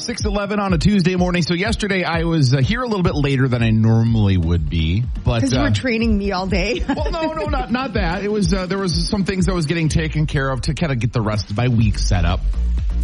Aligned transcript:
611 0.00 0.60
on 0.60 0.72
a 0.72 0.78
Tuesday 0.78 1.16
morning. 1.16 1.42
So 1.42 1.54
yesterday 1.54 2.04
I 2.04 2.24
was 2.24 2.54
uh, 2.54 2.58
here 2.58 2.82
a 2.82 2.86
little 2.86 3.02
bit 3.02 3.14
later 3.14 3.48
than 3.48 3.62
I 3.62 3.70
normally 3.70 4.36
would 4.36 4.70
be, 4.70 5.02
but 5.24 5.40
Because 5.40 5.52
you 5.52 5.58
uh, 5.58 5.64
were 5.64 5.74
training 5.74 6.16
me 6.16 6.32
all 6.32 6.46
day. 6.46 6.82
well, 6.88 7.10
no, 7.10 7.32
no, 7.32 7.46
not 7.46 7.70
not 7.72 7.94
that. 7.94 8.24
It 8.24 8.30
was 8.30 8.54
uh, 8.54 8.66
there 8.66 8.78
was 8.78 9.08
some 9.08 9.24
things 9.24 9.48
I 9.48 9.52
was 9.52 9.66
getting 9.66 9.88
taken 9.88 10.26
care 10.26 10.48
of 10.48 10.62
to 10.62 10.74
kind 10.74 10.92
of 10.92 11.00
get 11.00 11.12
the 11.12 11.20
rest 11.20 11.50
of 11.50 11.56
my 11.56 11.68
week 11.68 11.98
set 11.98 12.24
up, 12.24 12.40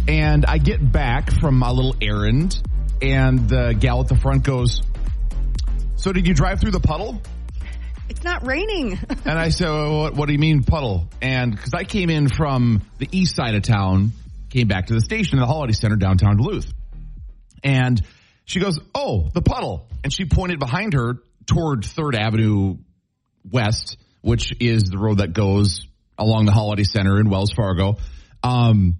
and 0.07 0.45
I 0.45 0.57
get 0.57 0.91
back 0.91 1.31
from 1.31 1.57
my 1.59 1.69
little 1.69 1.95
errand, 2.01 2.61
and 3.01 3.49
the 3.49 3.75
gal 3.77 4.01
at 4.01 4.07
the 4.07 4.15
front 4.15 4.43
goes, 4.43 4.81
"So 5.97 6.13
did 6.13 6.27
you 6.27 6.33
drive 6.33 6.61
through 6.61 6.71
the 6.71 6.79
puddle?" 6.79 7.21
it's 8.07 8.23
not 8.23 8.45
raining. 8.45 8.99
And 9.25 9.39
I 9.39 9.49
said, 9.49 9.69
well, 9.69 10.01
what, 10.01 10.13
what 10.13 10.25
do 10.27 10.33
you 10.33 10.39
mean 10.39 10.61
puddle? 10.61 11.07
And 11.19 11.55
because 11.55 11.73
I 11.73 11.83
came 11.83 12.11
in 12.11 12.29
from 12.29 12.83
the 12.99 13.09
east 13.11 13.35
side 13.35 13.55
of 13.55 13.63
town, 13.63 14.11
came 14.51 14.67
back 14.67 14.87
to 14.87 14.93
the 14.93 15.01
station 15.01 15.37
in 15.37 15.41
the 15.41 15.47
Holiday 15.47 15.73
Center 15.73 15.95
downtown 15.95 16.37
Duluth. 16.37 16.71
And 17.65 18.01
she 18.45 18.59
goes, 18.59 18.79
oh, 18.93 19.27
the 19.33 19.41
puddle. 19.41 19.89
And 20.03 20.13
she 20.13 20.25
pointed 20.25 20.59
behind 20.59 20.93
her 20.93 21.15
toward 21.47 21.81
3rd 21.81 22.15
Avenue 22.15 22.77
West, 23.51 23.97
which 24.21 24.53
is 24.61 24.83
the 24.83 24.97
road 24.97 25.17
that 25.17 25.33
goes 25.33 25.87
along 26.17 26.45
the 26.45 26.51
Holiday 26.51 26.83
Center 26.83 27.19
in 27.19 27.29
Wells 27.29 27.51
Fargo. 27.51 27.97
Um, 28.43 28.97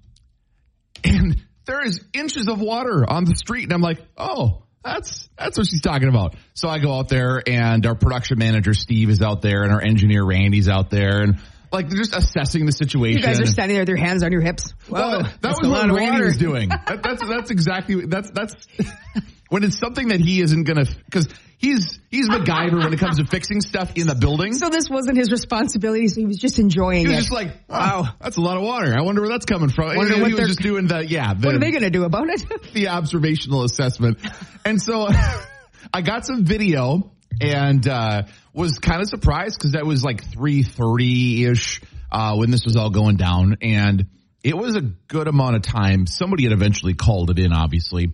and 1.04 1.42
there 1.66 1.86
is 1.86 2.04
inches 2.14 2.48
of 2.48 2.60
water 2.60 3.06
on 3.08 3.26
the 3.26 3.36
street. 3.36 3.66
And 3.66 3.74
I'm 3.74 3.82
like, 3.82 4.00
oh, 4.18 4.64
that's, 4.84 5.30
that's 5.38 5.58
what 5.58 5.68
she's 5.68 5.82
talking 5.82 6.10
about. 6.10 6.36
So 6.56 6.68
I 6.68 6.80
go 6.80 6.94
out 6.94 7.08
there 7.08 7.42
and 7.46 7.86
our 7.86 7.96
production 7.96 8.40
manager, 8.40 8.74
Steve, 8.74 9.10
is 9.10 9.22
out 9.22 9.42
there 9.42 9.64
and 9.64 9.72
our 9.72 9.82
engineer, 9.82 10.26
Randy's 10.26 10.68
out 10.70 10.90
there 10.90 11.22
and 11.22 11.40
like 11.72 11.90
they're 11.90 11.98
just 11.98 12.16
assessing 12.16 12.66
the 12.66 12.72
situation. 12.72 13.18
you 13.18 13.24
guys 13.24 13.40
are 13.42 13.46
standing 13.46 13.76
there 13.76 13.82
with 13.84 13.90
your 13.90 13.98
hands 13.98 14.24
on 14.24 14.32
your 14.32 14.42
hips. 14.42 14.74
Well, 14.90 15.12
Whoa, 15.12 15.24
that 15.24 15.42
that's 15.42 15.62
was 15.62 15.70
what 15.70 15.92
Randy 15.92 16.24
was 16.24 16.38
doing. 16.38 16.70
That, 16.70 17.02
that's 17.04 17.28
that's 17.28 17.52
exactly 17.52 18.06
that's 18.06 18.32
that's 18.32 18.56
when 19.50 19.64
it's 19.64 19.78
something 19.78 20.10
that 20.10 20.20
he 20.20 20.42
isn't 20.42 20.64
gonna 20.64 20.86
because 21.06 21.28
he's 21.58 22.00
he's 22.10 22.28
MacGyver 22.30 22.80
when 22.84 22.94
it 22.94 23.00
comes 23.00 23.18
to 23.18 23.26
fixing 23.26 23.62
stuff 23.62 23.92
in 23.96 24.08
the 24.08 24.16
building. 24.16 24.54
So 24.54 24.70
this 24.70 24.90
wasn't 24.90 25.18
his 25.18 25.32
responsibility, 25.32 26.08
so 26.08 26.20
he 26.22 26.26
was 26.26 26.38
just 26.38 26.60
enjoying 26.60 27.02
he 27.02 27.08
was 27.08 27.16
it. 27.18 27.20
just 27.22 27.32
like, 27.32 27.54
wow, 27.70 28.08
that's 28.20 28.38
a 28.38 28.42
lot 28.42 28.58
of 28.58 28.64
water. 28.64 28.94
I 28.98 29.02
wonder 29.02 29.22
where 29.22 29.30
that's 29.30 29.46
coming 29.46 29.70
from. 29.70 29.96
Wonder 29.96 30.14
And 30.14 30.22
what 30.22 30.32
he 30.32 30.38
they're- 30.38 30.48
just 30.48 30.60
doing 30.60 30.88
the 30.88 31.06
yeah. 31.06 31.34
The, 31.34 31.46
what 31.48 31.56
are 31.56 31.60
they 31.60 31.72
going 31.72 31.84
to 31.84 31.90
do 31.90 32.04
about 32.04 32.30
it? 32.30 32.44
the 32.74 32.90
observational 32.90 33.64
assessment. 33.64 34.18
And 34.66 34.82
so 34.82 35.08
I 35.94 36.02
got 36.02 36.26
some 36.26 36.44
video 36.46 37.12
and 37.42 37.86
uh, 37.88 38.24
was 38.56 38.80
kind 38.80 39.02
of 39.02 39.08
surprised 39.08 39.58
because 39.58 39.74
that 39.74 39.86
was 39.86 40.04
like 40.04 40.24
3.30 40.32 41.52
ish 41.52 41.82
uh, 42.12 42.36
when 42.36 42.52
this 42.52 42.64
was 42.66 42.76
all 42.76 42.90
going 42.90 43.18
down. 43.18 43.58
And 43.62 44.08
it 44.44 44.58
was 44.58 44.76
a 44.76 44.82
good 44.82 45.28
amount 45.28 45.58
of 45.58 45.62
time. 45.64 46.08
Somebody 46.08 46.44
had 46.44 46.54
eventually 46.54 46.94
called 46.94 47.30
it 47.32 47.40
in, 47.40 47.52
obviously. 47.52 48.14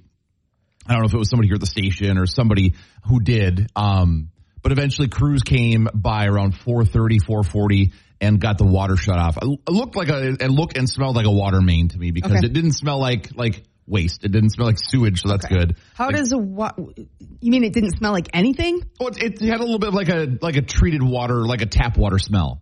I 0.87 0.93
don't 0.93 1.01
know 1.01 1.07
if 1.07 1.13
it 1.13 1.17
was 1.17 1.29
somebody 1.29 1.47
here 1.47 1.55
at 1.55 1.61
the 1.61 1.67
station 1.67 2.17
or 2.17 2.25
somebody 2.25 2.73
who 3.07 3.19
did. 3.19 3.69
Um, 3.75 4.29
but 4.63 4.71
eventually 4.71 5.07
crews 5.07 5.43
came 5.43 5.87
by 5.93 6.25
around 6.25 6.53
4.30, 6.53 7.19
4.40 7.23 7.93
and 8.19 8.39
got 8.39 8.57
the 8.57 8.65
water 8.65 8.95
shut 8.95 9.17
off. 9.17 9.37
It 9.37 9.71
looked 9.71 9.95
like 9.95 10.09
a, 10.09 10.29
it 10.29 10.49
looked 10.51 10.77
and 10.77 10.89
smelled 10.89 11.15
like 11.15 11.25
a 11.25 11.31
water 11.31 11.61
main 11.61 11.87
to 11.89 11.97
me 11.97 12.11
because 12.11 12.31
Okay. 12.31 12.45
it 12.45 12.53
didn't 12.53 12.73
smell 12.73 12.99
like, 12.99 13.35
like 13.35 13.63
waste. 13.87 14.23
It 14.23 14.31
didn't 14.31 14.51
smell 14.51 14.67
like 14.67 14.77
sewage. 14.79 15.21
So 15.21 15.29
that's 15.29 15.45
good. 15.45 15.75
How 15.95 16.07
Like, 16.07 16.15
does 16.15 16.31
a 16.31 16.37
wa- 16.37 16.71
You 16.77 17.51
mean 17.51 17.63
it 17.63 17.73
didn't 17.73 17.97
smell 17.97 18.11
like 18.13 18.29
anything? 18.33 18.81
oh, 18.99 19.07
it, 19.07 19.17
it 19.17 19.41
had 19.41 19.59
a 19.59 19.63
little 19.63 19.79
bit 19.79 19.89
of 19.89 19.93
like 19.95 20.09
a, 20.09 20.37
like 20.41 20.55
a 20.55 20.61
treated 20.61 21.03
water, 21.03 21.45
like 21.45 21.61
a 21.61 21.65
tap 21.65 21.97
water 21.97 22.19
smell. 22.19 22.61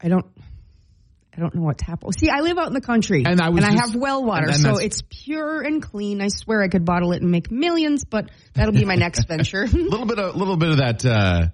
I 0.00 0.08
don't. 0.08 0.26
I 1.36 1.40
don't 1.40 1.52
know 1.54 1.62
what 1.62 1.78
tap. 1.78 2.04
See, 2.16 2.28
I 2.28 2.42
live 2.42 2.58
out 2.58 2.68
in 2.68 2.74
the 2.74 2.80
country, 2.80 3.24
And 3.26 3.40
I 3.40 3.48
was 3.48 3.64
just- 3.64 3.76
have 3.92 3.96
well 3.96 4.24
water, 4.24 4.44
and- 4.46 4.54
and 4.54 4.62
so 4.62 4.76
it's 4.78 5.02
pure 5.10 5.62
and 5.62 5.82
clean. 5.82 6.20
I 6.20 6.28
swear 6.28 6.62
I 6.62 6.68
could 6.68 6.84
bottle 6.84 7.12
it 7.12 7.22
and 7.22 7.30
make 7.32 7.50
millions, 7.50 8.04
but 8.04 8.30
that'll 8.52 8.72
be 8.72 8.84
my 8.84 8.94
next 8.94 9.24
venture. 9.28 9.64
A 9.64 9.66
little 9.66 10.06
bit 10.06 10.20
of, 10.20 10.36
little 10.36 10.56
bit 10.56 10.70
of 10.70 10.76
that, 10.76 11.04
uh, 11.04 11.46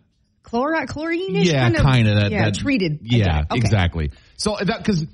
Chloride, 0.42 0.88
chlorine 0.88 1.34
yeah, 1.36 1.70
kind 1.70 2.08
of 2.08 2.14
that. 2.16 2.30
Yeah, 2.30 2.44
that- 2.46 2.54
treated. 2.56 2.98
Yeah. 3.02 3.42
Okay. 3.50 3.56
exactly. 3.58 4.10
So 4.36 4.56
that 4.60 4.78
because 4.78 5.06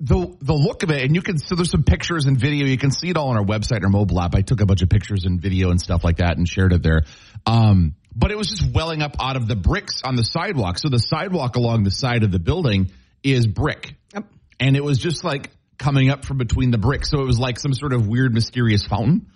the 0.00 0.36
the 0.40 0.54
look 0.54 0.82
of 0.82 0.90
it, 0.90 1.02
and 1.04 1.14
you 1.14 1.22
can 1.22 1.38
so 1.38 1.54
there's 1.54 1.70
some 1.70 1.82
pictures 1.82 2.26
and 2.26 2.38
video. 2.38 2.66
You 2.66 2.78
can 2.78 2.90
see 2.90 3.10
it 3.10 3.16
all 3.16 3.28
on 3.28 3.36
our 3.36 3.44
website, 3.44 3.82
our 3.82 3.90
mobile 3.90 4.20
app. 4.20 4.34
I 4.34 4.40
took 4.40 4.60
a 4.60 4.66
bunch 4.66 4.82
of 4.82 4.88
pictures 4.88 5.24
and 5.26 5.40
video 5.40 5.70
and 5.70 5.80
stuff 5.80 6.02
like 6.02 6.16
that 6.16 6.38
and 6.38 6.48
shared 6.48 6.72
it 6.72 6.82
there. 6.82 7.02
Um, 7.46 7.94
but 8.14 8.30
it 8.30 8.38
was 8.38 8.48
just 8.48 8.74
welling 8.74 9.02
up 9.02 9.16
out 9.20 9.36
of 9.36 9.46
the 9.46 9.56
bricks 9.56 10.02
on 10.02 10.16
the 10.16 10.24
sidewalk. 10.24 10.78
So 10.78 10.88
the 10.88 10.98
sidewalk 10.98 11.56
along 11.56 11.84
the 11.84 11.90
side 11.90 12.22
of 12.22 12.32
the 12.32 12.38
building 12.38 12.90
is 13.22 13.46
brick, 13.46 13.94
Yep. 14.14 14.24
and 14.58 14.76
it 14.76 14.82
was 14.82 14.98
just 14.98 15.22
like 15.22 15.50
coming 15.78 16.10
up 16.10 16.24
from 16.24 16.38
between 16.38 16.70
the 16.70 16.78
bricks. 16.78 17.10
So 17.10 17.20
it 17.20 17.26
was 17.26 17.38
like 17.38 17.58
some 17.58 17.74
sort 17.74 17.92
of 17.92 18.08
weird, 18.08 18.32
mysterious 18.32 18.84
fountain. 18.86 19.26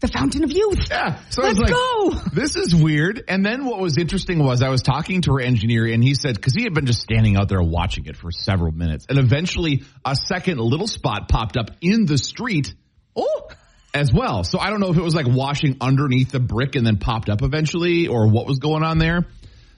The 0.00 0.08
fountain 0.08 0.44
of 0.44 0.52
youth. 0.52 0.88
Yeah. 0.90 1.20
So 1.30 1.42
Let's 1.42 1.58
I 1.58 1.62
was 1.62 1.70
like, 1.70 1.70
go. 1.70 2.30
this 2.34 2.56
is 2.56 2.74
weird. 2.74 3.24
And 3.28 3.44
then 3.44 3.64
what 3.64 3.80
was 3.80 3.96
interesting 3.96 4.38
was 4.38 4.62
I 4.62 4.68
was 4.68 4.82
talking 4.82 5.22
to 5.22 5.32
our 5.32 5.40
engineer 5.40 5.86
and 5.86 6.02
he 6.04 6.14
said, 6.14 6.34
because 6.34 6.54
he 6.54 6.64
had 6.64 6.74
been 6.74 6.84
just 6.84 7.00
standing 7.00 7.36
out 7.36 7.48
there 7.48 7.62
watching 7.62 8.04
it 8.04 8.16
for 8.16 8.30
several 8.30 8.72
minutes. 8.72 9.06
And 9.08 9.18
eventually 9.18 9.84
a 10.04 10.14
second 10.14 10.58
little 10.58 10.86
spot 10.86 11.28
popped 11.28 11.56
up 11.56 11.70
in 11.80 12.04
the 12.04 12.18
street. 12.18 12.74
Oh. 13.14 13.48
As 13.94 14.12
well. 14.12 14.44
So 14.44 14.58
I 14.58 14.68
don't 14.68 14.80
know 14.80 14.90
if 14.90 14.98
it 14.98 15.02
was 15.02 15.14
like 15.14 15.26
washing 15.26 15.78
underneath 15.80 16.30
the 16.30 16.40
brick 16.40 16.76
and 16.76 16.86
then 16.86 16.98
popped 16.98 17.30
up 17.30 17.40
eventually 17.42 18.08
or 18.08 18.28
what 18.28 18.46
was 18.46 18.58
going 18.58 18.82
on 18.82 18.98
there. 18.98 19.24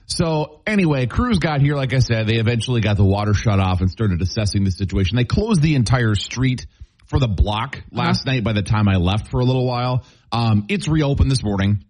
So 0.07 0.59
anyway, 0.67 1.05
crews 1.05 1.39
got 1.39 1.61
here. 1.61 1.75
Like 1.75 1.93
I 1.93 1.99
said, 1.99 2.27
they 2.27 2.35
eventually 2.35 2.81
got 2.81 2.97
the 2.97 3.05
water 3.05 3.33
shut 3.33 3.59
off 3.59 3.79
and 3.79 3.89
started 3.89 4.21
assessing 4.21 4.65
the 4.65 4.71
situation. 4.71 5.15
They 5.15 5.23
closed 5.23 5.61
the 5.61 5.75
entire 5.75 6.15
street 6.15 6.65
for 7.09 7.19
the 7.19 7.27
block 7.27 7.83
last 7.91 8.25
night 8.25 8.43
by 8.43 8.53
the 8.53 8.61
time 8.61 8.87
I 8.87 8.95
left 8.95 9.29
for 9.29 9.39
a 9.39 9.43
little 9.43 9.65
while. 9.65 10.05
Um, 10.31 10.65
it's 10.69 10.87
reopened 10.87 11.29
this 11.29 11.43
morning, 11.43 11.83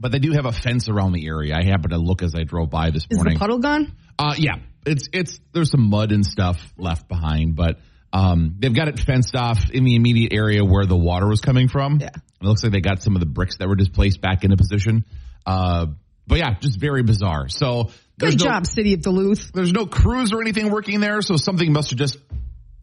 but 0.00 0.12
they 0.12 0.18
do 0.18 0.32
have 0.32 0.46
a 0.46 0.52
fence 0.52 0.88
around 0.88 1.12
the 1.12 1.26
area. 1.26 1.54
I 1.54 1.62
happened 1.62 1.90
to 1.90 1.98
look 1.98 2.22
as 2.22 2.34
I 2.34 2.44
drove 2.44 2.70
by 2.70 2.90
this 2.90 3.06
Is 3.10 3.16
morning. 3.18 3.34
the 3.34 3.38
puddle 3.40 3.58
gone? 3.58 3.92
Uh, 4.18 4.34
yeah, 4.36 4.56
it's 4.86 5.08
it's 5.12 5.38
there's 5.52 5.70
some 5.70 5.90
mud 5.90 6.10
and 6.10 6.24
stuff 6.24 6.58
left 6.78 7.06
behind, 7.08 7.54
but 7.54 7.78
um, 8.12 8.56
they've 8.58 8.74
got 8.74 8.88
it 8.88 8.98
fenced 8.98 9.36
off 9.36 9.70
in 9.70 9.84
the 9.84 9.94
immediate 9.94 10.32
area 10.32 10.64
where 10.64 10.86
the 10.86 10.96
water 10.96 11.28
was 11.28 11.42
coming 11.42 11.68
from. 11.68 11.98
Yeah. 12.00 12.08
it 12.08 12.44
looks 12.46 12.62
like 12.62 12.72
they 12.72 12.80
got 12.80 13.02
some 13.02 13.14
of 13.14 13.20
the 13.20 13.26
bricks 13.26 13.58
that 13.58 13.68
were 13.68 13.76
displaced 13.76 14.22
back 14.22 14.42
into 14.42 14.56
position. 14.56 15.04
Uh, 15.44 15.86
but 16.26 16.38
yeah, 16.38 16.54
just 16.58 16.80
very 16.80 17.02
bizarre. 17.02 17.48
So 17.48 17.90
Good 18.18 18.38
no, 18.38 18.44
job, 18.46 18.66
City 18.66 18.94
of 18.94 19.02
Duluth. 19.02 19.52
There's 19.52 19.72
no 19.72 19.84
crews 19.86 20.32
or 20.32 20.40
anything 20.40 20.70
working 20.70 21.00
there, 21.00 21.20
so 21.20 21.36
something 21.36 21.70
must 21.70 21.90
have 21.90 21.98
just 21.98 22.16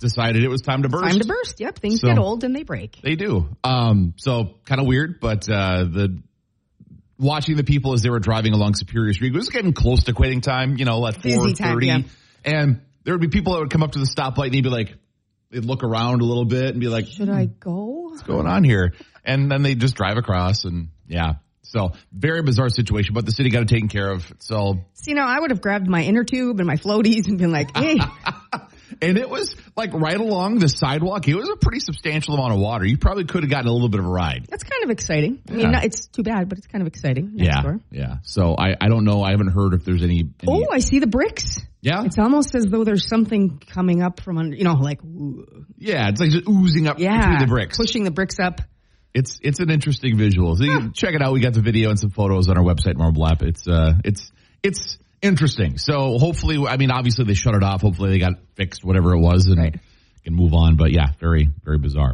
decided 0.04 0.44
it 0.44 0.50
was 0.50 0.62
time 0.62 0.84
to 0.84 0.90
burst. 0.90 1.06
Time 1.06 1.20
to 1.20 1.26
burst. 1.26 1.60
Yep, 1.60 1.80
things 1.80 2.02
So- 2.02 2.08
get 2.08 2.20
old 2.20 2.44
and 2.44 2.56
they 2.56 2.62
break. 2.64 3.00
They 3.02 3.16
do. 3.16 3.50
Um, 3.64 4.14
so 4.18 4.56
kind 4.66 4.80
of 4.80 4.86
weird, 4.86 5.20
but 5.20 5.50
uh, 5.50 5.86
the 5.86 6.22
watching 7.18 7.56
the 7.56 7.64
people 7.64 7.94
as 7.94 8.02
they 8.02 8.10
were 8.10 8.20
driving 8.20 8.54
along 8.54 8.76
Superior 8.76 9.14
Street 9.14 9.34
it 9.34 9.38
was 9.38 9.50
getting 9.50 9.74
close 9.74 10.04
to 10.06 10.14
quitting 10.14 10.42
time. 10.42 10.78
You 10.78 10.86
know, 10.86 11.06
at 11.08 11.22
four 11.22 11.50
thirty, 11.52 11.88
yeah. 11.88 12.00
and 12.46 12.82
there 13.04 13.14
would 13.14 13.22
be 13.22 13.30
people 13.30 13.54
that 13.54 13.60
would 13.60 13.72
come 13.72 13.84
up 13.84 13.94
to 13.94 14.00
the 14.00 14.06
stoplight 14.06 14.46
and 14.48 14.54
they'd 14.54 14.64
be 14.64 14.70
like, 14.70 14.96
they'd 15.50 15.66
look 15.66 15.84
around 15.84 16.22
a 16.22 16.26
little 16.26 16.46
bit 16.46 16.70
and 16.70 16.80
be 16.80 16.88
like, 16.88 17.08
Should 17.08 17.30
I 17.30 17.46
go? 17.46 18.10
"What's 18.10 18.24
going 18.24 18.48
on 18.48 18.64
here?" 18.64 18.94
And 19.24 19.50
then 19.50 19.64
they 19.64 19.76
just 19.76 19.96
drive 19.96 20.18
across, 20.18 20.66
and 20.66 20.90
yeah. 21.08 21.36
So 21.66 21.94
very 22.12 22.44
bizarre 22.44 22.70
situation, 22.70 23.14
but 23.16 23.26
the 23.26 23.32
city 23.32 23.50
got 23.50 23.64
it 23.64 23.68
taken 23.70 23.88
care 23.88 24.12
of. 24.12 24.32
So 24.40 24.82
See, 24.94 25.14
now 25.14 25.26
I 25.28 25.40
would 25.40 25.50
have 25.50 25.62
grabbed 25.62 25.88
my 25.88 26.04
inner 26.04 26.24
tube 26.24 26.60
and 26.60 26.68
my 26.68 26.76
floaties 26.76 27.28
and 27.28 27.38
been 27.38 27.52
like, 27.52 27.76
hey, 27.76 27.98
And 29.02 29.18
it 29.18 29.30
was 29.30 29.56
like 29.76 29.94
right 29.94 30.18
along 30.20 30.60
the 30.60 30.68
sidewalk. 30.70 31.28
It 31.28 31.36
was 31.36 31.50
a 31.50 31.56
pretty 31.56 31.80
substantial 31.80 32.34
amount 32.36 32.54
of 32.54 32.60
water. 32.60 32.86
You 32.86 32.98
probably 32.98 33.26
could 33.26 33.44
have 33.44 33.50
gotten 33.50 33.68
a 33.68 33.72
little 33.74 33.90
bit 33.90 34.00
of 34.00 34.06
a 34.06 34.10
ride. 34.10 34.46
that's 34.50 34.64
kind 34.64 34.84
of 34.84 34.90
exciting. 34.90 35.40
I 35.50 35.52
Yeah. 35.52 35.58
mean, 35.58 35.72
not, 35.72 35.86
it's 35.86 36.08
too 36.08 36.24
bad, 36.24 36.50
but 36.50 36.58
it's 36.58 36.68
kind 36.68 36.82
of 36.82 36.88
exciting. 36.88 37.36
Next 37.36 37.56
yeah. 37.56 37.62
door. 37.62 37.80
Yeah. 37.92 38.18
So 38.24 38.56
I, 38.58 38.76
I 38.80 38.88
don't 38.90 39.06
know. 39.06 39.24
I 39.24 39.32
haven't 39.32 39.52
heard 39.54 39.74
if 39.74 39.84
there's 39.86 40.04
any. 40.04 40.20
any 40.20 40.30
Oh, 40.48 40.66
I 40.72 40.80
see 40.80 41.00
the 41.00 41.08
bricks. 41.08 41.60
yeah. 41.82 42.04
It's 42.06 42.20
almost 42.20 42.56
as 42.56 42.66
though 42.66 42.84
there's 42.84 43.08
something 43.08 43.60
coming 43.60 44.02
up 44.02 44.20
from 44.22 44.38
under, 44.38 44.56
you 44.56 44.64
know, 44.64 44.74
like, 44.76 45.04
ooh, 45.04 45.66
Yeah. 45.78 46.10
It's 46.10 46.20
like 46.22 46.32
just 46.32 46.48
oozing 46.48 46.88
up 46.88 47.00
yeah, 47.00 47.18
between 47.20 47.40
the 47.40 47.48
bricks. 47.48 47.78
pushing 47.78 48.04
the 48.04 48.12
bricks 48.12 48.40
up. 48.40 48.62
It's, 49.14 49.40
it's 49.44 49.60
an 49.60 49.70
interesting 49.70 50.18
visual. 50.18 50.56
So 50.56 50.64
you 50.64 50.78
can 50.80 50.94
check 50.94 51.14
it 51.14 51.22
out. 51.22 51.34
We 51.34 51.40
got 51.40 51.54
the 51.54 51.62
video 51.62 51.90
and 51.92 52.00
some 52.00 52.10
photos 52.10 52.50
on 52.50 52.58
our 52.58 52.64
website, 52.64 52.96
Marble 52.98 53.28
App. 53.28 53.44
It's, 53.44 53.68
uh, 53.68 53.94
it's, 54.04 54.32
it's 54.64 54.98
interesting. 55.24 55.78
So 55.78 56.18
hopefully, 56.20 56.64
I 56.68 56.78
mean, 56.78 56.92
obviously 56.92 57.26
they 57.26 57.34
shut 57.34 57.56
it 57.56 57.64
off. 57.64 57.82
Hopefully 57.82 58.12
they 58.12 58.20
got 58.20 58.34
fixed, 58.56 58.84
whatever 58.84 59.14
it 59.14 59.20
was 59.20 59.48
and 59.48 59.80
can 60.24 60.36
move 60.36 60.54
on. 60.54 60.76
But 60.76 60.92
yeah, 60.92 61.08
very, 61.20 61.50
very 61.64 61.80
bizarre. 61.80 62.14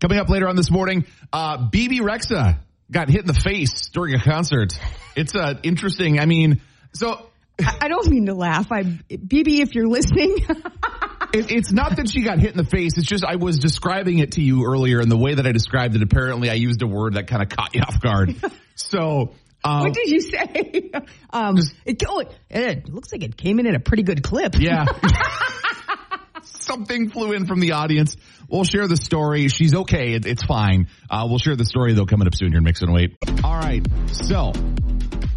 Coming 0.00 0.18
up 0.18 0.28
later 0.28 0.48
on 0.48 0.56
this 0.56 0.70
morning, 0.70 1.04
uh, 1.32 1.68
Bebe 1.68 2.00
Rexha 2.00 2.58
got 2.90 3.08
hit 3.08 3.20
in 3.20 3.26
the 3.26 3.34
face 3.34 3.88
during 3.88 4.14
a 4.14 4.20
concert. 4.20 4.72
It's, 5.16 5.34
uh, 5.34 5.54
interesting. 5.62 6.18
I 6.18 6.26
mean, 6.26 6.60
so 6.92 7.26
I, 7.60 7.78
I 7.82 7.88
don't 7.88 8.08
mean 8.08 8.26
to 8.26 8.34
laugh. 8.34 8.72
I, 8.72 8.82
Bebe, 8.82 9.60
if 9.60 9.74
you're 9.74 9.88
listening, 9.88 10.38
It, 11.34 11.50
it's 11.50 11.72
not 11.72 11.96
that 11.96 12.08
she 12.08 12.22
got 12.22 12.38
hit 12.38 12.52
in 12.52 12.56
the 12.56 12.64
face. 12.64 12.96
It's 12.96 13.08
just 13.08 13.24
I 13.24 13.36
was 13.36 13.58
describing 13.58 14.18
it 14.18 14.32
to 14.32 14.40
you 14.40 14.64
earlier, 14.66 15.00
and 15.00 15.10
the 15.10 15.16
way 15.16 15.34
that 15.34 15.44
I 15.44 15.50
described 15.50 15.96
it, 15.96 16.02
apparently 16.02 16.48
I 16.48 16.54
used 16.54 16.80
a 16.82 16.86
word 16.86 17.14
that 17.14 17.26
kind 17.26 17.42
of 17.42 17.48
caught 17.48 17.74
you 17.74 17.82
off 17.82 18.00
guard. 18.00 18.34
So, 18.76 19.34
um, 19.64 19.80
what 19.80 19.94
did 19.94 20.10
you 20.10 20.20
say? 20.20 20.90
Um, 21.30 21.56
it, 21.84 22.00
oh, 22.06 22.20
it, 22.20 22.32
it 22.48 22.88
looks 22.88 23.10
like 23.10 23.24
it 23.24 23.36
came 23.36 23.58
in 23.58 23.66
at 23.66 23.74
a 23.74 23.80
pretty 23.80 24.04
good 24.04 24.22
clip. 24.22 24.54
yeah. 24.56 24.84
something 26.42 27.10
flew 27.10 27.32
in 27.32 27.46
from 27.46 27.60
the 27.60 27.72
audience. 27.72 28.16
We'll 28.48 28.64
share 28.64 28.86
the 28.86 28.96
story. 28.96 29.48
She's 29.48 29.74
okay. 29.74 30.14
It, 30.14 30.26
it's 30.26 30.44
fine. 30.44 30.88
Uh, 31.10 31.26
we'll 31.28 31.38
share 31.38 31.56
the 31.56 31.64
story 31.64 31.94
though 31.94 32.06
coming 32.06 32.26
up 32.26 32.34
soon 32.34 32.50
here 32.50 32.58
in 32.58 32.64
Mix 32.64 32.82
108. 32.82 33.44
All 33.44 33.56
right. 33.56 33.84
So 34.12 34.52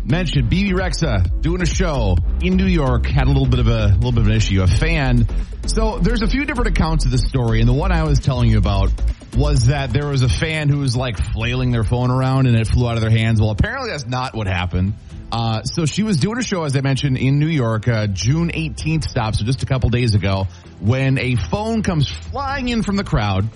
mentioned 0.08 0.50
Bebe 0.50 0.72
Rexha 0.72 1.42
doing 1.42 1.62
a 1.62 1.66
show 1.66 2.18
in 2.42 2.56
New 2.56 2.66
York 2.66 3.06
had 3.06 3.26
a 3.26 3.32
little 3.32 3.48
bit 3.48 3.60
of 3.60 3.68
a 3.68 3.88
little 3.88 4.12
bit 4.12 4.22
of 4.22 4.28
an 4.28 4.34
issue. 4.34 4.62
A 4.62 4.68
fan. 4.68 5.28
So 5.66 6.00
there's 6.00 6.22
a 6.22 6.28
few 6.28 6.46
different 6.46 6.70
accounts 6.70 7.06
of 7.06 7.12
the 7.12 7.18
story, 7.18 7.60
and 7.60 7.68
the 7.68 7.74
one 7.74 7.92
I 7.92 8.04
was 8.04 8.20
telling 8.20 8.50
you 8.50 8.58
about 8.58 8.92
was 9.36 9.68
that 9.68 9.92
there 9.92 10.08
was 10.08 10.24
a 10.24 10.30
fan 10.30 10.70
who 10.70 10.80
was 10.80 10.96
like 10.96 11.18
flailing 11.34 11.72
their 11.72 11.84
phone 11.84 12.10
around 12.10 12.48
and 12.48 12.56
it 12.56 12.68
flew 12.68 12.88
out 12.88 12.96
of 12.96 13.02
their 13.02 13.12
hands. 13.12 13.40
Well, 13.40 13.52
apparently 13.52 13.92
that's 13.92 14.08
not 14.08 14.34
what 14.34 14.48
happened. 14.48 14.94
Uh, 15.32 15.64
so 15.64 15.86
she 15.86 16.04
was 16.04 16.18
doing 16.18 16.38
a 16.38 16.44
show, 16.44 16.64
as 16.64 16.76
I 16.76 16.82
mentioned, 16.82 17.18
in 17.18 17.38
New 17.38 17.50
York, 17.50 17.88
uh, 17.88 18.08
June 18.08 18.50
18th 18.50 19.04
stop, 19.04 19.36
so 19.36 19.44
just 19.44 19.62
a 19.62 19.66
couple 19.66 19.90
days 19.90 20.16
ago, 20.16 20.48
when 20.80 21.20
a 21.20 21.36
phone 21.36 21.84
comes 21.84 22.08
flying 22.10 22.70
in 22.70 22.82
from 22.82 22.96
the 22.96 23.04
crowd. 23.04 23.50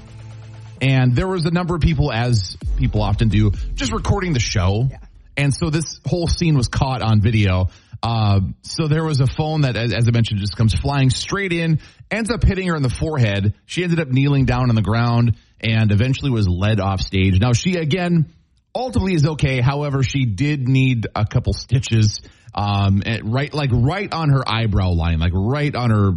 And 0.82 1.16
there 1.16 1.28
was 1.28 1.46
a 1.46 1.52
number 1.52 1.76
of 1.76 1.82
people, 1.82 2.12
as 2.12 2.58
people 2.76 3.04
often 3.04 3.30
do, 3.30 3.52
just 3.76 3.94
recording 3.94 4.34
the 4.34 4.40
show. 4.40 4.88
Yeah. 4.90 4.98
And 5.38 5.54
so 5.54 5.70
this 5.70 6.00
whole 6.06 6.28
scene 6.28 6.56
was 6.56 6.68
caught 6.68 7.02
on 7.02 7.22
video. 7.22 7.68
Uh, 8.04 8.40
so 8.64 8.88
there 8.88 9.04
was 9.04 9.20
a 9.20 9.28
phone 9.28 9.62
that, 9.62 9.76
as, 9.76 9.94
as 9.94 10.08
I 10.08 10.12
mentioned, 10.12 10.40
just 10.40 10.58
comes 10.58 10.74
flying 10.74 11.10
straight 11.10 11.54
in, 11.54 11.80
ends 12.10 12.32
up 12.32 12.44
hitting 12.44 12.68
her 12.68 12.76
in 12.76 12.82
the 12.84 12.90
forehead. 12.90 13.54
She 13.66 13.84
ended 13.84 14.00
up 14.00 14.08
kneeling 14.10 14.46
down 14.46 14.70
on 14.70 14.76
the 14.76 14.82
ground 14.82 15.38
and 15.60 15.92
eventually 15.92 16.32
was 16.32 16.48
led 16.48 16.80
off 16.80 17.02
stage. 17.02 17.40
Now 17.40 17.54
she 17.54 17.76
again 17.76 18.34
ultimately 18.74 19.14
is 19.14 19.26
okay. 19.26 19.62
However, 19.62 20.02
she 20.02 20.26
did 20.26 20.68
need 20.68 21.08
a 21.16 21.26
couple 21.26 21.54
stitches, 21.54 22.22
um, 22.56 23.04
at 23.06 23.24
right, 23.24 23.54
like 23.54 23.70
right 23.72 24.12
on 24.12 24.30
her 24.30 24.44
eyebrow 24.48 24.92
line, 24.92 25.20
like 25.20 25.34
right 25.36 25.74
on 25.76 25.90
her 25.92 26.12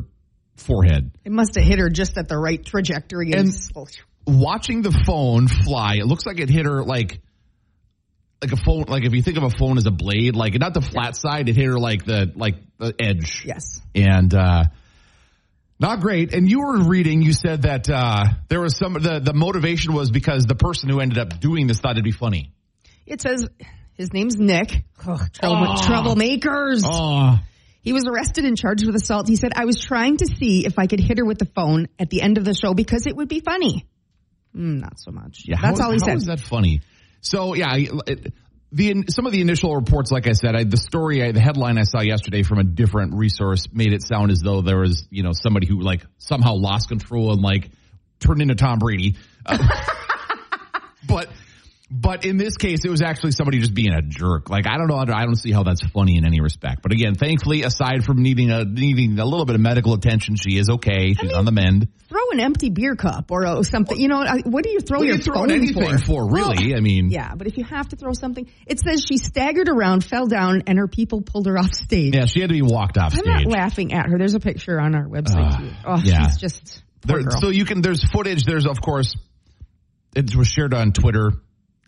forehead. 0.56 1.10
It 1.24 1.32
must 1.32 1.54
have 1.56 1.64
hit 1.64 1.78
her 1.78 1.90
just 1.90 2.16
at 2.16 2.28
the 2.28 2.38
right 2.38 2.64
trajectory. 2.64 3.32
And- 3.32 3.40
And 3.40 3.52
Watching 4.26 4.80
the 4.80 4.92
phone 5.04 5.48
fly, 5.48 5.96
it 5.96 6.06
looks 6.06 6.24
like 6.24 6.40
it 6.40 6.48
hit 6.48 6.64
her 6.64 6.82
like, 6.82 7.20
like 8.50 8.52
a 8.52 8.62
phone, 8.62 8.84
like 8.88 9.04
if 9.04 9.12
you 9.14 9.22
think 9.22 9.36
of 9.36 9.42
a 9.42 9.50
phone 9.50 9.78
as 9.78 9.86
a 9.86 9.90
blade, 9.90 10.36
like 10.36 10.54
not 10.58 10.74
the 10.74 10.80
flat 10.80 11.16
side, 11.16 11.48
it 11.48 11.56
hit 11.56 11.66
her 11.66 11.78
like 11.78 12.04
the, 12.04 12.32
like 12.34 12.56
the 12.78 12.94
edge. 13.00 13.42
yes. 13.46 13.80
and 13.94 14.32
uh 14.34 14.64
not 15.80 16.00
great. 16.00 16.32
And 16.32 16.48
you 16.48 16.60
were 16.60 16.84
reading, 16.84 17.20
you 17.22 17.32
said 17.32 17.62
that 17.62 17.88
uh 17.90 18.24
there 18.48 18.60
was 18.60 18.76
some 18.76 18.94
the 18.94 19.20
the 19.20 19.34
motivation 19.34 19.92
was 19.94 20.10
because 20.10 20.44
the 20.44 20.54
person 20.54 20.88
who 20.88 21.00
ended 21.00 21.18
up 21.18 21.40
doing 21.40 21.66
this 21.66 21.80
thought 21.80 21.92
it'd 21.92 22.04
be 22.04 22.12
funny. 22.12 22.52
It 23.06 23.20
says 23.20 23.48
his 23.94 24.12
name's 24.12 24.36
Nick. 24.36 24.84
Oh, 25.06 25.20
trouble, 25.32 25.66
Oh. 25.68 25.82
Troublemakers. 25.82 26.82
Oh, 26.84 27.38
He 27.82 27.92
was 27.92 28.06
arrested 28.06 28.44
and 28.44 28.56
charged 28.56 28.86
with 28.86 28.94
assault. 28.96 29.28
He 29.28 29.36
said, 29.36 29.52
I 29.54 29.66
was 29.66 29.78
trying 29.80 30.16
to 30.18 30.26
see 30.26 30.64
if 30.64 30.78
I 30.78 30.86
could 30.86 31.00
hit 31.00 31.18
her 31.18 31.24
with 31.24 31.38
the 31.38 31.44
phone 31.54 31.88
at 31.98 32.08
the 32.10 32.22
end 32.22 32.38
of 32.38 32.44
the 32.44 32.54
show 32.54 32.72
because 32.74 33.06
it 33.06 33.14
would 33.16 33.28
be 33.28 33.40
funny. 33.40 33.84
Mm, 34.56 34.80
not 34.80 34.98
so 34.98 35.10
much. 35.10 35.42
yeah. 35.46 35.60
That's 35.60 35.80
how- 35.80 35.86
all 35.86 35.92
he 35.92 35.98
how 36.00 36.06
said. 36.06 36.16
is 36.18 36.26
that 36.26 36.40
funny? 36.40 36.80
So 37.24 37.54
yeah, 37.54 37.74
it, 37.74 38.32
the 38.70 39.04
some 39.08 39.24
of 39.24 39.32
the 39.32 39.40
initial 39.40 39.74
reports, 39.74 40.12
like 40.12 40.26
I 40.26 40.32
said, 40.32 40.54
I, 40.54 40.64
the 40.64 40.76
story, 40.76 41.22
I, 41.24 41.32
the 41.32 41.40
headline 41.40 41.78
I 41.78 41.84
saw 41.84 42.00
yesterday 42.00 42.42
from 42.42 42.58
a 42.58 42.64
different 42.64 43.14
resource 43.14 43.66
made 43.72 43.92
it 43.92 44.02
sound 44.02 44.30
as 44.30 44.40
though 44.40 44.60
there 44.60 44.78
was 44.78 45.06
you 45.10 45.22
know 45.22 45.32
somebody 45.32 45.66
who 45.66 45.80
like 45.80 46.04
somehow 46.18 46.54
lost 46.54 46.88
control 46.88 47.32
and 47.32 47.40
like 47.40 47.70
turned 48.20 48.42
into 48.42 48.54
Tom 48.54 48.78
Brady. 48.78 49.16
Uh, 49.46 49.58
but 51.08 51.28
but 51.90 52.24
in 52.24 52.38
this 52.38 52.56
case, 52.56 52.84
it 52.84 52.88
was 52.88 53.02
actually 53.02 53.32
somebody 53.32 53.58
just 53.58 53.74
being 53.74 53.92
a 53.92 54.00
jerk. 54.00 54.48
Like 54.48 54.66
I 54.66 54.78
don't 54.78 54.88
know, 54.88 54.96
I 54.96 55.24
don't 55.24 55.36
see 55.36 55.52
how 55.52 55.64
that's 55.64 55.86
funny 55.88 56.16
in 56.16 56.24
any 56.24 56.40
respect. 56.40 56.82
But 56.82 56.92
again, 56.92 57.14
thankfully, 57.14 57.62
aside 57.62 58.04
from 58.04 58.22
needing 58.22 58.50
a 58.50 58.64
needing 58.64 59.18
a 59.18 59.24
little 59.24 59.44
bit 59.44 59.54
of 59.54 59.60
medical 59.60 59.92
attention, 59.92 60.36
she 60.36 60.56
is 60.56 60.70
okay. 60.70 61.12
She's 61.12 61.32
on 61.32 61.44
the 61.44 61.52
mend. 61.52 61.88
Throw 62.08 62.30
an 62.32 62.40
empty 62.40 62.70
beer 62.70 62.96
cup 62.96 63.30
or 63.30 63.44
uh, 63.44 63.62
something. 63.62 63.98
You 63.98 64.08
know, 64.08 64.24
what 64.44 64.64
do 64.64 64.70
you 64.70 64.80
throw 64.80 64.98
What 65.00 65.06
your 65.06 65.16
you 65.16 65.22
throwing 65.22 65.50
anything 65.50 65.98
for, 65.98 66.30
really? 66.30 66.68
Well, 66.68 66.76
I 66.78 66.80
mean, 66.80 67.10
yeah, 67.10 67.34
but 67.34 67.46
if 67.46 67.58
you 67.58 67.64
have 67.64 67.88
to 67.90 67.96
throw 67.96 68.12
something, 68.12 68.50
it 68.66 68.80
says 68.80 69.04
she 69.06 69.18
staggered 69.18 69.68
around, 69.68 70.04
fell 70.04 70.26
down, 70.26 70.62
and 70.66 70.78
her 70.78 70.88
people 70.88 71.20
pulled 71.20 71.46
her 71.46 71.58
off 71.58 71.74
stage. 71.74 72.14
yeah, 72.14 72.24
she 72.24 72.40
had 72.40 72.48
to 72.48 72.54
be 72.54 72.62
walked 72.62 72.96
off 72.96 73.12
I'm 73.12 73.18
stage. 73.18 73.26
not 73.26 73.46
laughing 73.46 73.92
at 73.92 74.06
her. 74.08 74.16
There's 74.16 74.34
a 74.34 74.40
picture 74.40 74.80
on 74.80 74.94
our 74.94 75.06
website 75.06 75.58
too. 75.58 75.70
Oh, 75.86 76.00
yeah. 76.02 76.28
she's 76.28 76.38
just 76.38 76.82
There, 77.02 77.20
so 77.40 77.50
you 77.50 77.66
can 77.66 77.82
there's 77.82 78.02
footage. 78.10 78.44
There's 78.44 78.66
of 78.66 78.80
course 78.80 79.14
it 80.16 80.34
was 80.34 80.48
shared 80.48 80.72
on 80.72 80.92
Twitter, 80.92 81.32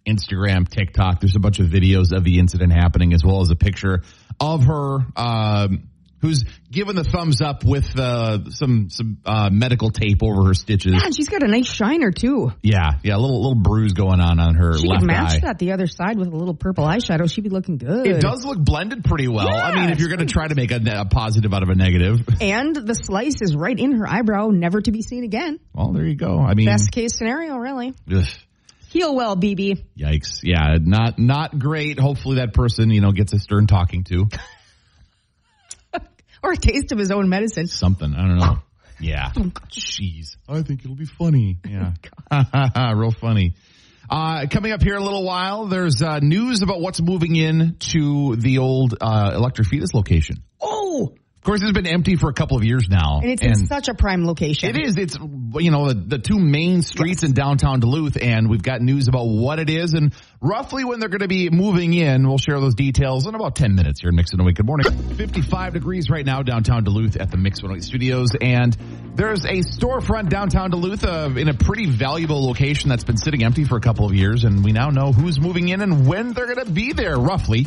Instagram, 0.06 0.68
TikTok. 0.68 1.20
There's 1.20 1.36
a 1.36 1.40
bunch 1.40 1.58
of 1.58 1.66
videos 1.66 2.12
of 2.16 2.24
the 2.24 2.38
incident 2.38 2.72
happening, 2.72 3.12
as 3.12 3.22
well 3.24 3.40
as 3.42 3.50
a 3.50 3.56
picture 3.56 4.02
of 4.40 4.64
her. 4.64 4.98
Um, 5.16 5.88
Who's 6.22 6.44
given 6.70 6.96
the 6.96 7.04
thumbs 7.04 7.42
up 7.42 7.62
with 7.62 7.96
uh, 8.00 8.48
some 8.48 8.88
some 8.88 9.18
uh, 9.26 9.50
medical 9.52 9.90
tape 9.90 10.22
over 10.22 10.46
her 10.46 10.54
stitches? 10.54 10.94
yeah, 10.94 11.04
and 11.04 11.14
she's 11.14 11.28
got 11.28 11.42
a 11.42 11.46
nice 11.46 11.66
shiner 11.68 12.10
too. 12.10 12.52
Yeah, 12.62 12.92
yeah, 13.04 13.16
a 13.16 13.18
little 13.20 13.36
little 13.42 13.62
bruise 13.62 13.92
going 13.92 14.18
on 14.20 14.40
on 14.40 14.54
her 14.54 14.78
She 14.78 14.88
left 14.88 15.02
could 15.02 15.06
match 15.08 15.34
eye. 15.34 15.38
that 15.42 15.58
the 15.58 15.72
other 15.72 15.86
side 15.86 16.18
with 16.18 16.28
a 16.28 16.36
little 16.36 16.54
purple 16.54 16.84
eyeshadow. 16.86 17.30
She'd 17.30 17.44
be 17.44 17.50
looking 17.50 17.76
good. 17.76 18.06
It 18.06 18.22
does 18.22 18.46
look 18.46 18.58
blended 18.58 19.04
pretty 19.04 19.28
well. 19.28 19.46
I 19.46 19.74
mean, 19.74 19.90
if 19.90 20.00
you're 20.00 20.08
going 20.08 20.26
to 20.26 20.32
try 20.32 20.48
to 20.48 20.54
make 20.54 20.72
a, 20.72 20.80
a 21.00 21.04
positive 21.04 21.52
out 21.52 21.62
of 21.62 21.68
a 21.68 21.74
negative, 21.74 22.26
And 22.40 22.74
the 22.74 22.94
slice 22.94 23.42
is 23.42 23.54
right 23.54 23.78
in 23.78 23.92
her 23.98 24.08
eyebrow, 24.08 24.48
never 24.48 24.80
to 24.80 24.90
be 24.90 25.02
seen 25.02 25.22
again. 25.22 25.60
well, 25.74 25.92
there 25.92 26.06
you 26.06 26.16
go. 26.16 26.40
I 26.40 26.54
mean, 26.54 26.64
Best 26.66 26.92
case 26.92 27.14
scenario, 27.14 27.56
really. 27.56 27.92
Heal 28.96 29.14
well, 29.14 29.36
Bebe. 29.36 29.84
yikes. 29.98 30.40
Yeah, 30.42 30.78
not 30.80 31.18
not 31.18 31.58
great. 31.58 32.00
Hopefully, 32.00 32.36
that 32.36 32.54
person 32.54 32.88
you 32.90 33.02
know 33.02 33.12
gets 33.12 33.34
a 33.34 33.38
stern 33.38 33.66
talking 33.66 34.04
to. 34.04 34.26
Or 36.42 36.52
a 36.52 36.56
taste 36.56 36.92
of 36.92 36.98
his 36.98 37.10
own 37.10 37.28
medicine. 37.28 37.66
something. 37.66 38.14
I 38.14 38.26
don't 38.28 38.38
know. 38.38 38.58
Yeah. 39.00 39.30
Jeez. 39.68 40.36
I 40.48 40.62
think 40.62 40.82
it'll 40.82 40.96
be 40.96 41.04
funny. 41.04 41.58
Yeah. 41.68 41.92
Real 42.94 43.10
funny. 43.10 43.54
Uh, 44.08 44.46
coming 44.50 44.72
up 44.72 44.82
here 44.82 44.94
in 44.94 45.02
a 45.02 45.04
little 45.04 45.24
while, 45.24 45.66
there's 45.66 46.00
uh, 46.00 46.20
news 46.20 46.62
about 46.62 46.80
what's 46.80 47.02
moving 47.02 47.36
in 47.36 47.76
to 47.92 48.36
the 48.36 48.56
old 48.58 48.94
uh, 49.00 49.32
Electric 49.34 49.68
Fetus 49.68 49.92
location. 49.92 50.36
Of 51.46 51.48
course, 51.48 51.62
it's 51.62 51.70
been 51.70 51.86
empty 51.86 52.16
for 52.16 52.28
a 52.28 52.32
couple 52.32 52.56
of 52.56 52.64
years 52.64 52.88
now. 52.88 53.20
And 53.22 53.30
it's 53.30 53.40
in 53.40 53.54
such 53.68 53.86
a 53.86 53.94
prime 53.94 54.26
location. 54.26 54.68
It 54.68 54.84
is. 54.84 54.96
It's 54.96 55.16
you 55.16 55.70
know 55.70 55.86
the, 55.86 55.94
the 55.94 56.18
two 56.18 56.40
main 56.40 56.82
streets 56.82 57.22
in 57.22 57.34
downtown 57.34 57.78
Duluth, 57.78 58.18
and 58.20 58.50
we've 58.50 58.64
got 58.64 58.80
news 58.80 59.06
about 59.06 59.26
what 59.26 59.60
it 59.60 59.70
is 59.70 59.94
and 59.94 60.12
roughly 60.40 60.84
when 60.84 61.00
they're 61.00 61.08
going 61.08 61.20
to 61.20 61.28
be 61.28 61.50
moving 61.50 61.92
in. 61.92 62.26
We'll 62.26 62.38
share 62.38 62.60
those 62.60 62.74
details 62.74 63.26
in 63.26 63.34
about 63.34 63.56
ten 63.56 63.74
minutes 63.74 64.00
here 64.00 64.10
in 64.10 64.16
Mix 64.16 64.32
108. 64.32 64.56
Good 64.56 64.66
morning. 64.66 65.16
Fifty-five 65.16 65.74
degrees 65.74 66.10
right 66.10 66.24
now 66.24 66.42
downtown 66.42 66.84
Duluth 66.84 67.16
at 67.16 67.30
the 67.30 67.36
Mix 67.36 67.62
108 67.62 67.84
Studios, 67.84 68.28
and 68.40 68.76
there's 69.14 69.44
a 69.44 69.62
storefront 69.62 70.28
downtown 70.28 70.70
Duluth 70.70 71.04
uh, 71.04 71.30
in 71.36 71.48
a 71.48 71.54
pretty 71.54 71.86
valuable 71.86 72.46
location 72.46 72.90
that's 72.90 73.04
been 73.04 73.16
sitting 73.16 73.42
empty 73.44 73.64
for 73.64 73.76
a 73.76 73.80
couple 73.80 74.06
of 74.06 74.14
years, 74.14 74.44
and 74.44 74.64
we 74.64 74.72
now 74.72 74.90
know 74.90 75.12
who's 75.12 75.40
moving 75.40 75.68
in 75.68 75.80
and 75.80 76.06
when 76.06 76.32
they're 76.32 76.52
going 76.52 76.64
to 76.64 76.72
be 76.72 76.92
there, 76.92 77.16
roughly. 77.16 77.66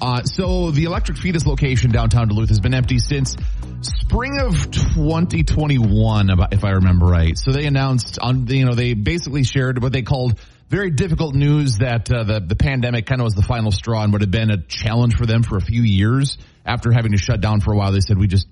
Uh, 0.00 0.22
so 0.24 0.70
the 0.70 0.84
Electric 0.84 1.16
Fetus 1.18 1.46
location 1.46 1.90
downtown 1.90 2.28
Duluth 2.28 2.50
has 2.50 2.60
been 2.60 2.74
empty 2.74 2.98
since 2.98 3.34
spring 3.80 4.40
of 4.40 4.70
2021, 4.70 6.30
if 6.52 6.64
I 6.64 6.70
remember 6.72 7.06
right. 7.06 7.36
So 7.36 7.52
they 7.52 7.66
announced 7.66 8.18
on, 8.18 8.46
you 8.48 8.66
know, 8.66 8.74
they 8.74 8.94
basically 8.94 9.44
shared 9.44 9.82
what 9.82 9.92
they 9.92 10.02
called 10.02 10.38
very 10.68 10.90
difficult 10.90 11.34
news 11.34 11.78
that 11.78 12.10
uh, 12.12 12.24
the 12.24 12.40
the 12.40 12.56
pandemic 12.56 13.06
kind 13.06 13.20
of 13.20 13.24
was 13.24 13.34
the 13.34 13.42
final 13.42 13.70
straw 13.70 14.02
and 14.02 14.12
would 14.12 14.22
have 14.22 14.30
been 14.30 14.50
a 14.50 14.62
challenge 14.62 15.16
for 15.16 15.26
them 15.26 15.42
for 15.42 15.56
a 15.56 15.60
few 15.60 15.82
years 15.82 16.38
after 16.64 16.92
having 16.92 17.12
to 17.12 17.18
shut 17.18 17.40
down 17.40 17.60
for 17.60 17.72
a 17.72 17.76
while. 17.76 17.92
They 17.92 18.00
said 18.00 18.18
we 18.18 18.26
just 18.26 18.46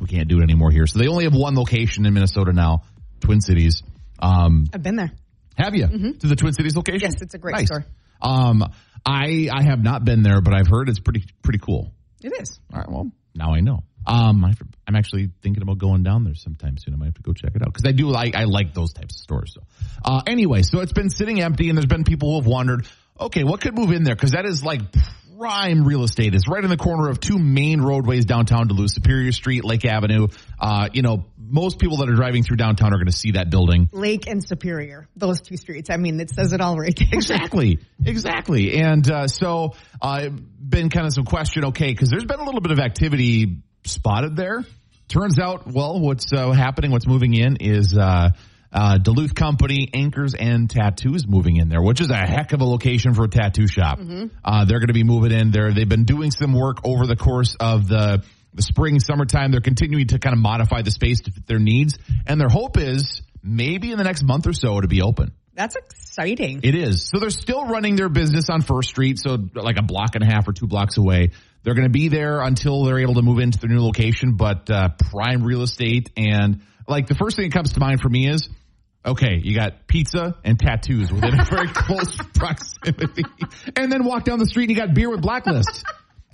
we 0.00 0.06
can't 0.06 0.28
do 0.28 0.38
it 0.40 0.42
anymore 0.42 0.70
here. 0.70 0.86
So 0.86 0.98
they 0.98 1.08
only 1.08 1.24
have 1.24 1.34
one 1.34 1.54
location 1.54 2.04
in 2.06 2.14
Minnesota 2.14 2.52
now, 2.52 2.82
Twin 3.20 3.40
Cities. 3.40 3.82
Um, 4.18 4.66
I've 4.72 4.82
been 4.82 4.96
there. 4.96 5.12
have 5.56 5.74
you 5.74 5.86
to 6.18 6.26
the 6.26 6.36
Twin 6.36 6.52
Cities 6.52 6.76
location? 6.76 7.00
Yes, 7.10 7.22
it's 7.22 7.34
a 7.34 7.38
great 7.38 7.54
Nice. 7.56 7.66
store. 7.66 7.84
Um, 8.20 8.62
I 9.04 9.48
I 9.52 9.62
have 9.62 9.82
not 9.82 10.04
been 10.04 10.22
there, 10.22 10.40
but 10.40 10.54
I've 10.54 10.68
heard 10.68 10.88
it's 10.88 11.00
pretty 11.00 11.24
pretty 11.42 11.58
cool. 11.58 11.92
It 12.22 12.32
is. 12.40 12.58
All 12.72 12.80
right, 12.80 12.88
well 12.90 13.10
now 13.34 13.54
I 13.54 13.60
know. 13.60 13.82
Um, 14.06 14.44
I, 14.44 14.52
I'm 14.86 14.94
actually 14.94 15.30
thinking 15.42 15.62
about 15.62 15.78
going 15.78 16.02
down 16.02 16.24
there 16.24 16.34
sometime 16.34 16.76
soon. 16.78 16.94
I 16.94 16.96
might 16.96 17.06
have 17.06 17.14
to 17.14 17.22
go 17.22 17.32
check 17.32 17.52
it 17.54 17.62
out 17.62 17.72
because 17.72 17.88
I 17.88 17.92
do 17.92 18.08
like 18.08 18.34
I 18.34 18.44
like 18.44 18.74
those 18.74 18.92
types 18.92 19.16
of 19.16 19.20
stores. 19.20 19.54
So, 19.54 19.62
uh, 20.04 20.22
anyway, 20.26 20.62
so 20.62 20.80
it's 20.80 20.92
been 20.92 21.10
sitting 21.10 21.40
empty, 21.40 21.68
and 21.68 21.76
there's 21.76 21.86
been 21.86 22.04
people 22.04 22.30
who 22.30 22.36
have 22.36 22.46
wondered, 22.46 22.86
okay, 23.18 23.44
what 23.44 23.60
could 23.60 23.74
move 23.74 23.92
in 23.92 24.04
there? 24.04 24.14
Because 24.14 24.32
that 24.32 24.46
is 24.46 24.62
like 24.62 24.80
prime 25.38 25.84
real 25.84 26.02
estate. 26.02 26.34
It's 26.34 26.48
right 26.48 26.62
in 26.62 26.70
the 26.70 26.76
corner 26.76 27.08
of 27.08 27.20
two 27.20 27.38
main 27.38 27.80
roadways 27.80 28.24
downtown 28.24 28.68
Duluth, 28.68 28.90
Superior 28.90 29.32
Street, 29.32 29.64
Lake 29.64 29.84
Avenue. 29.84 30.28
Uh, 30.58 30.88
you 30.92 31.02
know, 31.02 31.26
most 31.38 31.78
people 31.78 31.98
that 31.98 32.08
are 32.08 32.14
driving 32.14 32.42
through 32.42 32.56
downtown 32.56 32.92
are 32.92 32.96
going 32.96 33.06
to 33.06 33.12
see 33.12 33.32
that 33.32 33.50
building. 33.50 33.88
Lake 33.92 34.26
and 34.26 34.42
Superior. 34.42 35.08
Those 35.16 35.40
two 35.40 35.56
streets. 35.56 35.90
I 35.90 35.96
mean, 35.96 36.18
it 36.20 36.30
says 36.30 36.52
it 36.52 36.60
all 36.60 36.76
right 36.76 36.96
there. 36.96 37.08
Exactly, 37.12 37.80
exactly. 38.04 38.78
And 38.78 39.10
uh, 39.10 39.28
so 39.28 39.74
I've 40.00 40.34
uh, 40.34 40.40
been 40.58 40.90
kind 40.90 41.06
of 41.06 41.12
some 41.12 41.24
question, 41.24 41.66
okay, 41.66 41.90
because 41.90 42.08
there's 42.10 42.24
been 42.24 42.40
a 42.40 42.44
little 42.44 42.60
bit 42.60 42.72
of 42.72 42.78
activity 42.78 43.62
spotted 43.88 44.36
there. 44.36 44.64
Turns 45.08 45.38
out, 45.38 45.66
well, 45.66 46.00
what's 46.00 46.32
uh, 46.32 46.50
happening, 46.50 46.90
what's 46.90 47.06
moving 47.06 47.34
in 47.34 47.56
is 47.60 47.96
uh, 47.96 48.30
uh, 48.72 48.98
Duluth 48.98 49.34
company 49.34 49.88
Anchors 49.94 50.34
and 50.34 50.68
Tattoos 50.68 51.26
moving 51.26 51.56
in 51.56 51.68
there, 51.68 51.80
which 51.80 52.00
is 52.00 52.10
a 52.10 52.16
heck 52.16 52.52
of 52.52 52.60
a 52.60 52.64
location 52.64 53.14
for 53.14 53.24
a 53.24 53.28
tattoo 53.28 53.68
shop. 53.68 53.98
Uh, 54.44 54.64
they're 54.64 54.80
going 54.80 54.88
to 54.88 54.94
be 54.94 55.04
moving 55.04 55.32
in 55.32 55.50
there. 55.50 55.72
They've 55.72 55.88
been 55.88 56.04
doing 56.04 56.30
some 56.30 56.52
work 56.52 56.78
over 56.84 57.06
the 57.06 57.16
course 57.16 57.56
of 57.58 57.88
the 57.88 58.24
the 58.52 58.62
spring, 58.62 58.98
summertime. 59.00 59.52
They're 59.52 59.60
continuing 59.60 60.06
to 60.08 60.18
kind 60.18 60.32
of 60.32 60.40
modify 60.40 60.80
the 60.80 60.90
space 60.90 61.20
to 61.22 61.30
fit 61.30 61.46
their 61.46 61.58
needs. 61.58 61.98
And 62.26 62.40
their 62.40 62.48
hope 62.48 62.78
is 62.78 63.20
maybe 63.42 63.92
in 63.92 63.98
the 63.98 64.04
next 64.04 64.24
month 64.24 64.46
or 64.46 64.54
so 64.54 64.80
to 64.80 64.88
be 64.88 65.02
open. 65.02 65.32
That's 65.54 65.76
exciting. 65.76 66.60
It 66.64 66.74
is. 66.74 67.08
So 67.08 67.18
they're 67.18 67.30
still 67.30 67.66
running 67.66 67.96
their 67.96 68.08
business 68.08 68.50
on 68.50 68.62
First 68.62 68.90
Street, 68.90 69.18
so 69.18 69.38
like 69.54 69.78
a 69.78 69.82
block 69.82 70.14
and 70.14 70.24
a 70.24 70.26
half 70.26 70.48
or 70.48 70.52
two 70.52 70.66
blocks 70.66 70.96
away. 70.96 71.30
They're 71.66 71.74
going 71.74 71.88
to 71.88 71.92
be 71.92 72.06
there 72.06 72.42
until 72.42 72.84
they're 72.84 73.00
able 73.00 73.14
to 73.14 73.22
move 73.22 73.40
into 73.40 73.58
their 73.58 73.68
new 73.68 73.82
location, 73.82 74.36
but 74.36 74.70
uh, 74.70 74.90
prime 75.10 75.42
real 75.42 75.62
estate 75.62 76.10
and 76.16 76.62
like 76.86 77.08
the 77.08 77.16
first 77.16 77.34
thing 77.34 77.48
that 77.50 77.52
comes 77.52 77.72
to 77.72 77.80
mind 77.80 78.00
for 78.00 78.08
me 78.08 78.28
is 78.28 78.48
okay, 79.04 79.40
you 79.42 79.52
got 79.56 79.88
pizza 79.88 80.36
and 80.44 80.60
tattoos 80.60 81.12
within 81.12 81.40
a 81.40 81.44
very 81.44 81.66
close 81.74 82.16
proximity, 82.34 83.24
and 83.74 83.90
then 83.90 84.04
walk 84.04 84.22
down 84.24 84.38
the 84.38 84.46
street 84.46 84.70
and 84.70 84.76
you 84.76 84.76
got 84.86 84.94
beer 84.94 85.10
with 85.10 85.20
blacklist. 85.22 85.84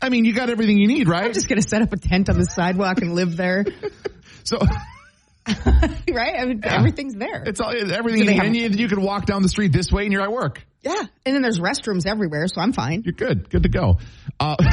I 0.03 0.11
mean, 0.11 0.27
you 0.27 0.35
got 0.35 0.51
everything 0.51 0.77
you 0.77 0.87
need, 0.87 1.09
right? 1.09 1.25
I'm 1.25 1.33
just 1.33 1.49
going 1.49 1.63
to 1.63 1.67
set 1.67 1.81
up 1.81 1.95
a 1.95 1.97
tent 1.97 2.29
on 2.29 2.39
the 2.39 2.45
sidewalk 2.45 3.01
and 3.01 3.15
live 3.15 3.35
there. 3.35 3.65
so 4.45 4.59
right? 5.47 6.35
I 6.39 6.45
mean, 6.45 6.61
Yeah. 6.63 6.77
everything's 6.77 7.15
there. 7.15 7.43
it's 7.47 7.61
all 7.61 7.71
everything 7.71 8.21
Do 8.21 8.25
you 8.25 8.31
need, 8.33 8.37
have- 8.37 8.47
and 8.47 8.57
you, 8.57 8.69
you 8.69 8.89
can 8.89 9.01
walk 9.01 9.25
down 9.27 9.41
the 9.43 9.49
street 9.49 9.73
this 9.73 9.91
way 9.91 10.05
and 10.05 10.13
you're 10.13 10.23
at 10.23 10.33
work. 10.33 10.63
Yeah. 10.83 11.03
And 11.25 11.35
then 11.35 11.43
there's 11.43 11.61
restrooms 11.61 12.07
everywhere, 12.07 12.47
so 12.49 12.61
I'm 12.61 12.73
fine. 12.73 13.03
You're 13.05 13.15
good. 13.15 13.49
Good 13.49 13.63
to 13.65 13.69
go. 13.69 13.99
Uh, 14.39 14.57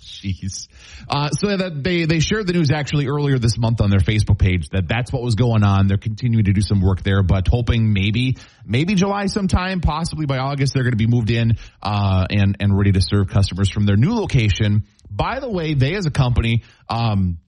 Jeez. 0.00 0.68
Uh, 1.08 1.30
so 1.30 1.56
that 1.56 1.82
they, 1.82 2.04
they 2.04 2.20
shared 2.20 2.46
the 2.46 2.52
news 2.52 2.70
actually 2.70 3.08
earlier 3.08 3.38
this 3.38 3.58
month 3.58 3.80
on 3.80 3.90
their 3.90 4.00
Facebook 4.00 4.38
page 4.38 4.68
that 4.70 4.86
that's 4.86 5.12
what 5.12 5.22
was 5.22 5.34
going 5.34 5.64
on. 5.64 5.88
They're 5.88 5.96
continuing 5.96 6.44
to 6.44 6.52
do 6.52 6.60
some 6.60 6.80
work 6.80 7.02
there, 7.02 7.22
but 7.22 7.48
hoping 7.48 7.92
maybe, 7.92 8.36
maybe 8.64 8.94
July 8.94 9.26
sometime, 9.26 9.80
possibly 9.80 10.26
by 10.26 10.38
August, 10.38 10.74
they're 10.74 10.84
going 10.84 10.92
to 10.92 10.96
be 10.96 11.08
moved 11.08 11.30
in, 11.30 11.52
uh, 11.82 12.26
and, 12.30 12.56
and 12.60 12.76
ready 12.76 12.92
to 12.92 13.00
serve 13.00 13.28
customers 13.28 13.70
from 13.70 13.84
their 13.84 13.96
new 13.96 14.14
location. 14.14 14.84
By 15.10 15.40
the 15.40 15.50
way, 15.50 15.74
they 15.74 15.94
as 15.94 16.06
a 16.06 16.10
company, 16.10 16.62
um, 16.88 17.38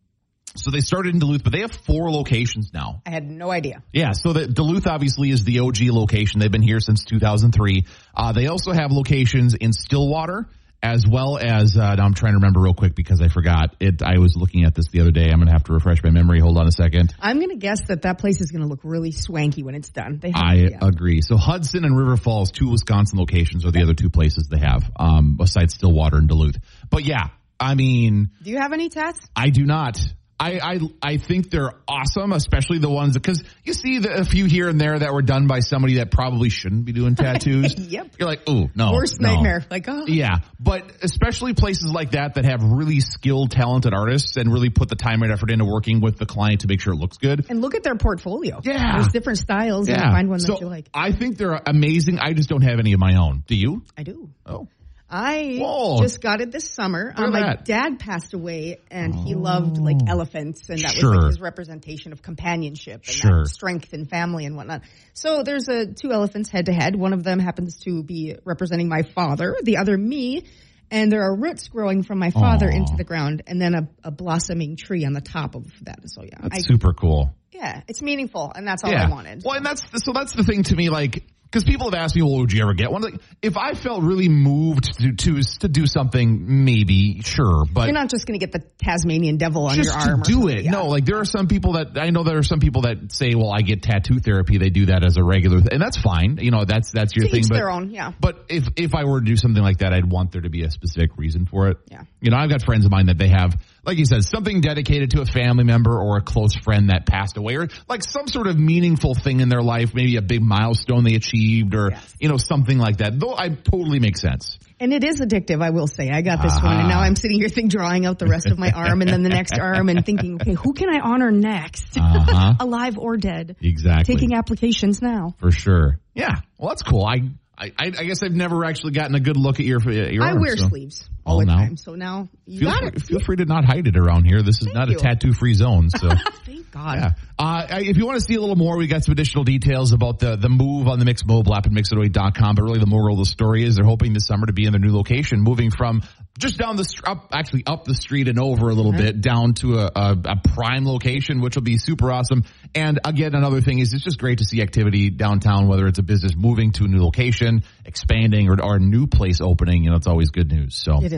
so 0.57 0.71
they 0.71 0.81
started 0.81 1.15
in 1.15 1.21
Duluth, 1.21 1.43
but 1.43 1.53
they 1.53 1.61
have 1.61 1.73
four 1.73 2.11
locations 2.11 2.73
now. 2.73 3.03
I 3.07 3.11
had 3.11 3.29
no 3.29 3.51
idea. 3.51 3.83
Yeah, 3.93 4.13
so 4.13 4.33
the 4.33 4.47
Duluth 4.47 4.87
obviously 4.87 5.31
is 5.31 5.45
the 5.45 5.61
OG 5.61 5.83
location. 5.91 6.41
They've 6.41 6.51
been 6.51 6.63
here 6.63 6.81
since 6.81 7.05
2003. 7.05 7.85
Uh, 8.15 8.33
they 8.33 8.47
also 8.47 8.73
have 8.73 8.93
locations 8.93 9.55
in 9.55 9.73
Stillwater 9.73 10.49
as 10.85 11.07
well 11.09 11.39
as, 11.39 11.79
uh, 11.79 11.95
now 11.95 12.05
I'm 12.05 12.13
trying 12.13 12.33
to 12.33 12.37
remember 12.37 12.61
real 12.61 12.75
quick 12.75 12.95
because 12.95 13.23
I 13.23 13.29
forgot 13.29 13.75
it. 13.81 14.03
I 14.03 14.19
was 14.19 14.37
looking 14.37 14.65
at 14.65 14.75
this 14.75 14.89
the 14.89 15.01
other 15.01 15.13
day. 15.13 15.31
I'm 15.31 15.37
going 15.37 15.47
to 15.47 15.53
have 15.53 15.65
to 15.65 15.73
refresh 15.73 16.03
my 16.05 16.11
memory. 16.11 16.41
Hold 16.41 16.59
on 16.59 16.67
a 16.67 16.73
second. 16.73 17.15
I'm 17.19 17.39
going 17.39 17.49
to 17.49 17.57
guess 17.57 17.87
that 17.89 18.03
that 18.03 18.19
place 18.19 18.43
is 18.43 18.51
going 18.51 18.61
to 18.61 18.69
look 18.69 18.81
really 18.85 19.11
swanky 19.11 19.63
when 19.63 19.75
it's 19.75 19.89
done. 19.89 20.21
I 20.35 20.69
agree. 20.83 21.23
So 21.23 21.39
Hudson 21.39 21.87
and 21.87 21.97
River 21.97 22.19
Falls, 22.19 22.51
two 22.51 22.69
Wisconsin 22.69 23.19
locations 23.19 23.65
are 23.65 23.71
the 23.71 23.83
other 23.83 23.95
two 23.95 24.11
places 24.11 24.49
they 24.51 24.59
have, 24.59 24.83
um, 24.97 25.37
besides 25.39 25.73
Stillwater 25.73 26.19
and 26.19 26.29
Duluth. 26.29 26.59
But 26.91 27.05
yeah, 27.07 27.29
I 27.59 27.75
mean, 27.77 28.31
Do 28.43 28.51
you 28.51 28.59
have 28.59 28.75
any 28.75 28.91
tats? 28.91 29.27
I 29.35 29.49
do 29.49 29.65
not. 29.65 29.99
I, 30.45 30.75
I 30.75 30.79
I 31.03 31.17
think 31.17 31.51
they're 31.51 31.73
awesome, 31.89 32.33
especially 32.33 32.79
the 32.79 32.91
ones 32.91 33.15
because 33.15 33.43
you 33.65 33.73
see 33.73 33.99
the, 33.99 34.13
a 34.15 34.25
few 34.25 34.45
here 34.45 34.69
and 34.69 34.79
there 34.81 34.99
that 34.99 35.13
were 35.13 35.23
done 35.23 35.47
by 35.47 35.61
somebody 35.61 35.97
that 35.97 36.11
probably 36.11 36.51
shouldn't 36.51 36.85
be 36.85 36.93
doing 36.93 37.15
tattoos. 37.17 37.75
Yep. 37.79 38.17
You're 38.19 38.29
like, 38.29 38.49
ooh, 38.49 38.69
no, 38.75 38.93
Worst 38.93 39.21
no. 39.21 39.35
nightmare. 39.35 39.65
Like, 39.71 39.87
oh. 39.89 40.05
Yeah, 40.07 40.41
but 40.61 40.91
especially 41.03 41.55
places 41.55 41.91
like 41.91 42.11
that 42.11 42.35
that 42.35 42.45
have 42.45 42.63
really 42.63 43.01
skilled, 43.01 43.51
talented 43.53 43.95
artists 43.95 44.37
and 44.37 44.53
really 44.53 44.71
put 44.71 44.89
the 44.89 44.97
time 44.97 45.23
and 45.23 45.33
effort 45.33 45.51
into 45.51 45.65
working 45.65 46.01
with 46.01 46.19
the 46.19 46.27
client 46.27 46.61
to 46.61 46.69
make 46.69 46.81
sure 46.81 46.93
it 46.93 46.97
looks 46.99 47.17
good. 47.17 47.47
And 47.49 47.61
look 47.63 47.75
at 47.75 47.83
their 47.83 47.97
portfolio. 47.97 48.61
Yeah. 48.63 48.97
There's 48.97 49.09
different 49.09 49.39
styles 49.39 49.89
and 49.89 49.97
Yeah, 49.97 50.11
find 50.13 50.29
one 50.29 50.41
so 50.41 50.53
that 50.55 50.61
you 50.61 50.69
like. 50.69 50.89
I 50.93 51.13
think 51.13 51.39
they're 51.39 51.61
amazing. 51.67 52.19
I 52.19 52.33
just 52.35 52.49
don't 52.49 52.63
have 52.63 52.79
any 52.79 52.93
of 52.93 53.01
my 53.01 53.17
own. 53.17 53.45
Do 53.47 53.57
you? 53.57 53.83
I 53.97 54.03
do. 54.03 54.29
Oh, 54.45 54.69
I 55.17 55.59
Whoa. 55.61 56.03
just 56.03 56.21
got 56.21 56.41
it 56.41 56.51
this 56.51 56.69
summer. 56.69 57.13
Um, 57.15 57.31
my 57.31 57.41
that. 57.41 57.65
dad 57.65 58.01
passed 58.01 58.35
away, 58.35 58.81
and 58.91 59.15
he 59.15 59.37
loved 59.37 59.79
like 59.79 59.99
elephants, 60.09 60.69
and 60.69 60.81
that 60.81 60.97
was 60.97 61.05
like 61.05 61.27
his 61.27 61.41
representation 61.41 62.11
of 62.11 62.21
companionship 62.21 63.03
and 63.07 63.15
Sure. 63.15 63.45
that 63.45 63.49
strength 63.49 63.93
and 63.93 64.11
family 64.11 64.45
and 64.45 64.57
whatnot. 64.57 64.83
So 65.13 65.45
there's 65.45 65.69
a 65.69 65.87
two 65.87 66.11
elephants 66.11 66.51
head 66.51 66.67
to 66.67 66.73
head. 66.73 66.97
One 66.97 67.13
of 67.13 67.23
them 67.23 67.39
happens 67.39 67.77
to 67.85 68.03
be 68.03 68.35
representing 68.45 68.89
my 68.89 69.03
father, 69.03 69.55
the 69.63 69.77
other 69.77 69.97
me. 69.97 70.47
And 70.91 71.13
there 71.13 71.23
are 71.23 71.37
roots 71.37 71.69
growing 71.69 72.03
from 72.03 72.19
my 72.19 72.31
father 72.31 72.69
Aw. 72.69 72.77
into 72.77 72.97
the 72.97 73.05
ground, 73.05 73.45
and 73.47 73.63
then 73.63 73.75
a, 73.75 73.89
a 74.03 74.11
blossoming 74.11 74.77
tree 74.77 75.05
on 75.05 75.13
the 75.13 75.21
top 75.21 75.55
of 75.55 75.65
that. 75.83 76.01
So 76.11 76.25
yeah, 76.25 76.39
that's 76.43 76.57
I, 76.57 76.59
super 76.59 76.93
cool. 76.93 77.33
yeah, 77.53 77.83
it's 77.87 78.03
meaningful, 78.03 78.53
and 78.53 78.67
that's 78.67 78.83
all 78.83 78.91
yeah. 78.91 79.07
I 79.07 79.11
wanted. 79.11 79.43
Well, 79.45 79.55
and 79.57 79.65
that's 79.65 79.83
so 80.05 80.13
that's 80.13 80.33
the 80.33 80.43
thing 80.43 80.65
to 80.65 80.75
me, 80.75 80.91
like. 80.91 81.25
Because 81.55 81.63
people 81.65 81.89
have 81.89 81.95
asked 81.95 82.17
me, 82.17 82.23
well, 82.23 82.39
would 82.39 82.53
you 82.53 82.61
ever 82.63 82.75
get 82.75 82.91
one? 82.91 83.03
Like, 83.03 83.15
if 83.41 83.57
I 83.57 83.75
felt 83.75 84.03
really 84.03 84.29
moved 84.29 84.99
to 84.99 85.13
to, 85.13 85.41
to 85.61 85.69
do 85.69 85.87
something, 85.87 86.65
maybe, 86.65 87.23
sure, 87.23 87.65
but 87.73 87.85
You're 87.85 87.93
not 87.95 88.11
just 88.11 88.27
going 88.27 88.37
to 88.41 88.45
get 88.45 88.51
the 88.51 88.67
Tasmanian 88.85 89.37
devil 89.37 89.67
on 89.69 89.77
just 89.77 89.91
your 89.91 90.01
to 90.05 90.11
arm. 90.11 90.21
or 90.23 90.25
do 90.25 90.49
it. 90.49 90.65
yeah. 90.65 90.73
No, 90.73 90.87
like 90.87 91.05
there 91.05 91.19
are 91.21 91.25
some 91.25 91.47
people 91.47 91.75
that 91.75 91.97
I 91.97 92.11
know 92.11 92.25
there 92.25 92.39
are 92.39 92.43
some 92.43 92.59
people 92.59 92.83
that 92.83 93.13
say, 93.13 93.35
well, 93.37 93.53
I 93.53 93.63
get 93.63 93.85
tattoo 93.85 94.19
therapy. 94.19 94.59
They 94.59 94.71
do 94.71 94.87
that 94.87 95.05
as 95.05 95.17
a 95.17 95.23
regular, 95.23 95.59
th- 95.61 95.69
and 95.71 95.81
that's 95.81 95.97
fine. 95.97 96.39
You 96.43 96.51
know, 96.51 96.65
that's 96.65 96.91
that's 96.91 97.15
your 97.15 97.27
To 97.27 97.31
thing. 97.31 97.45
but 97.49 97.55
their 97.55 97.71
own, 97.71 97.91
yeah. 97.91 98.11
But 98.19 98.47
if 98.49 98.67
if 98.77 98.97
I 98.97 99.05
were 99.05 99.21
to 99.21 99.25
do 99.25 99.37
something 99.37 99.63
like 99.63 99.79
that, 99.79 99.93
I'd 99.93 100.11
want 100.11 100.33
there 100.33 100.43
to 100.43 100.51
be 100.51 100.65
a 100.65 100.71
specific 100.73 101.17
reason 101.17 101.47
for 101.47 101.69
it. 101.69 101.77
Yeah. 101.89 102.03
You 102.21 102.33
know, 102.33 102.37
I've 102.37 102.51
got 102.51 102.65
friends 102.65 102.85
of 102.85 102.91
mine 102.91 103.07
that 103.07 103.19
they 103.19 103.29
have, 103.29 103.55
like 103.87 103.99
you 103.99 104.07
said, 104.07 104.25
something 104.25 104.61
dedicated 104.61 105.11
to 105.13 105.21
a 105.21 105.27
family 105.27 105.65
member 105.65 105.99
or 105.99 106.17
a 106.17 106.23
close 106.23 106.55
friend 106.55 106.91
that 106.91 107.07
passed 107.07 107.37
away, 107.37 107.57
or 107.57 107.69
like 107.89 108.03
some 108.03 108.27
sort 108.29 108.47
of 108.47 108.59
meaningful 108.59 109.15
thing 109.15 109.41
in 109.41 109.49
their 109.49 109.63
life, 109.63 109.95
maybe 109.95 110.17
a 110.17 110.23
big 110.23 110.43
milestone 110.43 111.05
they 111.05 111.15
achieved, 111.15 111.75
or 111.75 111.91
Yes. 111.93 112.15
you 112.21 112.29
know 112.29 112.37
something 112.37 112.79
like 112.79 112.99
that. 112.99 113.19
Though 113.19 113.35
I 113.37 113.49
totally 113.51 114.01
make 114.01 114.17
sense. 114.17 114.59
And 114.81 114.93
it 114.93 115.05
is 115.05 115.21
addictive, 115.21 115.63
I 115.63 115.71
will 115.71 115.87
say. 115.87 116.11
I 116.11 116.21
got 116.23 116.43
this 116.43 116.61
one, 116.63 116.79
and 116.81 116.89
now 116.89 117.01
I'm 117.01 117.15
sitting 117.17 117.39
here 117.39 117.49
think 117.49 117.71
drawing 117.71 118.07
out 118.07 118.19
the 118.19 118.27
rest 118.27 118.47
of 118.47 118.59
my 118.59 118.71
arm, 118.75 119.01
and 119.03 119.11
then 119.11 119.23
the 119.23 119.29
next 119.29 119.59
arm, 119.59 119.89
and 119.89 120.05
thinking, 120.05 120.35
okay, 120.41 120.55
who 120.55 120.73
can 120.73 120.89
I 120.89 120.99
honor 121.01 121.31
next, 121.31 121.97
Uh-huh. 121.99 122.55
alive 122.61 122.99
or 122.99 123.17
dead? 123.17 123.57
Exactly. 123.61 124.15
Taking 124.15 124.35
applications 124.35 125.01
now. 125.01 125.35
For 125.39 125.51
sure. 125.53 126.01
Yeah. 126.15 126.41
Well, 126.59 126.71
that's 126.71 126.83
cool. 126.83 127.05
I, 127.07 127.23
I, 127.57 127.71
I 127.79 128.05
guess 128.05 128.23
I've 128.23 128.33
never 128.35 128.65
actually 128.65 128.93
gotten 128.93 129.15
a 129.15 129.21
good 129.21 129.37
look 129.37 129.61
at 129.61 129.67
your, 129.67 129.81
your 129.91 130.23
I 130.25 130.31
arm, 130.31 130.41
wear 130.41 130.57
so. 130.57 130.69
sleeves 130.69 131.09
all 131.27 131.37
Oh, 131.37 131.41
the 131.41 131.47
now? 131.47 131.57
time, 131.59 131.77
so 131.77 131.95
now 131.95 132.29
you 132.47 132.61
Feel 132.61 132.71
got 132.71 132.81
free, 132.81 132.89
it. 132.95 133.03
feel 133.03 133.21
free 133.21 133.37
to 133.37 133.45
not 133.45 133.65
hide 133.65 133.87
it 133.87 133.97
around 133.97 134.25
here. 134.25 134.43
This 134.43 134.61
is 134.61 134.69
not 134.73 134.89
you. 134.89 134.97
a 134.97 134.99
tattoo 134.99 135.33
free 135.33 135.55
zone. 135.55 135.89
So, 135.99 136.11
Thank 136.45 136.71
God. 136.71 136.99
yeah. 136.99 137.11
Uh, 137.39 137.67
if 137.81 137.97
you 137.97 138.05
want 138.07 138.19
to 138.19 138.25
see 138.25 138.35
a 138.35 138.41
little 138.41 138.57
more, 138.57 138.77
we 138.77 138.87
got 138.87 139.05
some 139.05 139.13
additional 139.13 139.45
details 139.45 139.93
about 139.93 140.19
the, 140.19 140.37
the 140.37 140.49
move 140.49 140.87
on 140.89 140.99
the 140.99 141.05
Mix 141.05 141.25
mobile 141.25 141.55
app 141.55 141.67
at 141.67 141.73
mix108.com. 141.73 142.55
But 142.57 142.63
really, 142.63 142.79
the 142.81 142.87
moral 142.87 143.15
of 143.15 143.21
the 143.21 143.31
story 143.31 143.65
is 143.65 143.77
they're 143.77 143.85
hoping 143.85 144.13
this 144.13 144.27
summer 144.27 144.47
to 144.47 144.53
be 144.53 144.67
in 144.67 144.73
their 144.73 144.81
new 144.81 144.95
location, 144.95 145.41
moving 145.41 145.71
from 145.71 146.03
just 146.39 146.59
down 146.59 146.75
the 146.77 146.85
up, 147.07 147.29
actually 147.33 147.63
up 147.67 147.85
the 147.85 147.95
street 147.95 148.27
and 148.29 148.39
over 148.41 148.69
a 148.69 148.75
little 148.75 148.93
bit 148.93 149.21
down 149.21 149.55
to 149.55 149.79
a, 149.79 149.87
a, 149.95 150.17
a 150.25 150.37
prime 150.55 150.85
location, 150.85 151.41
which 151.41 151.55
will 151.55 151.63
be 151.63 151.79
super 151.79 152.11
awesome. 152.11 152.43
And 152.75 152.99
again, 153.05 153.35
another 153.37 153.61
thing 153.61 153.79
is 153.79 153.95
it's 153.95 154.03
just 154.05 154.19
great 154.19 154.39
to 154.39 154.45
see 154.45 154.61
activity 154.61 155.11
downtown, 155.11 155.69
whether 155.69 155.87
it's 155.87 156.01
a 156.01 156.03
business 156.03 156.33
moving 156.37 156.73
to 156.73 156.85
a 156.85 156.89
new 156.89 157.03
location, 157.03 157.63
expanding, 157.85 158.49
or, 158.49 158.61
or 158.61 158.77
a 158.77 158.81
new 158.81 159.07
place 159.07 159.41
opening. 159.41 159.85
You 159.85 159.91
know, 159.91 159.97
it's 159.97 160.09
always 160.09 160.31
good 160.31 160.51
news. 160.51 160.75
So 160.75 161.01
It. 161.03 161.13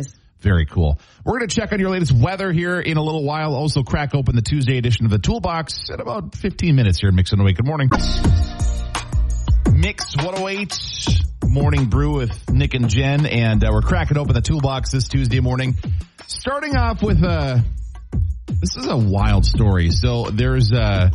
Very 0.46 0.64
cool. 0.64 1.00
We're 1.24 1.38
going 1.38 1.48
to 1.48 1.54
check 1.56 1.72
on 1.72 1.80
your 1.80 1.90
latest 1.90 2.12
weather 2.12 2.52
here 2.52 2.78
in 2.78 2.96
a 2.98 3.02
little 3.02 3.24
while. 3.24 3.52
Also 3.52 3.82
crack 3.82 4.14
open 4.14 4.36
the 4.36 4.42
Tuesday 4.42 4.78
edition 4.78 5.04
of 5.04 5.10
the 5.10 5.18
Toolbox 5.18 5.90
in 5.90 6.00
about 6.00 6.36
15 6.36 6.76
minutes 6.76 7.00
here 7.00 7.08
in 7.08 7.16
Mix 7.16 7.32
108. 7.32 7.56
Good 7.56 7.66
morning. 7.66 7.90
Mix 9.72 10.14
108 10.16 10.78
morning 11.48 11.86
brew 11.86 12.18
with 12.18 12.48
Nick 12.48 12.74
and 12.74 12.88
Jen 12.88 13.26
and 13.26 13.64
uh, 13.64 13.70
we're 13.72 13.82
cracking 13.82 14.16
open 14.18 14.34
the 14.34 14.40
Toolbox 14.40 14.92
this 14.92 15.08
Tuesday 15.08 15.40
morning. 15.40 15.74
Starting 16.28 16.76
off 16.76 17.02
with 17.02 17.24
uh 17.24 17.58
this 18.46 18.76
is 18.76 18.86
a 18.86 18.96
wild 18.96 19.44
story. 19.44 19.90
So 19.90 20.30
there's 20.30 20.70
a, 20.70 21.10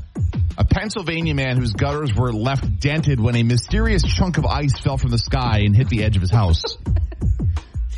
a 0.57 0.65
Pennsylvania 0.65 1.33
man 1.35 1.55
whose 1.55 1.71
gutters 1.71 2.13
were 2.13 2.33
left 2.33 2.81
dented 2.81 3.21
when 3.21 3.37
a 3.37 3.43
mysterious 3.43 4.03
chunk 4.03 4.37
of 4.37 4.45
ice 4.45 4.77
fell 4.77 4.97
from 4.97 5.11
the 5.11 5.17
sky 5.17 5.59
and 5.59 5.73
hit 5.73 5.87
the 5.87 6.03
edge 6.03 6.17
of 6.17 6.21
his 6.21 6.31
house. 6.31 6.63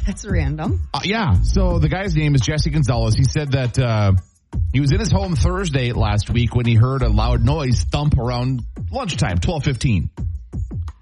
That's 0.07 0.25
random. 0.25 0.87
Uh, 0.93 1.01
yeah. 1.03 1.41
So 1.43 1.79
the 1.79 1.89
guy's 1.89 2.15
name 2.15 2.35
is 2.35 2.41
Jesse 2.41 2.69
Gonzalez. 2.69 3.15
He 3.15 3.23
said 3.23 3.51
that 3.53 3.79
uh, 3.79 4.13
he 4.71 4.79
was 4.79 4.91
in 4.91 4.99
his 4.99 5.11
home 5.11 5.35
Thursday 5.35 5.91
last 5.93 6.29
week 6.29 6.55
when 6.55 6.65
he 6.65 6.75
heard 6.75 7.01
a 7.01 7.09
loud 7.09 7.43
noise 7.43 7.83
thump 7.83 8.17
around 8.17 8.61
lunchtime, 8.91 9.37
twelve 9.37 9.63
fifteen. 9.63 10.09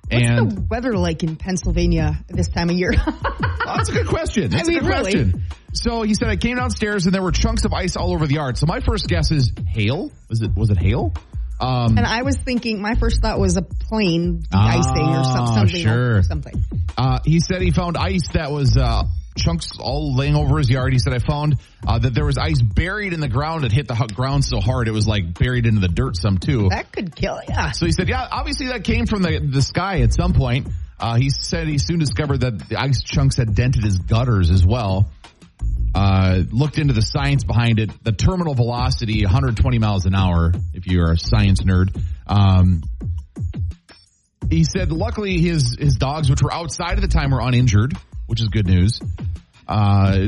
What's 0.10 0.25
And 0.25 0.51
the 0.51 0.62
weather 0.70 0.93
like 0.98 1.24
in 1.24 1.36
Pennsylvania 1.38 2.20
this 2.27 2.50
time 2.50 2.70
of 2.70 2.75
year? 2.75 2.91
Oh, 2.98 3.20
that's 3.77 3.89
a 3.89 3.93
good 3.93 4.08
question. 4.08 4.50
That's 4.50 4.67
I 4.67 4.72
a 4.72 4.75
mean, 4.75 4.79
good 4.81 4.89
really. 4.89 5.12
question. 5.13 5.43
So 5.74 6.01
he 6.01 6.13
said 6.15 6.27
I 6.27 6.36
came 6.36 6.58
downstairs 6.58 7.05
and 7.05 7.15
there 7.15 7.22
were 7.22 7.31
chunks 7.31 7.63
of 7.63 7.72
ice 7.74 7.96
all 7.96 8.13
over 8.13 8.27
the 8.27 8.34
yard. 8.36 8.58
So 8.58 8.65
my 8.65 8.81
first 8.81 9.08
guess 9.08 9.31
is 9.31 9.53
hail. 9.67 10.12
Was 10.29 10.41
it 10.41 10.51
was 10.55 10.70
it 10.70 10.77
hail? 10.77 11.13
Um, 11.62 11.98
and 11.98 12.06
I 12.08 12.24
was 12.24 12.36
thinking, 12.38 12.82
my 12.82 12.96
first 12.96 13.22
thought 13.22 13.39
was 13.39 13.56
a 13.56 13.62
plane 13.62 14.39
de-icing 14.41 14.98
or 14.98 15.22
Ah, 15.24 15.46
something. 15.56 15.82
sure. 15.82 16.18
Or 16.18 16.24
something. 16.24 16.63
Uh, 16.98 17.20
he 17.24 17.39
said 17.39 17.62
he 17.62 17.72
found 17.72 17.98
ice 17.98 18.30
that 18.34 18.51
was 18.51 18.75
uh, 18.77 19.03
chunks 19.38 19.77
all 19.80 20.15
laying 20.15 20.36
over 20.36 20.58
his 20.58 20.70
yard. 20.70 20.91
He 20.91 21.00
said 21.00 21.13
I 21.13 21.20
found 21.20 21.58
uh, 21.88 22.00
that 22.00 22.13
there 22.15 22.25
was 22.25 22.38
ice 22.38 22.62
buried 22.62 23.13
in 23.13 23.20
the 23.20 23.27
ground. 23.30 23.63
It 23.63 23.72
hit 23.72 23.88
the 23.88 23.96
ground 24.13 24.44
so 24.44 24.60
hard 24.60 24.88
it 24.88 24.91
was 24.91 25.08
like 25.08 25.38
buried 25.38 25.65
into 25.68 25.82
the 25.82 25.88
dirt 25.88 26.18
some 26.18 26.38
too. 26.39 26.70
That 26.70 26.91
could 26.91 27.15
kill 27.15 27.39
you. 27.48 27.56
So 27.74 27.86
he 27.86 27.91
said, 27.91 28.10
yeah, 28.10 28.27
obviously 28.32 28.68
that 28.68 28.84
came 28.84 29.06
from 29.06 29.22
the 29.22 29.39
the 29.39 29.62
sky 29.62 30.01
at 30.01 30.13
some 30.13 30.34
point. 30.34 30.68
Uh, 31.00 31.15
he 31.15 31.30
said 31.32 31.68
he 31.68 31.77
soon 31.80 31.98
discovered 32.00 32.41
that 32.41 32.70
the 32.70 32.80
ice 32.80 33.01
chunks 33.03 33.38
had 33.38 33.56
dented 33.56 33.84
his 33.84 33.98
gutters 33.98 34.51
as 34.51 34.65
well. 34.65 35.10
Uh, 35.94 36.40
looked 36.52 36.78
into 36.78 36.94
the 36.94 37.02
science 37.02 37.44
behind 37.44 37.80
it. 37.80 37.92
The 38.04 38.12
terminal 38.12 38.54
velocity, 38.56 39.24
120 39.24 39.80
miles 39.80 40.06
an 40.06 40.16
hour, 40.16 40.54
if 40.74 40.88
you're 40.88 41.12
a 41.12 41.18
science 41.18 41.62
nerd. 41.64 42.00
Um, 42.28 42.84
he 44.50 44.64
said, 44.64 44.92
luckily 44.92 45.40
his 45.40 45.76
his 45.80 45.96
dogs, 45.96 46.30
which 46.30 46.42
were 46.42 46.54
outside 46.54 46.94
at 46.94 47.02
the 47.02 47.08
time, 47.08 47.32
were 47.32 47.42
uninjured, 47.42 47.94
which 48.28 48.42
is 48.42 48.48
good 48.50 48.68
news. 48.68 49.00
Uh, 49.68 50.28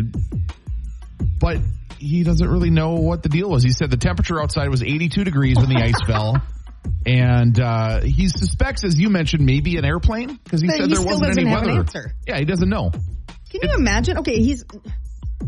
but 1.40 1.58
he 2.00 2.24
doesn't 2.24 2.48
really 2.48 2.70
know 2.70 2.96
what 2.96 3.24
the 3.24 3.30
deal 3.30 3.50
was. 3.50 3.64
He 3.64 3.72
said 3.72 3.90
the 3.90 3.98
temperature 3.98 4.42
outside 4.42 4.70
was 4.70 4.84
82 4.84 5.24
degrees 5.24 5.58
when 5.58 5.70
the 5.70 5.82
ice 5.82 6.00
fell. 6.08 6.36
And 7.06 7.58
uh, 7.60 8.02
he 8.02 8.28
suspects, 8.28 8.84
as 8.84 9.00
you 9.00 9.10
mentioned, 9.10 9.46
maybe 9.46 9.78
an 9.78 9.86
airplane 9.86 10.36
because 10.44 10.62
he 10.62 10.68
But 10.68 10.78
said 10.78 10.90
he 10.90 10.96
there 10.96 11.06
wasn't 11.06 11.38
any 11.38 11.48
an 11.48 11.52
weather. 11.54 11.72
answer. 11.80 12.12
Yeah, 12.28 12.40
he 12.40 12.46
doesn't 12.46 12.68
know. 12.70 12.92
Can 12.92 13.62
you 13.62 13.76
imagine? 13.78 14.18
Okay, 14.20 14.36
he's. 14.42 14.66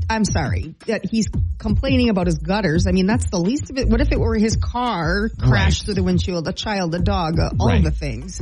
I'm 0.09 0.25
sorry 0.25 0.75
that 0.87 1.05
he's 1.05 1.27
complaining 1.57 2.09
about 2.09 2.27
his 2.27 2.37
gutters. 2.37 2.85
I 2.87 2.91
mean, 2.91 3.05
that's 3.07 3.29
the 3.29 3.37
least 3.39 3.69
of 3.69 3.77
it. 3.77 3.87
What 3.89 4.01
if 4.01 4.11
it 4.11 4.19
were 4.19 4.35
his 4.35 4.55
car 4.57 5.29
crashed 5.29 5.81
Right. 5.81 5.85
through 5.85 5.93
the 5.95 6.03
windshield, 6.03 6.47
a 6.47 6.53
child, 6.53 6.93
a 6.95 6.99
dog, 6.99 7.39
uh, 7.39 7.49
all 7.59 7.67
Right. 7.67 7.83
the 7.83 7.91
things? 7.91 8.41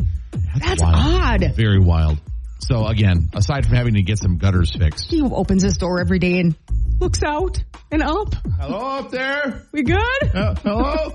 That's 0.60 0.81
wild. 0.81 1.41
odd. 1.43 1.55
Very 1.55 1.79
wild. 1.79 2.19
So 2.60 2.86
again, 2.88 3.29
aside 3.33 3.65
from 3.65 3.75
having 3.75 3.95
to 3.95 4.01
get 4.03 4.19
some 4.19 4.38
gutters 4.38 4.72
fixed. 4.72 5.10
He 5.10 5.22
opens 5.22 5.63
his 5.63 5.77
door 5.77 6.00
every 6.00 6.19
day 6.19 6.39
and 6.39 6.55
looks 7.00 7.22
out 7.24 7.62
and 7.91 8.01
up. 8.01 8.36
Hello 8.60 8.79
up 9.00 9.12
there. 9.12 9.63
We 9.72 9.83
good? 9.83 10.00
Uh, 10.33 10.55
hello? 10.63 11.13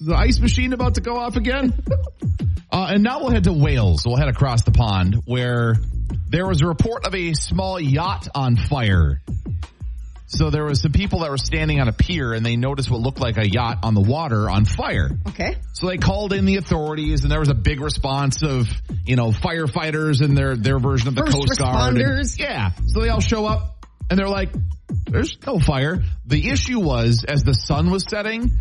The 0.00 0.14
ice 0.14 0.40
machine 0.40 0.72
about 0.72 0.94
to 0.94 1.02
go 1.02 1.16
off 1.16 1.36
again? 1.36 1.72
Uh, 2.72 2.86
and 2.90 3.02
now 3.02 3.18
we'll 3.18 3.30
head 3.30 3.42
to 3.42 3.52
Wales. 3.52 4.04
We'll 4.06 4.14
head 4.14 4.28
across 4.28 4.62
the 4.62 4.70
pond 4.70 5.16
where 5.24 5.74
there 6.30 6.46
was 6.46 6.62
a 6.62 6.66
report 6.66 7.06
of 7.06 7.14
a 7.14 7.34
small 7.34 7.78
yacht 7.80 8.28
on 8.34 8.56
fire. 8.56 9.20
So 10.26 10.48
there 10.50 10.64
was 10.64 10.80
some 10.80 10.92
people 10.92 11.20
that 11.20 11.30
were 11.30 11.36
standing 11.38 11.80
on 11.80 11.88
a 11.88 11.92
pier 11.92 12.32
and 12.32 12.46
they 12.46 12.54
noticed 12.54 12.88
what 12.88 13.00
looked 13.00 13.18
like 13.18 13.36
a 13.36 13.48
yacht 13.48 13.78
on 13.82 13.94
the 13.94 14.00
water 14.00 14.48
on 14.48 14.64
fire. 14.64 15.10
Okay. 15.30 15.56
So 15.72 15.88
they 15.88 15.96
called 15.96 16.32
in 16.32 16.44
the 16.44 16.56
authorities 16.56 17.22
and 17.24 17.32
there 17.32 17.40
was 17.40 17.48
a 17.48 17.54
big 17.54 17.80
response 17.80 18.44
of, 18.44 18.68
you 19.04 19.16
know, 19.16 19.32
firefighters 19.32 20.20
and 20.24 20.38
their, 20.38 20.54
their 20.54 20.78
version 20.78 21.08
of 21.08 21.16
the 21.16 21.22
First 21.22 21.36
Coast 21.36 21.58
Guard. 21.58 21.96
and- 21.96 22.04
responders. 22.06 22.38
yeah. 22.38 22.70
So 22.86 23.00
they 23.00 23.08
all 23.08 23.20
show 23.20 23.44
up 23.46 23.84
and 24.08 24.16
they're 24.16 24.28
like, 24.28 24.50
there's 25.06 25.36
no 25.44 25.58
fire. 25.58 26.00
The 26.26 26.48
issue 26.48 26.78
was 26.78 27.24
as 27.26 27.42
the 27.42 27.54
sun 27.54 27.90
was 27.90 28.04
setting, 28.08 28.52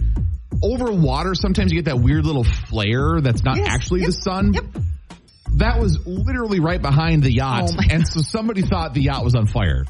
over 0.63 0.91
water, 0.91 1.35
sometimes 1.35 1.71
you 1.71 1.77
get 1.77 1.85
that 1.85 1.99
weird 2.01 2.25
little 2.25 2.43
flare 2.43 3.21
that's 3.21 3.43
not 3.43 3.57
Yes. 3.57 3.67
actually 3.69 3.99
Yep. 4.01 4.07
the 4.07 4.13
sun. 4.13 4.53
Yep. 4.53 4.63
That 5.59 5.79
was 5.79 5.99
literally 6.05 6.59
right 6.59 6.81
behind 6.81 7.23
the 7.23 7.31
yacht. 7.31 7.69
Oh 7.73 7.81
and 7.89 8.07
so 8.07 8.21
somebody 8.21 8.61
thought 8.61 8.93
the 8.93 9.01
yacht 9.01 9.23
was 9.23 9.35
on 9.35 9.47
fire. 9.47 9.85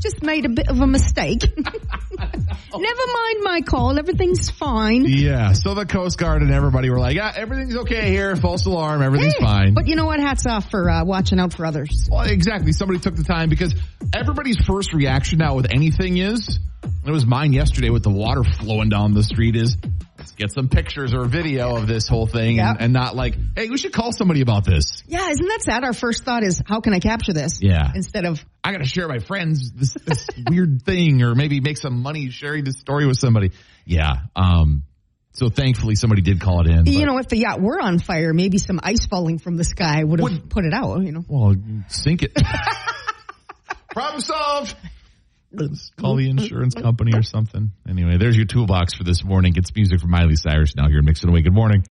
Just 0.00 0.22
made 0.22 0.44
a 0.44 0.50
bit 0.50 0.68
of 0.68 0.78
a 0.80 0.86
mistake. 0.86 1.42
Never 1.56 3.06
mind 3.12 3.38
my 3.42 3.62
call. 3.66 3.98
Everything's 3.98 4.50
fine. 4.50 5.04
Yeah. 5.06 5.52
So 5.52 5.74
the 5.74 5.86
Coast 5.86 6.18
Guard 6.18 6.42
and 6.42 6.52
everybody 6.52 6.90
were 6.90 6.98
like, 6.98 7.16
yeah, 7.16 7.32
everything's 7.34 7.74
okay 7.76 8.10
here. 8.10 8.36
False 8.36 8.66
alarm. 8.66 9.02
Everything's 9.02 9.34
Hey, 9.34 9.44
fine. 9.44 9.74
But 9.74 9.86
you 9.86 9.96
know 9.96 10.04
what? 10.06 10.20
Hats 10.20 10.46
off 10.46 10.70
for 10.70 10.88
uh, 10.90 11.04
watching 11.04 11.40
out 11.40 11.54
for 11.54 11.64
others. 11.64 12.08
Well, 12.10 12.20
exactly. 12.28 12.72
Somebody 12.72 13.00
took 13.00 13.16
the 13.16 13.24
time 13.24 13.48
because 13.48 13.74
everybody's 14.14 14.58
first 14.66 14.92
reaction 14.92 15.38
now 15.38 15.54
with 15.56 15.66
anything 15.70 16.18
is, 16.18 16.58
it 17.06 17.10
was 17.10 17.26
mine 17.26 17.52
yesterday 17.52 17.90
with 17.90 18.02
the 18.02 18.10
water 18.10 18.44
flowing 18.44 18.90
down 18.90 19.14
the 19.14 19.22
street 19.22 19.56
is, 19.56 19.76
let's 20.28 20.36
get 20.36 20.52
some 20.52 20.68
pictures 20.68 21.14
or 21.14 21.24
video 21.24 21.76
of 21.76 21.86
this 21.86 22.06
whole 22.06 22.26
thing 22.26 22.56
Yep. 22.56 22.66
and, 22.66 22.80
and 22.82 22.92
not 22.92 23.16
like, 23.16 23.34
hey, 23.56 23.70
we 23.70 23.78
should 23.78 23.92
call 23.92 24.12
somebody 24.12 24.42
about 24.42 24.64
this. 24.64 25.02
Yeah, 25.06 25.30
isn't 25.30 25.46
that 25.48 25.62
sad? 25.62 25.84
Our 25.84 25.94
first 25.94 26.24
thought 26.24 26.42
is, 26.42 26.62
how 26.66 26.80
can 26.80 26.92
I 26.92 26.98
capture 26.98 27.32
this? 27.32 27.60
Yeah. 27.62 27.90
Instead 27.94 28.26
of, 28.26 28.44
I 28.62 28.72
got 28.72 28.78
to 28.78 28.88
share 28.88 29.08
my 29.08 29.20
friends 29.20 29.72
this, 29.72 29.94
this 30.04 30.26
weird 30.50 30.82
thing 30.84 31.22
or 31.22 31.34
maybe 31.34 31.60
make 31.60 31.78
some 31.78 32.02
money 32.02 32.28
sharing 32.30 32.64
this 32.64 32.78
story 32.78 33.06
with 33.06 33.18
somebody. 33.18 33.52
Yeah. 33.86 34.12
Um, 34.36 34.82
so 35.32 35.48
thankfully 35.48 35.94
somebody 35.94 36.20
did 36.20 36.40
call 36.40 36.60
it 36.60 36.66
in. 36.66 36.86
you 36.86 37.06
know, 37.06 37.18
if 37.18 37.28
the 37.28 37.38
yacht 37.38 37.60
were 37.60 37.80
on 37.80 37.98
fire, 37.98 38.34
maybe 38.34 38.58
some 38.58 38.80
ice 38.82 39.06
falling 39.06 39.38
from 39.38 39.56
the 39.56 39.64
sky 39.64 40.04
would 40.04 40.20
have 40.20 40.48
put 40.50 40.64
it 40.66 40.74
out, 40.74 41.00
you 41.02 41.12
know. 41.12 41.24
Well, 41.26 41.54
sink 41.88 42.22
it. 42.22 42.34
Problem 43.90 44.20
solved. 44.20 44.76
Let's 45.52 45.90
call 45.98 46.16
the 46.16 46.28
insurance 46.28 46.74
company 46.74 47.12
or 47.16 47.22
something. 47.22 47.72
Anyway, 47.88 48.16
there's 48.18 48.36
your 48.36 48.46
toolbox 48.46 48.94
for 48.94 49.04
this 49.04 49.24
morning. 49.24 49.54
It's 49.56 49.74
music 49.74 50.00
from 50.00 50.10
Miley 50.10 50.36
Cyrus 50.36 50.74
now 50.76 50.88
here 50.88 50.98
in 50.98 51.04
Mix 51.04 51.22
108. 51.22 51.42
Good 51.44 51.54
morning. 51.54 51.84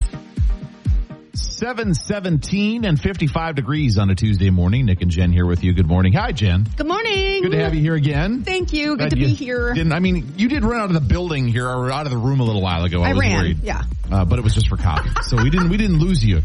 717 1.34 2.84
and 2.84 3.00
55 3.00 3.54
degrees 3.54 3.98
on 3.98 4.10
a 4.10 4.14
Tuesday 4.14 4.50
morning. 4.50 4.86
Nick 4.86 5.02
and 5.02 5.10
Jen 5.10 5.32
here 5.32 5.46
with 5.46 5.64
you. 5.64 5.74
Good 5.74 5.86
morning. 5.86 6.12
Hi, 6.14 6.32
Jen. 6.32 6.66
Good 6.76 6.86
morning. 6.86 7.42
Good 7.42 7.52
to 7.52 7.58
have 7.58 7.74
you 7.74 7.80
here 7.80 7.94
again. 7.94 8.42
Thank 8.42 8.72
you. 8.72 8.96
Good 8.96 8.98
Glad 8.98 9.10
to 9.10 9.18
you 9.18 9.26
be 9.26 9.34
here. 9.34 9.72
Didn't, 9.74 9.92
I 9.92 10.00
mean, 10.00 10.34
you 10.36 10.48
did 10.48 10.64
run 10.64 10.80
out 10.80 10.86
of 10.86 10.94
the 10.94 11.00
building 11.00 11.48
here 11.48 11.66
or 11.68 11.90
out 11.90 12.06
of 12.06 12.12
the 12.12 12.18
room 12.18 12.40
a 12.40 12.44
little 12.44 12.62
while 12.62 12.84
ago. 12.84 13.02
I, 13.02 13.08
I 13.10 13.12
was 13.12 13.20
ran, 13.20 13.36
worried. 13.36 13.62
yeah. 13.62 13.82
Uh, 14.10 14.24
but 14.24 14.38
it 14.38 14.42
was 14.42 14.54
just 14.54 14.68
for 14.68 14.76
coffee. 14.76 15.10
so 15.22 15.42
we 15.42 15.50
didn't, 15.50 15.68
we 15.70 15.76
didn't 15.76 15.98
lose 15.98 16.24
you. 16.24 16.42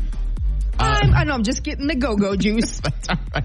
I'm, 0.80 1.14
I 1.14 1.24
know, 1.26 1.34
I'm 1.34 1.44
just 1.44 1.64
getting 1.64 1.88
the 1.88 1.96
go-go 1.96 2.36
juice. 2.36 2.80
That's 2.84 3.10
all 3.10 3.18
right. 3.34 3.44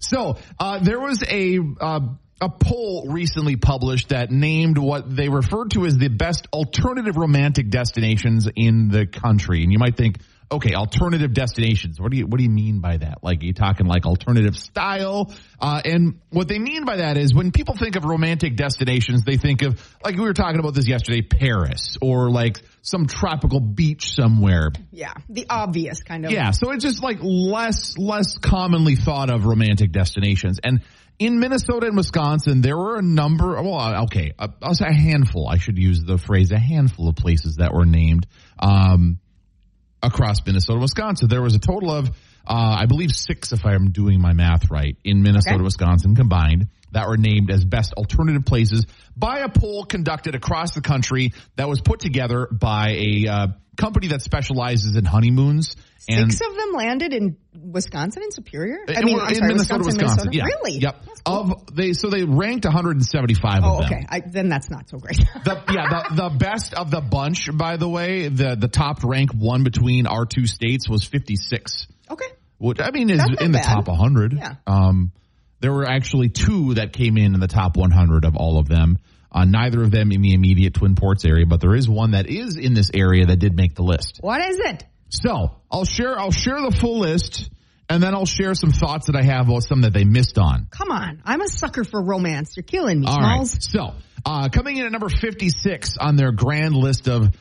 So 0.00 0.38
uh, 0.58 0.78
there 0.78 1.00
was 1.00 1.22
a 1.28 1.58
uh, 1.80 2.00
a 2.40 2.48
poll 2.48 3.06
recently 3.10 3.56
published 3.56 4.10
that 4.10 4.30
named 4.30 4.78
what 4.78 5.14
they 5.14 5.28
referred 5.28 5.72
to 5.72 5.86
as 5.86 5.96
the 5.96 6.08
best 6.08 6.46
alternative 6.52 7.16
romantic 7.16 7.68
destinations 7.70 8.48
in 8.54 8.88
the 8.88 9.06
country. 9.06 9.62
And 9.64 9.72
you 9.72 9.78
might 9.78 9.96
think, 9.96 10.18
okay, 10.50 10.74
alternative 10.74 11.32
destinations. 11.32 12.00
What 12.00 12.12
do 12.12 12.18
you 12.18 12.26
what 12.26 12.38
do 12.38 12.44
you 12.44 12.50
mean 12.50 12.80
by 12.80 12.96
that? 12.96 13.18
Like, 13.22 13.42
are 13.42 13.46
you 13.46 13.52
talking 13.52 13.86
like 13.86 14.06
alternative 14.06 14.56
style? 14.56 15.32
Uh, 15.60 15.80
and 15.84 16.20
what 16.30 16.48
they 16.48 16.58
mean 16.58 16.84
by 16.84 16.96
that 16.98 17.16
is 17.16 17.34
when 17.34 17.50
people 17.50 17.76
think 17.76 17.96
of 17.96 18.04
romantic 18.04 18.56
destinations, 18.56 19.24
they 19.24 19.36
think 19.36 19.62
of 19.62 19.80
like 20.04 20.16
we 20.16 20.22
were 20.22 20.32
talking 20.32 20.60
about 20.60 20.74
this 20.74 20.86
yesterday, 20.86 21.22
Paris 21.22 21.98
or 22.00 22.30
like 22.30 22.62
some 22.82 23.06
tropical 23.06 23.60
beach 23.60 24.14
somewhere. 24.14 24.70
yeah, 24.92 25.12
the 25.28 25.46
obvious 25.50 26.02
kind 26.02 26.24
of. 26.24 26.30
Yeah, 26.30 26.52
so 26.52 26.70
it's 26.70 26.84
just 26.84 27.02
like 27.02 27.18
less 27.20 27.98
less 27.98 28.38
commonly 28.38 28.94
thought 28.94 29.30
of 29.30 29.44
romantic 29.44 29.92
destinations. 29.92 30.60
And 30.62 30.82
in 31.18 31.40
Minnesota 31.40 31.86
and 31.86 31.96
Wisconsin, 31.96 32.60
there 32.60 32.76
were 32.76 32.96
a 32.96 33.02
number. 33.02 33.60
Well, 33.60 34.04
okay, 34.04 34.32
a, 34.38 34.50
I'll 34.62 34.74
say 34.74 34.86
a 34.86 34.92
handful. 34.92 35.48
I 35.48 35.58
should 35.58 35.78
use 35.78 36.02
the 36.04 36.18
phrase 36.18 36.52
a 36.52 36.58
handful 36.58 37.08
of 37.08 37.16
places 37.16 37.56
that 37.56 37.72
were 37.72 37.86
named 37.86 38.26
um, 38.58 39.18
across 40.02 40.44
Minnesota, 40.46 40.74
and 40.74 40.82
Wisconsin. 40.82 41.28
There 41.28 41.42
was 41.42 41.54
a 41.54 41.58
total 41.58 41.90
of, 41.90 42.08
uh, 42.08 42.12
I 42.46 42.86
believe, 42.86 43.10
six, 43.10 43.52
if 43.52 43.66
I'm 43.66 43.90
doing 43.90 44.20
my 44.20 44.32
math 44.32 44.70
right, 44.70 44.96
in 45.04 45.22
Minnesota, 45.22 45.56
Okay. 45.56 45.64
Wisconsin 45.64 46.14
combined. 46.14 46.68
That 46.92 47.06
were 47.06 47.18
named 47.18 47.50
as 47.50 47.66
best 47.66 47.92
alternative 47.92 48.46
places 48.46 48.86
by 49.14 49.40
a 49.40 49.50
poll 49.50 49.84
conducted 49.84 50.34
across 50.34 50.72
the 50.72 50.80
country 50.80 51.32
that 51.56 51.68
was 51.68 51.82
put 51.82 52.00
together 52.00 52.48
by 52.50 52.92
a 52.96 53.28
uh, 53.28 53.46
company 53.76 54.08
that 54.08 54.22
specializes 54.22 54.96
in 54.96 55.04
honeymoons. 55.04 55.76
And 56.08 56.32
Six 56.32 56.46
of 56.48 56.56
them 56.56 56.72
landed 56.74 57.12
in 57.12 57.36
Wisconsin 57.54 58.22
and 58.22 58.32
Superior. 58.32 58.78
I 58.88 59.02
mean, 59.02 59.18
in 59.18 59.34
sorry, 59.34 59.48
Minnesota, 59.48 59.84
Wisconsin, 59.84 59.84
Wisconsin. 59.84 60.30
Minnesota. 60.30 60.30
Yeah. 60.32 60.44
Really? 60.44 60.78
Yep. 60.78 61.04
Cool. 61.26 61.52
Of 61.52 61.74
they, 61.76 61.92
so 61.92 62.08
they 62.08 62.24
ranked 62.24 62.64
175 62.64 63.60
Oh, 63.64 63.78
of 63.82 63.88
them. 63.88 63.92
okay. 63.92 64.06
I, 64.08 64.20
then 64.20 64.48
that's 64.48 64.70
not 64.70 64.88
so 64.88 64.98
great. 64.98 65.16
The, 65.44 65.62
yeah, 65.72 65.88
the, 66.10 66.14
the 66.14 66.28
best 66.36 66.74
of 66.74 66.90
the 66.90 67.00
bunch, 67.00 67.48
by 67.52 67.76
the 67.76 67.88
way, 67.88 68.28
the 68.28 68.56
the 68.56 68.68
top 68.68 69.02
rank 69.04 69.32
one 69.32 69.64
between 69.64 70.06
our 70.06 70.24
two 70.24 70.46
states 70.46 70.88
was 70.88 71.04
56. 71.04 71.86
okay. 72.10 72.26
Which 72.58 72.80
I 72.80 72.90
mean 72.90 73.10
is 73.10 73.22
in 73.40 73.52
the 73.52 73.58
bad. 73.58 73.64
top 73.64 73.88
100. 73.88 74.32
Yeah. 74.34 74.54
Um, 74.66 75.12
there 75.60 75.72
were 75.72 75.86
actually 75.86 76.28
two 76.28 76.74
that 76.74 76.92
came 76.92 77.16
in 77.16 77.34
in 77.34 77.40
the 77.40 77.46
top 77.48 77.76
100 77.76 78.24
of 78.24 78.36
all 78.36 78.58
of 78.58 78.68
them. 78.68 78.98
Uh, 79.30 79.44
neither 79.44 79.82
of 79.82 79.90
them 79.90 80.10
in 80.10 80.22
the 80.22 80.32
immediate 80.32 80.74
Twin 80.74 80.94
Ports 80.94 81.24
area, 81.24 81.44
but 81.46 81.60
there 81.60 81.74
is 81.74 81.88
one 81.88 82.12
that 82.12 82.26
is 82.28 82.56
in 82.56 82.72
this 82.74 82.90
area 82.94 83.26
that 83.26 83.36
did 83.38 83.54
make 83.54 83.74
the 83.74 83.82
list. 83.82 84.18
What 84.22 84.40
is 84.48 84.58
it? 84.58 84.84
So 85.08 85.56
I'll 85.70 85.84
share 85.84 86.18
I'll 86.18 86.30
share 86.30 86.60
the 86.60 86.76
full 86.76 87.00
list, 87.00 87.50
and 87.88 88.02
then 88.02 88.14
I'll 88.14 88.26
share 88.26 88.54
some 88.54 88.70
thoughts 88.70 89.06
that 89.06 89.16
I 89.16 89.22
have 89.22 89.48
about 89.48 89.64
some 89.64 89.82
that 89.82 89.92
they 89.92 90.04
missed 90.04 90.38
on. 90.38 90.66
Come 90.70 90.90
on. 90.90 91.22
I'm 91.24 91.40
a 91.40 91.48
sucker 91.48 91.84
for 91.84 92.02
romance. 92.02 92.56
You're 92.56 92.64
killing 92.64 93.00
me, 93.00 93.06
All 93.06 93.18
right. 93.18 93.46
Smalls. 93.46 93.58
So, 93.60 93.94
uh, 94.26 94.48
coming 94.50 94.76
in 94.76 94.86
at 94.86 94.92
number 94.92 95.08
56 95.08 95.96
on 95.98 96.16
their 96.16 96.32
grand 96.32 96.74
list 96.74 97.08
of 97.08 97.34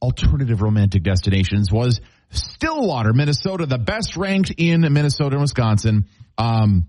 alternative 0.00 0.60
romantic 0.62 1.04
destinations 1.04 1.70
was 1.70 2.00
Stillwater, 2.30 3.12
Minnesota, 3.12 3.66
the 3.66 3.78
best 3.78 4.16
ranked 4.16 4.52
in 4.56 4.80
Minnesota 4.80 5.36
and 5.36 5.42
Wisconsin. 5.42 6.06
Um, 6.38 6.86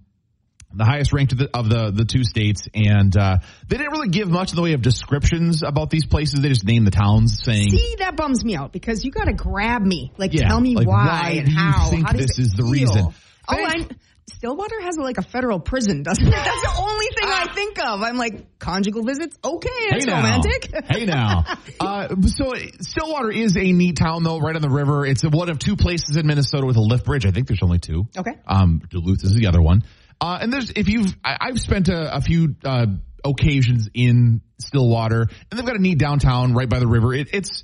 the 0.76 0.86
highest 0.86 1.14
ranked 1.14 1.32
of 1.34 1.38
the, 1.40 1.50
of 1.54 1.70
the, 1.70 1.92
the 1.92 2.06
two 2.06 2.24
states. 2.24 2.68
And, 2.74 3.16
uh, 3.16 3.38
they 3.68 3.78
didn't 3.78 3.92
really 3.92 4.10
give 4.10 4.30
much 4.30 4.52
in 4.52 4.56
the 4.56 4.62
way 4.62 4.74
of 4.74 4.82
descriptions 4.82 5.64
about 5.64 5.90
these 5.90 6.06
places. 6.06 6.42
They 6.42 6.50
just 6.50 6.66
named 6.66 6.88
the 6.88 6.92
towns 6.92 7.42
saying, 7.44 7.70
See, 7.72 7.96
that 8.00 8.16
bums 8.16 8.44
me 8.44 8.56
out 8.56 8.72
because 8.72 9.04
you 9.06 9.12
got 9.12 9.26
to 9.26 9.34
grab 9.34 9.82
me. 9.84 10.12
Like, 10.18 10.34
Yeah, 10.34 10.48
tell 10.48 10.60
me 10.60 10.76
like, 10.76 10.88
why, 10.88 11.06
why 11.06 11.30
and 11.40 11.50
how. 11.50 11.90
think 11.90 12.08
how 12.08 12.14
this 12.14 12.40
is 12.40 12.52
the 12.54 12.64
feel? 12.64 12.72
reason? 12.72 13.06
Oh, 13.48 13.56
Thanks- 13.56 13.86
I, 13.92 13.96
Stillwater 14.26 14.80
has 14.82 14.98
like 14.98 15.18
a 15.18 15.22
federal 15.22 15.60
prison, 15.60 16.02
doesn't 16.04 16.26
it? 16.26 16.32
That's 16.32 16.46
the 16.62 16.82
only 16.82 17.06
thing 17.08 17.28
I 17.30 17.54
think 17.54 17.78
of. 17.80 18.02
I'm 18.02 18.18
like, 18.18 18.58
conjugal 18.58 19.04
visits? 19.04 19.38
Okay, 19.44 19.70
it's 19.70 20.06
hey 20.06 20.12
romantic. 20.14 20.70
hey 20.90 21.06
now. 21.06 21.44
Uh, 21.80 22.08
so 22.28 22.54
Stillwater 22.80 23.30
is 23.30 23.58
a 23.58 23.72
neat 23.74 23.98
town 23.98 24.24
though, 24.24 24.40
right 24.40 24.56
on 24.56 24.62
the 24.62 24.70
river. 24.70 25.06
It's 25.06 25.24
one 25.24 25.50
of 25.50 25.60
two 25.60 25.76
places 25.76 26.16
in 26.16 26.26
Minnesota 26.26 26.66
with 26.66 26.78
a 26.78 26.82
lift 26.82 27.04
bridge. 27.06 27.26
I 27.26 27.32
think 27.32 27.48
there's 27.48 27.62
only 27.62 27.80
two. 27.80 28.06
Okay. 28.18 28.32
Um, 28.48 28.82
Duluth 28.90 29.24
is 29.26 29.34
the 29.34 29.48
other 29.48 29.62
one. 29.62 29.84
Uh, 30.24 30.38
and 30.40 30.54
there's 30.54 30.70
if 30.70 30.88
you've 30.88 31.14
I, 31.22 31.36
I've 31.42 31.60
spent 31.60 31.90
a, 31.90 32.16
a 32.16 32.22
few 32.22 32.56
uh, 32.64 32.86
occasions 33.26 33.90
in 33.94 34.40
Stillwater, 34.58 35.24
and 35.52 35.60
they've 35.60 35.66
got 35.66 35.76
a 35.76 35.82
neat 35.82 35.98
downtown 35.98 36.54
right 36.54 36.70
by 36.70 36.80
the 36.80 36.88
river. 36.88 37.14
It, 37.14 37.28
it's 37.34 37.64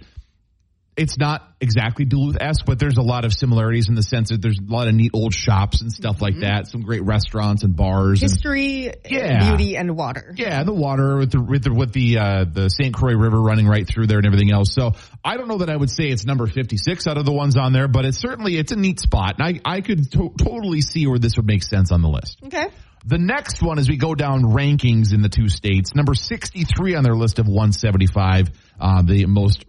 it's 0.99 1.17
not 1.17 1.41
exactly 1.62 2.05
Duluth 2.05 2.38
esque, 2.39 2.65
but 2.65 2.77
there's 2.77 2.97
a 2.97 3.01
lot 3.01 3.25
of 3.25 3.33
similarities 3.33 3.89
in 3.89 3.95
the 3.95 4.03
sense 4.03 4.29
that 4.29 4.41
there's 4.41 4.59
a 4.59 4.71
lot 4.71 4.88
of 4.88 4.93
neat 4.93 5.12
old 5.13 5.33
shops 5.33 5.81
and 5.81 5.91
stuff 5.91 6.21
like 6.21 6.39
that. 6.41 6.67
Some 6.67 6.81
great 6.81 7.03
restaurants 7.03 7.63
and 7.63 7.75
bars. 7.75 8.21
and- 8.21 8.29
History, 8.31 8.93
Yeah. 9.09 9.49
beauty, 9.55 9.77
and 9.77 9.95
water. 9.95 10.33
yeah, 10.38 10.63
the 10.63 10.73
water 10.73 11.17
with 11.17 11.31
the 11.31 11.41
with 11.41 11.63
the 11.63 11.73
with 11.73 11.93
the, 11.93 12.17
uh, 12.17 12.45
the 12.51 12.69
St. 12.69 12.93
Croix 12.93 13.15
River 13.15 13.41
running 13.41 13.65
right 13.67 13.88
through 13.88 14.07
there 14.07 14.17
and 14.17 14.27
everything 14.27 14.51
else. 14.51 14.73
So 14.73 14.93
I 15.25 15.38
don't 15.38 15.47
know 15.47 15.57
that 15.59 15.69
I 15.69 15.75
would 15.75 15.89
say 15.89 16.05
it's 16.09 16.25
number 16.25 16.45
fifty 16.47 16.77
six 16.77 17.07
out 17.07 17.17
of 17.17 17.25
the 17.25 17.33
ones 17.33 17.57
on 17.57 17.73
there, 17.73 17.88
but 17.88 18.05
it's 18.05 18.19
certainly 18.19 18.57
it's 18.57 18.71
a 18.71 18.75
neat 18.75 18.99
spot, 18.99 19.35
and 19.39 19.59
I 19.65 19.77
I 19.77 19.81
could 19.81 20.12
to- 20.12 20.33
totally 20.38 20.81
see 20.81 21.07
where 21.07 21.19
this 21.19 21.38
would 21.38 21.47
make 21.47 21.63
sense 21.63 21.91
on 21.91 22.01
the 22.01 22.09
list. 22.09 22.38
Okay. 22.45 22.67
The 23.05 23.17
next 23.17 23.62
one, 23.63 23.79
as 23.79 23.88
we 23.88 23.95
go 23.95 24.13
down 24.13 24.43
rankings 24.43 25.13
in 25.13 25.21
the 25.21 25.29
two 25.29 25.47
states, 25.47 25.95
number 25.95 26.13
63 26.13 26.95
on 26.95 27.03
their 27.03 27.15
list 27.15 27.39
of 27.39 27.47
175, 27.47 28.49
uh, 28.77 29.01
the 29.03 29.25
most 29.25 29.63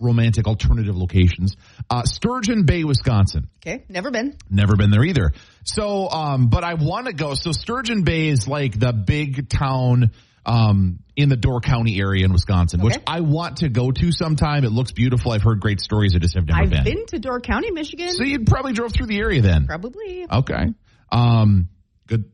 romantic 0.00 0.46
alternative 0.46 0.96
locations, 0.96 1.56
uh, 1.90 2.02
Sturgeon 2.04 2.64
Bay, 2.64 2.84
Wisconsin. 2.84 3.48
Okay. 3.64 3.84
Never 3.88 4.10
been. 4.10 4.36
Never 4.50 4.76
been 4.76 4.90
there 4.90 5.04
either. 5.04 5.32
So, 5.64 6.08
um, 6.08 6.48
but 6.48 6.64
I 6.64 6.74
want 6.74 7.06
to 7.06 7.12
go. 7.12 7.34
So 7.34 7.52
Sturgeon 7.52 8.02
Bay 8.02 8.28
is 8.28 8.46
like 8.46 8.78
the 8.78 8.92
big 8.92 9.48
town, 9.48 10.10
um, 10.46 10.98
in 11.16 11.28
the 11.28 11.36
Door 11.36 11.60
County 11.60 12.00
area 12.00 12.24
in 12.24 12.32
Wisconsin, 12.32 12.80
which 12.80 12.96
I 13.06 13.20
want 13.20 13.58
to 13.58 13.68
go 13.68 13.90
to 13.90 14.12
sometime. 14.12 14.64
It 14.64 14.72
looks 14.72 14.92
beautiful. 14.92 15.32
I've 15.32 15.42
heard 15.42 15.60
great 15.60 15.80
stories. 15.80 16.14
I 16.14 16.18
just 16.18 16.34
have 16.34 16.46
never 16.46 16.62
I've 16.62 16.70
been. 16.70 16.84
been 16.84 17.06
to 17.06 17.18
Door 17.18 17.40
County, 17.40 17.70
Michigan. 17.70 18.12
So 18.12 18.24
you 18.24 18.44
probably 18.44 18.72
drove 18.72 18.92
through 18.92 19.06
the 19.06 19.18
area 19.18 19.40
then. 19.40 19.66
Probably. 19.66 20.26
Okay. 20.30 20.74
Um, 21.10 21.68
good, 22.06 22.30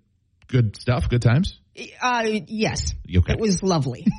good 0.49 0.77
stuff. 0.77 1.09
Good 1.09 1.23
times. 1.23 1.61
Uh, 2.01 2.23
yes. 2.47 2.95
Okay. 3.15 3.35
It 3.35 3.41
was 3.41 3.63
lovely. 3.63 4.07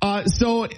Uh, 0.00 0.24
so 0.24 0.64
uh, 0.64 0.68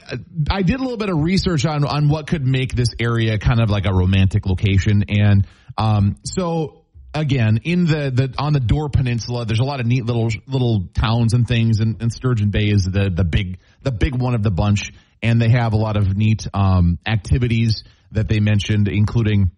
I 0.50 0.62
did 0.62 0.76
a 0.76 0.82
little 0.82 0.96
bit 0.96 1.08
of 1.08 1.18
research 1.18 1.64
on 1.64 1.84
on 1.84 2.08
what 2.08 2.26
could 2.26 2.46
make 2.46 2.74
this 2.74 2.90
area 3.00 3.38
kind 3.38 3.60
of 3.60 3.70
like 3.70 3.86
a 3.86 3.92
romantic 3.92 4.46
location, 4.46 5.04
and 5.08 5.46
um, 5.76 6.16
so 6.24 6.84
again 7.14 7.60
in 7.64 7.84
the 7.84 8.10
the 8.10 8.34
on 8.38 8.52
the 8.52 8.60
Door 8.60 8.90
Peninsula, 8.90 9.44
there's 9.44 9.60
a 9.60 9.64
lot 9.64 9.80
of 9.80 9.86
neat 9.86 10.04
little 10.04 10.28
little 10.46 10.88
towns 10.94 11.34
and 11.34 11.46
things, 11.46 11.80
and, 11.80 12.00
and 12.00 12.12
Sturgeon 12.12 12.50
Bay 12.50 12.66
is 12.66 12.84
the 12.84 13.10
the 13.10 13.24
big 13.24 13.58
the 13.82 13.92
big 13.92 14.14
one 14.14 14.34
of 14.34 14.42
the 14.42 14.50
bunch, 14.50 14.92
and 15.22 15.40
they 15.40 15.50
have 15.50 15.72
a 15.72 15.76
lot 15.76 15.96
of 15.96 16.16
neat 16.16 16.46
um, 16.54 16.98
activities 17.06 17.84
that 18.12 18.28
they 18.28 18.40
mentioned, 18.40 18.88
including 18.88 19.50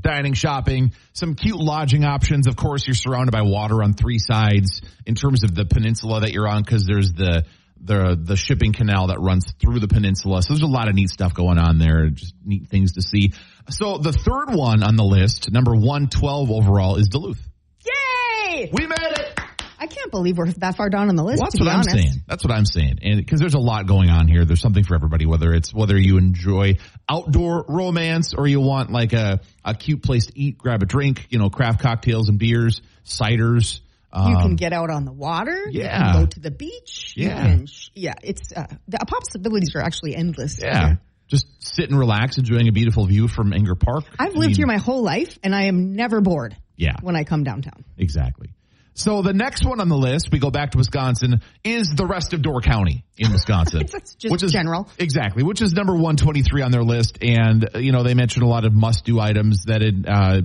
dining, 0.00 0.32
shopping, 0.32 0.92
some 1.12 1.34
cute 1.34 1.58
lodging 1.58 2.04
options. 2.04 2.46
Of 2.46 2.56
course, 2.56 2.86
you're 2.86 2.94
surrounded 2.94 3.32
by 3.32 3.42
water 3.42 3.82
on 3.82 3.94
three 3.94 4.18
sides 4.18 4.82
in 5.06 5.14
terms 5.14 5.44
of 5.44 5.54
the 5.54 5.64
peninsula 5.64 6.20
that 6.20 6.32
you're 6.32 6.48
on 6.48 6.62
because 6.62 6.84
there's 6.84 7.12
the 7.12 7.44
the 7.80 8.18
the 8.20 8.36
shipping 8.36 8.72
canal 8.72 9.08
that 9.08 9.20
runs 9.20 9.52
through 9.60 9.80
the 9.80 9.88
peninsula. 9.88 10.42
So 10.42 10.54
there's 10.54 10.62
a 10.62 10.66
lot 10.66 10.88
of 10.88 10.94
neat 10.94 11.10
stuff 11.10 11.34
going 11.34 11.58
on 11.58 11.78
there, 11.78 12.08
just 12.10 12.34
neat 12.44 12.68
things 12.68 12.92
to 12.92 13.02
see. 13.02 13.32
So 13.70 13.98
the 13.98 14.12
third 14.12 14.54
one 14.54 14.82
on 14.82 14.96
the 14.96 15.04
list, 15.04 15.50
number 15.52 15.72
112 15.72 16.50
overall, 16.50 16.96
is 16.96 17.08
Duluth. 17.08 17.40
Yay! 17.84 18.70
We 18.72 18.86
made 18.86 18.98
it. 18.98 19.40
I 19.80 19.86
can't 19.86 20.10
believe 20.10 20.38
we're 20.38 20.50
that 20.52 20.76
far 20.76 20.90
down 20.90 21.08
on 21.08 21.14
the 21.14 21.22
list. 21.22 21.40
Well, 21.40 21.50
that's 21.50 21.60
what 21.60 21.68
I'm 21.68 21.84
saying. 21.84 22.22
That's 22.26 22.44
what 22.44 22.52
I'm 22.52 22.64
saying. 22.64 22.98
And 23.02 23.18
because 23.18 23.38
there's 23.38 23.54
a 23.54 23.60
lot 23.60 23.86
going 23.86 24.10
on 24.10 24.26
here, 24.26 24.44
there's 24.44 24.60
something 24.60 24.82
for 24.82 24.96
everybody. 24.96 25.24
Whether 25.24 25.52
it's 25.52 25.72
whether 25.72 25.96
you 25.96 26.18
enjoy 26.18 26.78
outdoor 27.08 27.64
romance 27.68 28.34
or 28.34 28.48
you 28.48 28.60
want 28.60 28.90
like 28.90 29.12
a 29.12 29.40
a 29.64 29.74
cute 29.74 30.02
place 30.02 30.26
to 30.26 30.38
eat, 30.38 30.58
grab 30.58 30.82
a 30.82 30.86
drink, 30.86 31.28
you 31.30 31.38
know, 31.38 31.48
craft 31.48 31.80
cocktails 31.80 32.28
and 32.28 32.38
beers, 32.38 32.82
ciders. 33.04 33.80
You 34.14 34.20
Um, 34.36 34.42
can 34.42 34.56
get 34.56 34.72
out 34.72 34.90
on 34.90 35.04
the 35.04 35.12
water. 35.12 35.68
You 35.70 35.82
yeah. 35.82 36.12
can 36.12 36.20
go 36.22 36.26
to 36.26 36.40
the 36.40 36.50
beach. 36.50 37.12
You 37.16 37.28
Yeah. 37.28 37.42
can 37.42 37.66
sh- 37.66 37.88
yeah. 37.94 38.14
It's 38.22 38.52
uh, 38.56 38.66
the 38.88 38.98
possibilities 39.06 39.74
are 39.74 39.82
actually 39.82 40.16
endless. 40.16 40.58
yeah, 40.62 40.96
just 41.28 41.46
sit 41.58 41.90
and 41.90 41.98
relax, 41.98 42.38
enjoying 42.38 42.68
a 42.68 42.72
beautiful 42.72 43.04
view 43.06 43.28
from 43.28 43.50
Enger 43.52 43.78
Park. 43.78 44.04
I've 44.18 44.34
I 44.34 44.38
lived 44.38 44.50
mean, 44.52 44.56
here 44.56 44.66
my 44.66 44.78
whole 44.78 45.02
life, 45.02 45.38
and 45.42 45.54
I 45.54 45.64
am 45.64 45.92
never 45.94 46.20
bored. 46.22 46.56
Yeah. 46.76 46.94
When 47.02 47.16
I 47.16 47.24
come 47.24 47.44
downtown. 47.44 47.84
Exactly. 47.98 48.48
So 48.94 49.22
the 49.22 49.32
next 49.32 49.64
one 49.64 49.78
on 49.80 49.88
the 49.88 49.96
list, 49.96 50.30
we 50.32 50.38
go 50.40 50.50
back 50.50 50.70
to 50.72 50.78
Wisconsin, 50.78 51.40
is 51.62 51.88
the 51.94 52.06
rest 52.06 52.32
of 52.32 52.42
Door 52.42 52.62
County 52.62 53.04
in 53.16 53.30
Wisconsin. 53.30 53.84
That's 53.92 54.14
just 54.14 54.48
general. 54.48 54.88
Exactly, 54.98 55.42
which 55.44 55.60
is 55.62 55.72
number 55.72 55.92
123 55.92 56.62
on 56.62 56.70
their 56.72 56.82
list. 56.82 57.18
And, 57.22 57.68
uh, 57.74 57.78
you 57.78 57.92
know, 57.92 58.02
they 58.02 58.14
mentioned 58.14 58.42
a 58.42 58.48
lot 58.48 58.64
of 58.64 58.72
must 58.74 59.04
do 59.04 59.20
items 59.20 59.64
that, 59.66 59.82
it, 59.82 59.94
uh, 60.08 60.40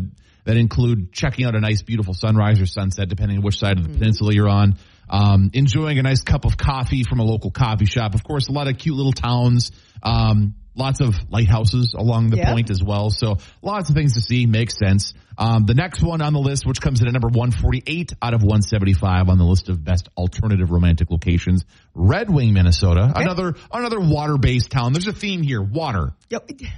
that 0.46 0.58
include 0.58 1.12
checking 1.12 1.46
out 1.46 1.56
a 1.56 1.60
nice, 1.60 1.82
beautiful 1.82 2.14
sunrise 2.14 2.60
or 2.60 2.66
sunset, 2.66 3.10
depending 3.10 3.38
on 3.38 3.44
which 3.44 3.60
side 3.60 3.78
of 3.78 3.88
the 3.88 3.98
peninsula 3.98 4.34
you're 4.34 4.50
on. 4.50 4.76
Um, 5.10 5.52
enjoying 5.54 6.00
a 6.00 6.04
nice 6.04 6.24
cup 6.24 6.46
of 6.46 6.58
coffee 6.58 7.04
from 7.04 7.20
a 7.20 7.24
local 7.24 7.52
coffee 7.52 7.86
shop. 7.86 8.16
Of 8.16 8.24
course, 8.24 8.48
a 8.48 8.52
lot 8.52 8.68
of 8.68 8.78
cute 8.78 8.96
little 8.96 9.12
towns. 9.12 9.72
Um, 10.02 10.56
lots 10.76 11.02
of 11.02 11.16
lighthouses 11.30 11.94
along 11.98 12.30
the 12.30 12.44
point 12.44 12.70
as 12.70 12.84
well. 12.84 13.10
So 13.10 13.38
lots 13.62 13.90
of 13.90 13.96
things 13.96 14.14
to 14.14 14.22
see. 14.22 14.46
Makes 14.46 14.78
sense. 14.78 15.14
Um, 15.38 15.66
the 15.66 15.74
next 15.74 16.04
one 16.04 16.22
on 16.22 16.34
the 16.34 16.40
list, 16.40 16.66
which 16.66 16.80
comes 16.80 17.02
in 17.02 17.08
at 17.08 17.14
number 17.14 17.28
148 17.28 18.14
out 18.22 18.34
of 18.34 18.42
175 18.42 19.30
on 19.30 19.38
the 19.38 19.44
list 19.44 19.70
of 19.70 19.84
best 19.84 20.10
alternative 20.16 20.70
romantic 20.70 21.10
locations, 21.10 21.66
Red 21.96 22.30
Wing, 22.30 22.54
Minnesota. 22.54 23.12
Another, 23.16 23.56
another 23.72 24.00
water-based 24.00 24.70
town. 24.70 24.94
There's 24.94 25.08
a 25.08 25.14
theme 25.14 25.42
here. 25.42 25.62
Water. 25.62 26.14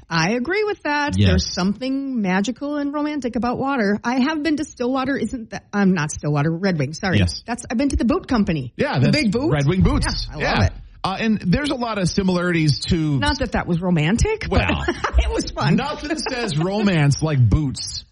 I 0.09 0.31
agree 0.31 0.63
with 0.63 0.83
that. 0.83 1.17
Yes. 1.17 1.29
There's 1.29 1.53
something 1.53 2.21
magical 2.21 2.77
and 2.77 2.93
romantic 2.93 3.35
about 3.35 3.57
water. 3.57 3.99
I 4.03 4.19
have 4.19 4.41
been 4.43 4.57
to 4.57 4.65
Stillwater. 4.65 5.17
Isn't 5.17 5.49
that? 5.51 5.65
I'm 5.73 5.93
not 5.93 6.11
Stillwater. 6.11 6.51
Red 6.51 6.77
Wing. 6.77 6.93
Sorry. 6.93 7.17
Yes. 7.17 7.43
That's. 7.45 7.65
I've 7.69 7.77
been 7.77 7.89
to 7.89 7.95
the 7.95 8.05
boat 8.05 8.27
company. 8.27 8.73
Yeah. 8.77 8.99
The 8.99 9.11
big 9.11 9.31
boots. 9.31 9.51
Red 9.51 9.67
Wing 9.67 9.81
boots. 9.81 10.27
Yeah, 10.29 10.35
I 10.35 10.53
love 10.53 10.63
it. 10.65 10.73
Uh, 11.05 11.17
and 11.19 11.39
there's 11.39 11.69
a 11.69 11.75
lot 11.75 11.99
of 11.99 12.09
similarities 12.09 12.79
to 12.79 13.19
Not 13.19 13.37
that 13.37 13.51
that 13.51 13.67
was 13.67 13.79
romantic, 13.79 14.47
Well, 14.49 14.83
but 14.87 14.95
it 15.19 15.29
was 15.31 15.51
fun. 15.51 15.75
nothing 15.75 16.17
says 16.17 16.57
romance 16.57 17.21
like 17.21 17.37
boots. 17.47 18.05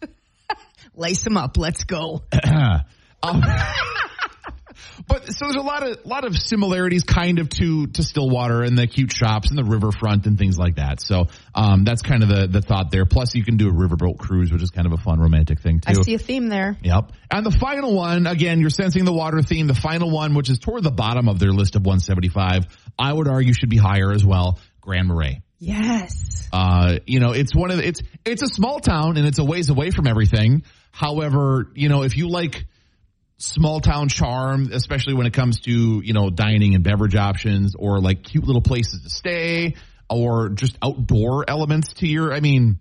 Lace 0.95 1.23
them 1.23 1.35
up. 1.35 1.57
Let's 1.57 1.85
go. 1.85 2.21
Um, 3.25 3.41
but 5.07 5.25
so 5.31 5.45
there's 5.45 5.55
a 5.55 5.61
lot 5.61 5.87
of 5.87 6.05
lot 6.05 6.25
of 6.25 6.37
similarities, 6.37 7.03
kind 7.03 7.39
of 7.39 7.49
to 7.49 7.87
to 7.87 8.03
Stillwater 8.03 8.63
and 8.63 8.77
the 8.77 8.87
cute 8.87 9.11
shops 9.11 9.49
and 9.49 9.57
the 9.57 9.63
riverfront 9.63 10.25
and 10.25 10.37
things 10.37 10.57
like 10.57 10.75
that. 10.75 11.01
So 11.01 11.27
um, 11.55 11.83
that's 11.83 12.01
kind 12.01 12.23
of 12.23 12.29
the 12.29 12.47
the 12.47 12.61
thought 12.61 12.91
there. 12.91 13.05
Plus, 13.05 13.35
you 13.35 13.43
can 13.43 13.57
do 13.57 13.69
a 13.69 13.73
riverboat 13.73 14.17
cruise, 14.17 14.51
which 14.51 14.61
is 14.61 14.69
kind 14.69 14.87
of 14.87 14.93
a 14.93 14.97
fun 14.97 15.19
romantic 15.19 15.59
thing 15.59 15.79
too. 15.79 15.99
I 15.99 16.03
see 16.03 16.13
a 16.13 16.19
theme 16.19 16.49
there. 16.49 16.77
Yep. 16.81 17.11
And 17.31 17.45
the 17.45 17.51
final 17.51 17.95
one, 17.95 18.27
again, 18.27 18.59
you're 18.59 18.69
sensing 18.69 19.05
the 19.05 19.13
water 19.13 19.41
theme. 19.41 19.67
The 19.67 19.73
final 19.73 20.11
one, 20.11 20.35
which 20.35 20.49
is 20.49 20.59
toward 20.59 20.83
the 20.83 20.91
bottom 20.91 21.27
of 21.27 21.39
their 21.39 21.51
list 21.51 21.75
of 21.75 21.81
175, 21.81 22.65
I 22.97 23.11
would 23.11 23.27
argue 23.27 23.53
should 23.53 23.69
be 23.69 23.77
higher 23.77 24.11
as 24.11 24.25
well. 24.25 24.59
Grand 24.81 25.07
Marais. 25.07 25.41
Yes. 25.59 26.49
Uh, 26.51 26.99
you 27.07 27.19
know, 27.19 27.31
it's 27.31 27.55
one 27.55 27.71
of 27.71 27.77
the, 27.77 27.87
it's 27.87 28.01
it's 28.25 28.43
a 28.43 28.47
small 28.47 28.79
town 28.79 29.17
and 29.17 29.25
it's 29.25 29.39
a 29.39 29.43
ways 29.43 29.69
away 29.69 29.91
from 29.91 30.07
everything. 30.07 30.63
However, 30.91 31.71
you 31.73 31.89
know, 31.89 32.03
if 32.03 32.17
you 32.17 32.29
like 32.29 32.65
small 33.43 33.79
town 33.79 34.07
charm, 34.09 34.69
especially 34.71 35.13
when 35.13 35.25
it 35.27 35.33
comes 35.33 35.59
to 35.61 36.01
you 36.03 36.13
know 36.13 36.29
dining 36.29 36.75
and 36.75 36.83
beverage 36.83 37.15
options 37.15 37.75
or 37.77 37.99
like 37.99 38.23
cute 38.23 38.45
little 38.45 38.61
places 38.61 39.01
to 39.03 39.09
stay 39.09 39.75
or 40.09 40.49
just 40.49 40.77
outdoor 40.81 41.49
elements 41.49 41.93
to 41.93 42.07
your, 42.07 42.33
I 42.33 42.39
mean, 42.39 42.79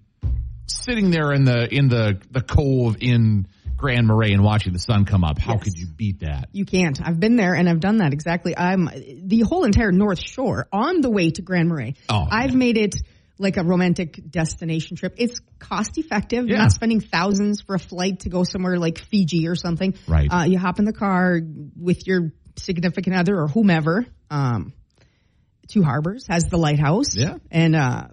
sitting 0.67 1.11
there 1.11 1.33
in 1.33 1.45
the 1.45 1.73
in 1.73 1.89
the 1.89 2.21
the 2.31 2.41
cove 2.41 2.97
in 3.01 3.47
Grand 3.77 4.07
Marais 4.07 4.33
and 4.33 4.45
watching 4.45 4.73
the 4.73 4.79
sun 4.79 5.05
come 5.05 5.25
up, 5.25 5.39
how 5.39 5.55
Yes. 5.55 5.65
could 5.65 5.73
you 5.77 5.87
beat 5.87 6.21
that? 6.21 6.49
You 6.53 6.65
can't. 6.65 7.01
I've 7.03 7.19
been 7.19 7.37
there 7.37 7.55
and 7.55 7.69
I've 7.69 7.81
done 7.81 7.99
that 7.99 8.13
exactly. 8.13 8.57
I'm 8.57 8.89
the 9.25 9.41
whole 9.41 9.65
entire 9.65 9.91
North 9.91 10.21
Shore 10.21 10.69
on 10.73 11.01
the 11.01 11.11
way 11.11 11.31
to 11.31 11.43
Grand 11.43 11.69
Marais. 11.69 11.95
Oh, 12.09 12.27
I've 12.31 12.51
yeah. 12.53 12.57
made 12.57 12.77
it 12.79 12.95
like 13.43 13.57
a 13.59 13.65
romantic 13.65 14.21
destination 14.31 14.97
trip. 14.97 15.15
It's 15.19 15.41
cost 15.59 15.99
effective. 15.99 16.47
Yeah. 16.47 16.51
You're 16.51 16.59
not 16.63 16.73
spending 16.73 17.01
thousands 17.01 17.61
for 17.61 17.75
a 17.75 17.79
flight 17.79 18.21
to 18.21 18.29
go 18.29 18.45
somewhere 18.45 18.79
like 18.79 18.99
Fiji 18.99 19.49
or 19.49 19.57
something. 19.57 19.95
Right. 20.09 20.29
Uh, 20.33 20.45
you 20.45 20.59
hop 20.59 20.79
in 20.79 20.85
the 20.85 20.93
car 20.93 21.41
with 21.77 22.07
your 22.07 22.33
significant 22.57 23.17
other 23.17 23.37
or 23.39 23.49
whomever. 23.49 24.07
Um, 24.31 24.73
Two 25.69 25.83
Harbors 25.83 26.27
has 26.29 26.45
the 26.45 26.57
lighthouse. 26.59 27.15
Yeah. 27.17 27.39
And 27.51 27.75
uh, 27.77 28.09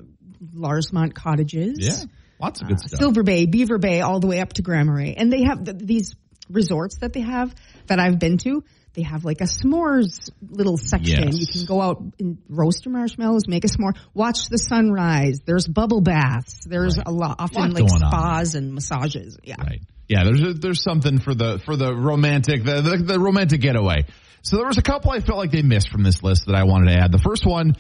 Larsmont 0.56 1.14
Cottages. 1.14 1.78
Yeah, 1.80 2.10
lots 2.40 2.62
of 2.62 2.68
good 2.68 2.78
Uh, 2.78 2.88
stuff. 2.88 3.00
Silver 3.00 3.24
Bay, 3.24 3.46
Beaver 3.46 3.78
Bay, 3.78 4.02
all 4.02 4.20
the 4.20 4.28
way 4.28 4.40
up 4.40 4.54
to 4.54 4.62
Grand 4.62 4.88
Marais. 4.88 5.16
And 5.18 5.32
they 5.32 5.44
have 5.44 5.64
th- 5.66 5.78
these 5.78 6.16
resorts 6.50 7.00
that 7.00 7.14
they 7.14 7.22
have 7.22 7.54
that 7.88 8.00
I've 8.00 8.20
been 8.20 8.38
to. 8.40 8.64
They 8.94 9.04
have 9.04 9.24
like 9.24 9.42
a 9.42 9.46
s'mores 9.46 10.30
little 10.42 10.78
section. 10.78 11.28
Yes. 11.32 11.40
You 11.40 11.48
can 11.48 11.66
go 11.66 11.82
out 11.82 12.02
and 12.20 12.38
roast 12.50 12.86
your 12.86 12.94
marshmallows, 12.94 13.48
make 13.48 13.64
a 13.64 13.68
s'more, 13.68 13.94
watch 14.14 14.50
the 14.50 14.58
sunrise. 14.58 15.42
There's 15.46 15.68
bubble 15.68 16.02
baths. 16.02 16.66
There's 16.66 16.98
Right. 16.98 17.08
a 17.08 17.12
lot, 17.12 17.36
often 17.40 17.62
Lot 17.62 17.74
like 17.74 17.88
going 17.88 18.04
on. 18.04 18.12
spas 18.12 18.56
and 18.56 18.74
massages. 18.74 19.38
Yeah. 19.44 19.56
Right. 19.62 19.82
Yeah, 20.08 20.24
there's 20.24 20.42
a, 20.42 20.54
there's 20.54 20.82
something 20.84 21.20
for 21.20 21.36
the 21.36 21.60
for 21.60 21.76
the 21.76 21.96
romantic 21.96 22.64
the, 22.64 22.82
the 22.82 22.98
the 22.98 23.20
romantic 23.20 23.62
getaway. 23.62 24.06
So 24.42 24.58
there 24.58 24.66
was 24.66 24.78
a 24.80 24.82
couple 24.82 25.12
I 25.12 25.20
felt 25.20 25.38
like 25.38 25.52
they 25.52 25.62
missed 25.62 25.90
from 25.90 26.02
this 26.02 26.24
list 26.24 26.48
that 26.48 26.56
I 26.56 26.64
wanted 26.64 26.92
to 26.94 27.00
add. 27.00 27.12
The 27.12 27.20
first 27.20 27.46
one, 27.46 27.76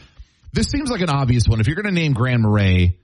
this 0.54 0.68
seems 0.68 0.92
like 0.92 1.02
an 1.02 1.10
obvious 1.10 1.46
one. 1.48 1.60
If 1.60 1.68
you're 1.68 1.76
going 1.82 1.94
to 1.94 2.00
name 2.00 2.14
Grand 2.14 2.44
Marais, 2.44 2.98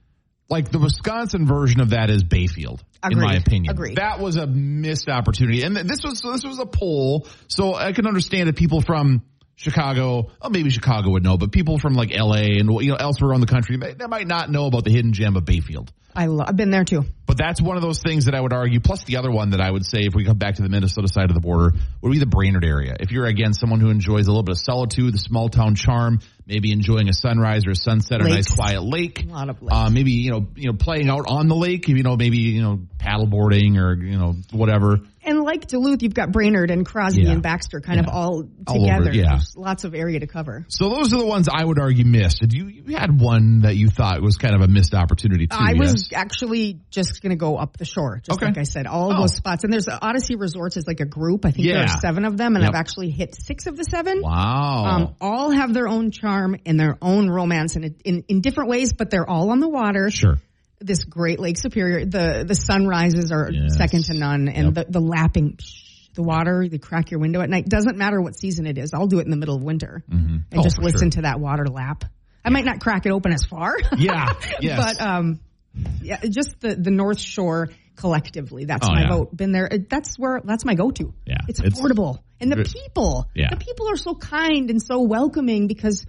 like 0.48 0.70
the 0.70 0.78
Wisconsin 0.78 1.46
version 1.46 1.80
of 1.80 1.90
that 1.90 2.10
is 2.10 2.22
Bayfield, 2.22 2.82
in 3.08 3.18
my 3.18 3.34
opinion. 3.34 3.72
Agreed. 3.72 3.96
That 3.96 4.20
was 4.20 4.36
a 4.36 4.46
missed 4.46 5.08
opportunity, 5.08 5.62
and 5.62 5.76
this 5.76 6.02
was 6.04 6.20
this 6.22 6.44
was 6.44 6.58
a 6.58 6.66
poll, 6.66 7.26
so 7.48 7.74
I 7.74 7.92
can 7.92 8.06
understand 8.06 8.48
that 8.48 8.56
people 8.56 8.80
from 8.80 9.22
Chicago, 9.56 10.30
oh, 10.42 10.48
maybe 10.50 10.68
Chicago 10.70 11.10
would 11.10 11.22
know, 11.22 11.38
but 11.38 11.50
people 11.50 11.78
from 11.78 11.94
like 11.94 12.14
L.A. 12.14 12.58
and 12.58 12.70
you 12.82 12.90
know 12.90 12.96
elsewhere 12.96 13.30
around 13.30 13.40
the 13.40 13.46
country, 13.46 13.78
they, 13.78 13.94
they 13.94 14.06
might 14.06 14.26
not 14.26 14.50
know 14.50 14.66
about 14.66 14.84
the 14.84 14.90
hidden 14.90 15.12
gem 15.14 15.34
of 15.34 15.44
Bayfield. 15.46 15.90
I 16.14 16.26
lo- 16.26 16.44
I've 16.46 16.56
been 16.56 16.70
there 16.70 16.84
too. 16.84 17.04
But 17.26 17.36
that's 17.36 17.60
one 17.60 17.76
of 17.76 17.82
those 17.82 18.00
things 18.00 18.24
that 18.24 18.34
I 18.34 18.40
would 18.40 18.52
argue. 18.54 18.80
Plus, 18.80 19.04
the 19.04 19.16
other 19.18 19.30
one 19.30 19.50
that 19.50 19.60
I 19.60 19.70
would 19.70 19.84
say, 19.84 20.00
if 20.02 20.14
we 20.14 20.24
come 20.24 20.38
back 20.38 20.54
to 20.54 20.62
the 20.62 20.68
Minnesota 20.70 21.08
side 21.08 21.28
of 21.30 21.34
the 21.34 21.40
border, 21.40 21.72
would 22.00 22.12
be 22.12 22.18
the 22.18 22.26
Brainerd 22.26 22.64
area. 22.64 22.96
If 23.00 23.10
you're 23.12 23.26
again 23.26 23.52
someone 23.52 23.80
who 23.80 23.90
enjoys 23.90 24.26
a 24.26 24.30
little 24.30 24.42
bit 24.42 24.52
of 24.52 24.58
solitude, 24.60 25.12
the 25.12 25.18
small 25.18 25.48
town 25.50 25.74
charm, 25.74 26.20
maybe 26.46 26.72
enjoying 26.72 27.08
a 27.08 27.12
sunrise 27.12 27.66
or 27.66 27.72
a 27.72 27.76
sunset, 27.76 28.22
or 28.22 28.26
a 28.26 28.30
nice 28.30 28.48
quiet 28.50 28.82
lake, 28.82 29.24
A 29.24 29.26
lot 29.26 29.50
of 29.50 29.60
lakes. 29.62 29.74
uh, 29.74 29.90
maybe 29.90 30.12
you 30.12 30.30
know, 30.30 30.46
you 30.54 30.68
know, 30.70 30.76
playing 30.78 31.10
out 31.10 31.24
on 31.28 31.48
the 31.48 31.56
lake, 31.56 31.88
you 31.88 32.02
know, 32.02 32.16
maybe 32.16 32.38
you 32.38 32.62
know, 32.62 32.80
paddleboarding 32.98 33.78
or 33.78 33.94
you 33.94 34.18
know, 34.18 34.36
whatever. 34.52 35.00
And 35.26 35.42
like 35.42 35.66
Duluth, 35.66 36.02
you've 36.02 36.14
got 36.14 36.30
Brainerd 36.32 36.70
and 36.70 36.86
Crosby 36.86 37.22
Yeah. 37.24 37.32
and 37.32 37.42
Baxter 37.42 37.80
kind 37.80 37.98
of 38.00 38.06
Yeah. 38.06 38.12
all 38.12 38.44
All 38.66 38.74
together. 38.80 39.08
over, 39.10 39.12
yeah. 39.16 39.28
There's 39.30 39.54
lots 39.56 39.84
of 39.84 39.94
area 39.94 40.20
to 40.20 40.26
cover. 40.26 40.64
So 40.68 40.88
those 40.88 41.12
are 41.12 41.18
the 41.18 41.26
ones 41.26 41.48
I 41.52 41.64
would 41.64 41.78
argue 41.78 42.04
missed. 42.04 42.38
Did 42.40 42.52
you, 42.52 42.68
you 42.68 42.96
had 42.96 43.20
one 43.20 43.62
that 43.62 43.76
you 43.76 43.88
thought 43.88 44.22
was 44.22 44.36
kind 44.36 44.54
of 44.54 44.60
a 44.60 44.68
missed 44.68 44.94
opportunity 44.94 45.46
too? 45.48 45.56
I 45.58 45.74
was 45.74 46.10
actually 46.14 46.80
just 46.90 47.20
going 47.22 47.30
to 47.30 47.36
go 47.36 47.56
up 47.56 47.76
the 47.76 47.84
shore, 47.84 48.20
just 48.24 48.38
Okay. 48.38 48.46
like 48.46 48.58
I 48.58 48.62
said, 48.62 48.86
all 48.86 49.10
of 49.10 49.16
Oh. 49.18 49.20
those 49.22 49.34
spots. 49.34 49.64
And 49.64 49.72
there's 49.72 49.88
Odyssey 49.88 50.36
Resorts 50.36 50.76
is 50.76 50.86
like 50.86 51.00
a 51.00 51.04
group. 51.06 51.44
I 51.44 51.50
think 51.50 51.66
there 51.66 51.82
are 51.82 51.88
seven 52.00 52.24
of 52.24 52.36
them, 52.36 52.54
and 52.54 52.62
Yep. 52.62 52.70
I've 52.74 52.78
actually 52.78 53.10
hit 53.10 53.34
six 53.34 53.66
of 53.66 53.76
the 53.76 53.84
seven. 53.84 54.20
Wow. 54.22 54.84
Um, 54.86 55.14
all 55.20 55.50
have 55.50 55.74
their 55.74 55.88
own 55.88 56.10
charm 56.12 56.56
and 56.64 56.78
their 56.78 56.96
own 57.02 57.28
romance, 57.28 57.74
and 57.76 57.84
it- 57.86 58.00
in 58.04 58.22
in 58.28 58.40
different 58.40 58.70
ways, 58.70 58.92
but 58.92 59.10
they're 59.10 59.28
all 59.28 59.50
on 59.50 59.60
the 59.60 59.68
water. 59.68 60.10
sure. 60.10 60.38
This 60.80 61.04
Great 61.04 61.40
Lake 61.40 61.58
Superior, 61.58 62.04
the 62.04 62.44
the 62.46 62.54
sunrises 62.54 63.32
are 63.32 63.50
Yes. 63.50 63.76
second 63.76 64.04
to 64.04 64.14
none, 64.14 64.48
and 64.48 64.74
Yep. 64.76 64.86
the 64.86 64.92
the 64.92 65.00
lapping. 65.00 65.58
The 66.14 66.22
water, 66.22 66.62
you 66.62 66.78
crack 66.78 67.10
your 67.10 67.20
window 67.20 67.42
at 67.42 67.50
night. 67.50 67.68
Doesn't 67.68 67.98
matter 67.98 68.22
what 68.22 68.34
season 68.34 68.66
it 68.66 68.78
is. 68.78 68.94
I'll 68.94 69.06
do 69.06 69.18
it 69.18 69.26
in 69.26 69.30
the 69.30 69.36
middle 69.36 69.54
of 69.56 69.62
winter 69.62 70.02
and 70.10 70.44
Oh, 70.54 70.62
just 70.62 70.78
listen 70.80 71.10
sure. 71.10 71.16
to 71.16 71.22
that 71.22 71.40
water 71.40 71.66
lap. 71.66 72.04
I 72.42 72.48
might 72.48 72.64
not 72.64 72.80
crack 72.80 73.04
it 73.04 73.10
open 73.12 73.32
as 73.34 73.44
far. 73.44 73.76
Yeah. 73.98 74.32
Yes. 74.62 74.78
but 74.96 75.06
um, 75.06 75.40
yeah, 76.00 76.18
just 76.26 76.58
the 76.60 76.74
the 76.74 76.90
North 76.90 77.20
Shore 77.20 77.68
collectively. 77.96 78.64
That's 78.64 78.88
Oh, 78.88 78.92
my 78.92 79.02
yeah. 79.02 79.08
vote. 79.10 79.36
Been 79.36 79.52
there. 79.52 79.68
That's 79.90 80.18
where. 80.18 80.40
That's 80.42 80.64
my 80.64 80.74
go-to. 80.74 81.12
Yeah. 81.26 81.36
it's 81.48 81.60
It's- 81.60 81.78
affordable, 81.78 82.20
and 82.40 82.50
the 82.50 82.64
people. 82.64 83.28
Yeah. 83.34 83.48
the 83.50 83.56
people 83.58 83.90
are 83.90 83.96
so 83.98 84.14
kind 84.14 84.70
and 84.70 84.80
so 84.82 85.02
welcoming 85.02 85.66
because. 85.66 86.06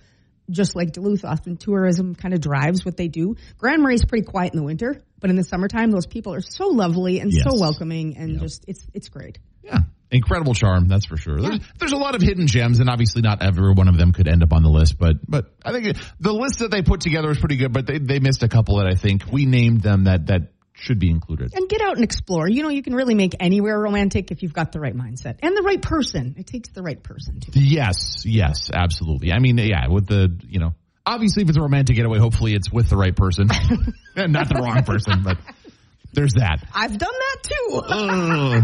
Just 0.50 0.76
like 0.76 0.94
Duluth, 0.94 1.26
often 1.26 1.58
tourism 1.58 2.16
kind 2.16 2.34
of 2.34 2.40
drives 2.42 2.86
what 2.86 2.96
they 2.96 3.08
do. 3.10 3.36
Grand 3.58 3.82
Marais 3.84 3.96
is 3.96 4.06
pretty 4.06 4.26
quiet 4.26 4.54
in 4.54 4.60
the 4.60 4.66
winter, 4.66 5.04
but 5.20 5.30
in 5.30 5.36
the 5.36 5.44
summertime, 5.44 5.92
those 5.92 6.06
people 6.06 6.34
are 6.34 6.42
so 6.42 6.68
lovely 6.70 7.20
and 7.20 7.32
Yes. 7.34 7.44
so 7.44 7.60
welcoming, 7.60 8.16
and 8.18 8.40
just 8.40 8.64
it's 8.68 8.86
it's 8.94 9.10
great. 9.10 9.40
Yeah. 9.64 9.80
Incredible 10.10 10.54
charm, 10.54 10.88
that's 10.88 11.06
for 11.06 11.18
sure. 11.18 11.42
There's, 11.42 11.60
there's 11.80 11.92
a 11.92 11.98
lot 11.98 12.16
of 12.16 12.22
hidden 12.22 12.48
gems, 12.48 12.80
and 12.80 12.90
obviously 12.90 13.22
not 13.22 13.42
every 13.42 13.74
one 13.74 13.90
of 13.90 13.98
them 13.98 14.14
could 14.14 14.30
end 14.30 14.42
up 14.42 14.54
on 14.54 14.64
the 14.64 14.70
list, 14.70 14.98
but 14.98 15.18
but 15.30 15.54
I 15.66 15.74
think 15.74 15.98
the 16.22 16.32
list 16.32 16.60
that 16.60 16.72
they 16.72 16.82
put 16.82 17.02
together 17.02 17.28
was 17.28 17.40
pretty 17.40 17.58
good, 17.58 17.74
but 17.74 17.86
they, 17.86 17.98
they 18.00 18.20
missed 18.20 18.42
a 18.42 18.48
couple 18.48 18.78
that 18.78 18.88
I 18.88 18.96
think 18.96 19.24
we 19.30 19.46
named 19.46 19.82
them 19.82 20.06
that, 20.06 20.28
that 20.28 20.54
should 20.80 21.00
be 21.00 21.10
included. 21.10 21.54
And 21.56 21.68
get 21.68 21.82
out 21.82 21.96
and 21.96 22.04
explore. 22.04 22.48
You 22.48 22.64
know, 22.64 22.70
you 22.70 22.84
can 22.84 22.94
really 22.94 23.16
make 23.16 23.36
anywhere 23.40 23.80
romantic 23.80 24.32
if 24.32 24.44
you've 24.44 24.54
got 24.54 24.72
the 24.72 24.80
right 24.80 24.96
mindset 24.96 25.38
and 25.42 25.56
the 25.56 25.64
right 25.64 25.82
person. 25.82 26.36
It 26.38 26.48
takes 26.48 26.70
the 26.70 26.84
right 26.84 27.02
person 27.02 27.40
too. 27.40 27.52
Yes, 27.56 28.24
yes, 28.26 28.70
absolutely. 28.74 29.32
I 29.32 29.40
mean, 29.40 29.58
yeah, 29.58 29.88
with 29.88 30.08
the, 30.08 30.32
you 30.48 30.60
know, 30.60 30.74
obviously 31.06 31.44
if 31.44 31.50
it's 31.50 31.58
a 31.58 31.62
romantic 31.62 31.96
getaway, 31.96 32.20
hopefully 32.20 32.54
it's 32.54 32.72
with 32.72 32.90
the 32.90 32.98
right 32.98 33.16
person 33.16 33.48
and 34.16 34.34
not 34.34 34.50
the 34.50 34.62
wrong 34.62 34.84
person, 34.84 35.24
but 35.24 35.38
there's 36.14 36.34
that. 36.34 36.68
I've 36.74 36.98
done 36.98 37.14
that 37.14 37.38
too. 37.44 37.82
Uh, 37.88 38.62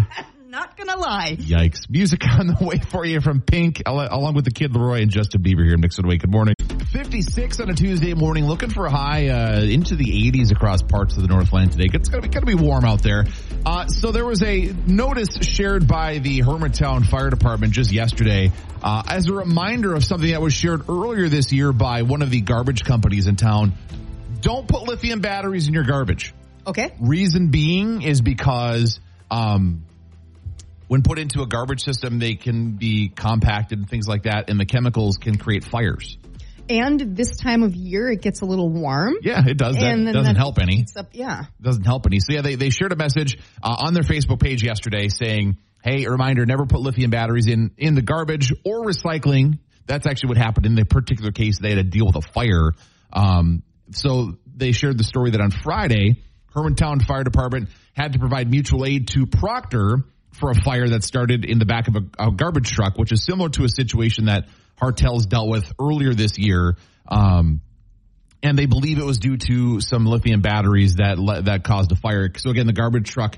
Ugh. 0.54 0.64
Not 0.64 0.78
gonna 0.78 1.00
lie. 1.00 1.36
Yikes. 1.40 1.90
Music 1.90 2.22
on 2.40 2.48
the 2.48 2.58
way 2.62 2.78
for 2.78 3.06
you 3.06 3.22
from 3.22 3.42
Pink, 3.42 3.82
along 3.86 4.36
with 4.36 4.46
the 4.46 4.52
Kid 4.52 4.72
LAROI 4.72 5.02
and 5.02 5.10
Justin 5.10 5.42
Bieber 5.42 5.66
here. 5.66 5.78
Mix 5.78 5.98
108. 5.98 6.22
Good 6.22 6.32
morning. 6.32 6.56
56 6.92 7.60
on 7.60 7.70
a 7.72 7.74
Tuesday 7.74 8.14
morning, 8.14 8.46
looking 8.46 8.70
for 8.70 8.86
a 8.86 8.92
high 8.92 9.30
uh, 9.30 9.62
into 9.62 9.96
the 9.96 10.32
80s 10.32 10.52
across 10.52 10.84
parts 10.84 11.16
of 11.16 11.24
the 11.24 11.28
Northland 11.28 11.72
today. 11.72 11.90
It's 11.92 12.08
going 12.08 12.22
to 12.22 12.30
be 12.30 12.34
going 12.34 12.46
to 12.46 12.58
be 12.58 12.64
warm 12.64 12.86
out 12.86 13.02
there. 13.02 13.26
Uh, 13.66 13.88
so 13.88 14.12
there 14.12 14.26
was 14.26 14.44
a 14.44 14.74
notice 14.86 15.36
shared 15.42 15.88
by 15.88 16.20
the 16.20 16.42
Hermantown 16.42 17.08
Fire 17.08 17.32
Department 17.32 17.74
just 17.74 17.92
yesterday 17.92 18.52
uh, 18.84 19.02
as 19.08 19.28
a 19.28 19.34
reminder 19.34 19.96
of 19.96 20.04
something 20.06 20.30
that 20.30 20.42
was 20.42 20.54
shared 20.54 20.88
earlier 20.88 21.30
this 21.30 21.52
year 21.52 21.74
by 21.74 22.04
one 22.04 22.22
of 22.22 22.30
the 22.30 22.42
garbage 22.42 22.84
companies 22.84 23.26
in 23.26 23.36
town. 23.36 23.74
Don't 24.42 24.68
put 24.68 24.84
lithium 24.84 25.20
batteries 25.20 25.68
in 25.68 25.74
your 25.74 25.86
garbage. 25.86 26.34
Okay. 26.68 26.94
Reason 27.00 27.50
being 27.50 28.04
is 28.04 28.22
because 28.22 29.00
um, 29.32 29.84
when 30.94 31.02
put 31.02 31.18
into 31.18 31.42
a 31.42 31.48
garbage 31.48 31.84
system, 31.84 32.20
they 32.20 32.36
can 32.36 32.74
be 32.74 33.10
compacted 33.10 33.80
and 33.80 33.90
things 33.90 34.08
like 34.08 34.24
that, 34.24 34.48
and 34.52 34.60
the 34.60 34.66
chemicals 34.68 35.18
can 35.18 35.40
create 35.40 35.64
fires. 35.64 36.20
And 36.70 37.16
this 37.18 37.36
time 37.36 37.64
of 37.64 37.74
year, 37.76 38.12
it 38.12 38.22
gets 38.22 38.42
a 38.42 38.46
little 38.46 38.70
warm. 38.70 39.16
Yeah, 39.24 39.42
it 39.44 39.58
does. 39.58 39.76
That 39.78 39.92
and 39.92 40.14
doesn't 40.14 40.36
help 40.36 40.60
any. 40.60 40.86
Up, 40.96 41.08
yeah. 41.14 41.46
Doesn't 41.60 41.84
help 41.84 42.06
any. 42.06 42.20
So 42.20 42.34
yeah, 42.36 42.42
they, 42.42 42.54
they 42.54 42.70
shared 42.70 42.92
a 42.92 42.96
message 42.96 43.40
uh, 43.64 43.76
on 43.88 43.96
their 43.96 44.04
Facebook 44.04 44.40
page 44.40 44.64
yesterday 44.64 45.08
saying, 45.10 45.58
"Hey, 45.84 46.06
a 46.06 46.12
reminder: 46.12 46.46
never 46.46 46.68
put 46.68 46.80
lithium 46.80 47.10
batteries 47.10 47.48
in 47.48 47.72
in 47.80 47.96
the 47.96 48.04
garbage 48.04 48.54
or 48.64 48.86
recycling." 48.86 49.58
That's 49.88 50.06
actually 50.06 50.30
what 50.30 50.38
happened 50.38 50.68
in 50.68 50.76
the 50.76 50.86
particular 50.86 51.32
case. 51.32 51.58
They 51.60 51.70
had 51.70 51.78
to 51.78 51.84
deal 51.84 52.06
with 52.06 52.18
a 52.18 52.22
fire. 52.22 52.74
Um, 53.12 53.64
so 53.94 54.38
they 54.46 54.74
shared 54.74 55.00
the 55.00 55.06
story 55.06 55.32
that 55.32 55.42
on 55.42 55.50
Friday, 55.50 56.22
Hermantown 56.56 57.04
Fire 57.04 57.24
Department 57.24 57.70
had 57.94 58.14
to 58.14 58.20
provide 58.20 58.48
mutual 58.48 58.86
aid 58.86 59.08
to 59.08 59.26
Proctor 59.26 60.04
for 60.34 60.52
a 60.52 60.56
fire 60.56 60.88
that 60.88 61.04
started 61.04 61.46
in 61.46 61.60
the 61.60 61.66
back 61.66 61.88
of 61.88 61.96
a, 61.96 62.28
a 62.28 62.32
garbage 62.32 62.72
truck, 62.72 62.98
which 62.98 63.12
is 63.12 63.24
similar 63.24 63.50
to 63.50 63.64
a 63.64 63.70
situation 63.70 64.26
that 64.26 64.48
Hartel's 64.80 65.26
dealt 65.26 65.50
with 65.50 65.72
earlier 65.80 66.14
this 66.14 66.38
year. 66.38 66.76
Um, 67.08 67.62
and 68.42 68.58
they 68.58 68.66
believe 68.66 68.98
it 68.98 69.06
was 69.06 69.20
due 69.20 69.38
to 69.38 69.80
some 69.80 70.06
lithium 70.06 70.42
batteries 70.42 70.96
that 70.96 71.18
le- 71.18 71.44
that 71.44 71.64
caused 71.64 71.92
a 71.92 71.96
fire. 71.96 72.30
So 72.36 72.50
again, 72.50 72.68
the 72.68 72.74
garbage 72.74 73.10
truck 73.10 73.38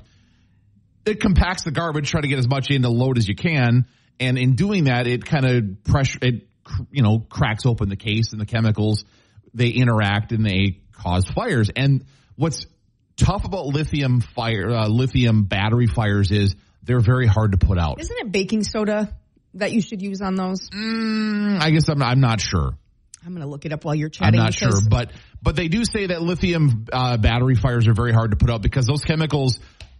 it 1.06 1.20
compacts 1.20 1.62
the 1.62 1.70
garbage, 1.70 2.10
try 2.10 2.20
to 2.20 2.28
get 2.28 2.38
as 2.38 2.48
much 2.48 2.70
in 2.70 2.82
to 2.82 2.88
load 2.88 3.16
as 3.16 3.28
you 3.28 3.36
can, 3.36 3.86
and 4.18 4.36
in 4.36 4.56
doing 4.56 4.84
that, 4.84 5.06
it 5.06 5.24
kind 5.24 5.46
of 5.46 5.84
pressure 5.84 6.18
it 6.20 6.48
you 6.90 7.02
know 7.02 7.20
cracks 7.20 7.64
open 7.64 7.88
the 7.88 7.96
case 7.96 8.32
and 8.32 8.40
the 8.40 8.46
chemicals 8.46 9.04
they 9.54 9.68
interact 9.68 10.32
and 10.32 10.44
they 10.44 10.80
cause 10.92 11.24
fires. 11.26 11.70
And 11.74 12.04
what's 12.34 12.66
tough 13.16 13.44
about 13.44 13.66
lithium 13.66 14.20
fire 14.20 14.70
uh, 14.70 14.88
lithium 14.88 15.44
battery 15.44 15.86
fires 15.86 16.30
is 16.32 16.56
they're 16.86 17.00
very 17.00 17.26
hard 17.26 17.52
to 17.52 17.58
put 17.58 17.78
out. 17.78 18.00
Isn't 18.00 18.16
it 18.18 18.32
baking 18.32 18.64
soda 18.64 19.14
that 19.54 19.72
you 19.72 19.80
should 19.80 20.02
use 20.02 20.22
on 20.22 20.34
those? 20.34 20.70
Mm, 20.70 21.60
I 21.60 21.70
guess 21.70 21.88
I'm 21.88 22.02
I'm 22.02 22.20
not 22.20 22.40
sure. 22.40 22.72
I'm 23.24 23.32
gonna 23.32 23.46
look 23.46 23.64
it 23.64 23.72
up 23.72 23.84
while 23.84 23.94
you're 23.94 24.08
chatting. 24.08 24.38
I'm 24.38 24.44
not 24.44 24.54
sure, 24.54 24.80
but 24.88 25.10
but 25.42 25.56
they 25.56 25.68
do 25.68 25.84
say 25.84 26.06
that 26.06 26.22
lithium 26.22 26.86
uh, 26.92 27.16
battery 27.16 27.56
fires 27.56 27.88
are 27.88 27.94
very 27.94 28.12
hard 28.12 28.30
to 28.30 28.36
put 28.36 28.50
out 28.50 28.62
because 28.62 28.86
those 28.86 29.02
chemicals 29.02 29.58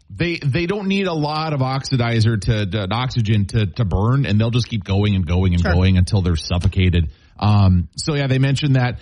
they 0.09 0.37
they 0.37 0.66
don't 0.66 0.87
need 0.87 1.09
a 1.09 1.12
lot 1.12 1.53
of 1.53 1.61
oxidizer 1.61 2.40
to, 2.40 2.66
to 2.66 2.88
oxygen 2.92 3.46
to 3.46 3.66
to 3.66 3.85
burn, 3.85 4.27
and 4.27 4.40
they'll 4.40 4.51
just 4.51 4.68
keep 4.68 4.85
going 4.85 5.16
and 5.16 5.27
going 5.27 5.53
and 5.55 5.62
Sure. 5.62 5.72
going 5.72 5.99
until 5.99 6.22
they're 6.22 6.37
suffocated. 6.37 7.11
Um, 7.38 7.88
so 7.96 8.14
yeah, 8.14 8.29
they 8.29 8.38
mentioned 8.38 8.77
that. 8.77 9.01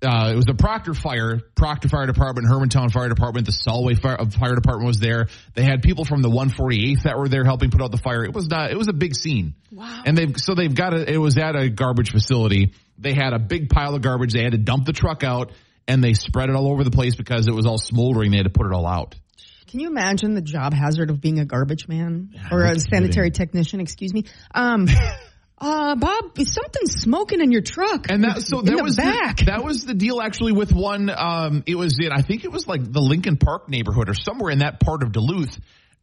Uh, 0.00 0.30
it 0.32 0.36
was 0.36 0.44
the 0.44 0.54
Proctor 0.54 0.94
Fire, 0.94 1.40
Proctor 1.56 1.88
Fire 1.88 2.06
Department, 2.06 2.46
Hermantown 2.46 2.92
Fire 2.92 3.08
Department, 3.08 3.46
the 3.46 3.52
Solway 3.52 3.94
Fire, 3.94 4.20
uh, 4.20 4.30
Fire 4.30 4.54
Department 4.54 4.86
was 4.86 5.00
there. 5.00 5.26
They 5.54 5.64
had 5.64 5.82
people 5.82 6.04
from 6.04 6.22
the 6.22 6.28
148th 6.28 7.02
that 7.02 7.18
were 7.18 7.28
there 7.28 7.44
helping 7.44 7.70
put 7.70 7.82
out 7.82 7.90
the 7.90 7.98
fire. 7.98 8.24
It 8.24 8.32
was 8.32 8.46
not, 8.46 8.70
it 8.70 8.78
was 8.78 8.86
a 8.86 8.92
big 8.92 9.16
scene. 9.16 9.54
Wow. 9.72 10.02
And 10.06 10.16
they've, 10.16 10.38
so 10.38 10.54
they've 10.54 10.74
got 10.74 10.94
a, 10.94 11.12
it 11.12 11.16
was 11.16 11.36
at 11.36 11.56
a 11.56 11.68
garbage 11.68 12.12
facility. 12.12 12.74
They 12.96 13.12
had 13.12 13.32
a 13.32 13.40
big 13.40 13.70
pile 13.70 13.96
of 13.96 14.02
garbage. 14.02 14.32
They 14.34 14.42
had 14.42 14.52
to 14.52 14.58
dump 14.58 14.84
the 14.86 14.92
truck 14.92 15.24
out 15.24 15.50
and 15.88 16.04
they 16.04 16.14
spread 16.14 16.48
it 16.48 16.54
all 16.54 16.70
over 16.70 16.84
the 16.84 16.92
place 16.92 17.16
because 17.16 17.48
it 17.48 17.54
was 17.54 17.66
all 17.66 17.78
smoldering. 17.78 18.30
They 18.30 18.36
had 18.36 18.46
to 18.46 18.50
put 18.50 18.66
it 18.66 18.72
all 18.72 18.86
out. 18.86 19.16
Can 19.66 19.80
you 19.80 19.88
imagine 19.88 20.34
the 20.34 20.42
job 20.42 20.72
hazard 20.72 21.10
of 21.10 21.20
being 21.20 21.40
a 21.40 21.44
garbage 21.44 21.88
man 21.88 22.30
or 22.50 22.64
a 22.64 22.78
sanitary 22.78 23.30
technician? 23.30 23.80
Excuse 23.80 24.14
me. 24.14 24.24
Um, 24.54 24.86
uh, 25.60 25.96
Bob, 25.96 26.38
something's 26.38 27.00
smoking 27.02 27.40
in 27.40 27.50
your 27.50 27.62
truck. 27.62 28.06
And 28.10 28.24
that, 28.24 28.42
so 28.42 28.60
that 28.62 28.82
was 28.82 28.96
back. 28.96 29.38
The, 29.38 29.44
that 29.46 29.64
was 29.64 29.84
the 29.84 29.94
deal 29.94 30.20
actually 30.20 30.52
with 30.52 30.72
one, 30.72 31.10
um, 31.10 31.64
it 31.66 31.74
was 31.74 31.98
in, 32.00 32.12
I 32.12 32.22
think 32.22 32.44
it 32.44 32.52
was 32.52 32.66
like 32.68 32.82
the 32.84 33.00
Lincoln 33.00 33.36
Park 33.36 33.68
neighborhood 33.68 34.08
or 34.08 34.14
somewhere 34.14 34.50
in 34.50 34.58
that 34.60 34.80
part 34.80 35.02
of 35.02 35.12
Duluth. 35.12 35.58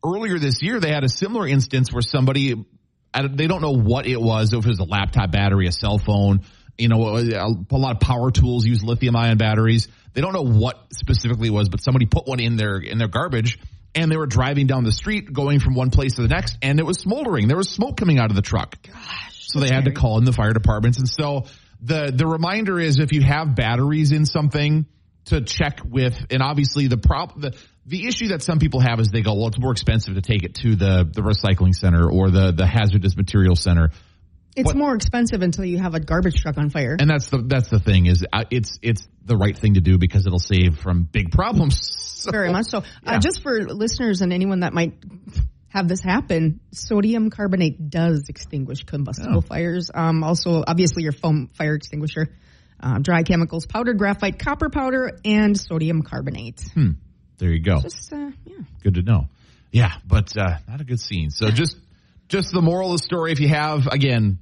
Earlier 0.05 0.37
this 0.37 0.61
year, 0.61 0.79
they 0.79 0.91
had 0.91 1.03
a 1.03 1.09
similar 1.09 1.47
instance 1.47 1.91
where 1.91 2.01
somebody, 2.01 2.65
they 3.13 3.47
don't 3.47 3.61
know 3.61 3.75
what 3.75 4.05
it 4.05 4.21
was, 4.21 4.53
if 4.53 4.65
it 4.65 4.67
was 4.67 4.79
a 4.79 4.83
laptop 4.83 5.31
battery, 5.31 5.67
a 5.67 5.71
cell 5.71 5.97
phone, 5.97 6.41
you 6.77 6.89
know, 6.89 7.17
a, 7.17 7.21
a 7.21 7.77
lot 7.77 7.93
of 7.93 7.99
power 8.01 8.31
tools 8.31 8.65
use 8.65 8.83
lithium 8.83 9.15
ion 9.15 9.37
batteries. 9.37 9.87
They 10.13 10.21
don't 10.21 10.33
know 10.33 10.45
what 10.45 10.93
specifically 10.93 11.47
it 11.47 11.53
was, 11.53 11.69
but 11.69 11.81
somebody 11.81 12.05
put 12.05 12.27
one 12.27 12.39
in 12.39 12.57
their, 12.57 12.77
in 12.77 12.97
their 12.97 13.07
garbage 13.07 13.57
and 13.95 14.11
they 14.11 14.17
were 14.17 14.27
driving 14.27 14.67
down 14.67 14.83
the 14.83 14.91
street 14.91 15.31
going 15.31 15.59
from 15.59 15.73
one 15.73 15.89
place 15.89 16.15
to 16.15 16.21
the 16.21 16.27
next 16.27 16.57
and 16.61 16.79
it 16.79 16.85
was 16.85 16.99
smoldering. 16.99 17.47
There 17.47 17.57
was 17.57 17.69
smoke 17.69 17.97
coming 17.97 18.19
out 18.19 18.29
of 18.29 18.35
the 18.35 18.41
truck. 18.41 18.75
Gosh, 18.83 19.34
So 19.55 19.65
they 19.65 19.73
had 19.73 19.85
to 19.85 19.91
call 19.91 20.17
in 20.17 20.25
the 20.25 20.33
fire 20.33 20.53
departments. 20.53 20.99
And 20.99 21.07
so 21.07 21.45
the, 21.81 22.11
the 22.13 22.27
reminder 22.27 22.79
is 22.79 22.99
if 22.99 23.13
you 23.13 23.21
have 23.21 23.55
batteries 23.55 24.11
in 24.11 24.25
something, 24.25 24.85
to 25.25 25.41
check 25.41 25.79
with, 25.83 26.27
and 26.29 26.41
obviously 26.41 26.87
the 26.87 26.97
problem, 26.97 27.41
the, 27.41 27.57
the 27.85 28.07
issue 28.07 28.27
that 28.27 28.41
some 28.43 28.59
people 28.59 28.79
have 28.79 28.99
is 28.99 29.09
they 29.09 29.21
go, 29.21 29.33
well, 29.33 29.47
it's 29.47 29.59
more 29.59 29.71
expensive 29.71 30.15
to 30.15 30.21
take 30.21 30.43
it 30.43 30.55
to 30.55 30.75
the, 30.75 31.09
the 31.11 31.21
recycling 31.21 31.73
center 31.73 32.09
or 32.09 32.29
the, 32.29 32.51
the 32.51 32.65
hazardous 32.67 33.17
material 33.17 33.55
center. 33.55 33.89
It's 34.55 34.67
What- 34.67 34.77
more 34.77 34.95
expensive 34.95 35.41
until 35.41 35.65
you 35.65 35.79
have 35.79 35.95
a 35.95 35.99
garbage 35.99 36.41
truck 36.41 36.57
on 36.57 36.69
fire. 36.69 36.95
And 36.99 37.09
that's 37.09 37.29
the, 37.29 37.39
that's 37.39 37.69
the 37.69 37.79
thing 37.79 38.05
is 38.05 38.23
uh, 38.31 38.43
it's, 38.51 38.77
it's 38.81 39.07
the 39.25 39.35
right 39.35 39.57
thing 39.57 39.73
to 39.73 39.81
do 39.81 39.97
because 39.97 40.27
it'll 40.27 40.39
save 40.39 40.77
from 40.79 41.03
big 41.03 41.31
problems. 41.31 42.01
So- 42.25 42.31
Very 42.31 42.51
much 42.51 42.65
so. 42.67 42.81
Yeah. 43.03 43.17
Uh, 43.17 43.19
just 43.19 43.43
for 43.43 43.51
listeners 43.67 44.21
and 44.21 44.33
anyone 44.33 44.61
that 44.61 44.73
might 44.73 44.95
have 45.75 45.87
this 45.89 46.01
happen, 46.01 46.61
sodium 46.71 47.29
carbonate 47.29 47.89
does 47.89 48.29
extinguish 48.29 48.83
combustible 48.85 49.39
Oh. 49.39 49.41
fires. 49.41 49.91
Um, 49.93 50.23
also, 50.23 50.63
obviously, 50.65 51.03
your 51.03 51.11
foam 51.11 51.49
fire 51.53 51.75
extinguisher, 51.75 52.29
uh, 52.79 52.99
dry 52.99 53.23
chemicals, 53.23 53.65
powdered 53.65 53.97
graphite, 53.97 54.39
copper 54.39 54.69
powder, 54.69 55.19
and 55.25 55.59
sodium 55.59 56.01
carbonate. 56.01 56.61
Hmm. 56.73 56.91
There 57.39 57.49
you 57.51 57.59
go. 57.61 57.81
Just, 57.81 58.13
uh, 58.13 58.31
yeah. 58.45 58.55
good 58.83 58.93
to 58.95 59.01
know. 59.01 59.27
Yeah, 59.71 59.91
but 60.07 60.35
uh, 60.37 60.57
not 60.69 60.79
a 60.79 60.85
good 60.85 61.01
scene. 61.01 61.29
So 61.31 61.49
just 61.51 61.75
just 62.29 62.53
the 62.53 62.61
moral 62.61 62.93
of 62.93 62.99
the 62.99 63.03
story. 63.03 63.33
If 63.33 63.41
you 63.41 63.49
have 63.49 63.87
again 63.87 64.39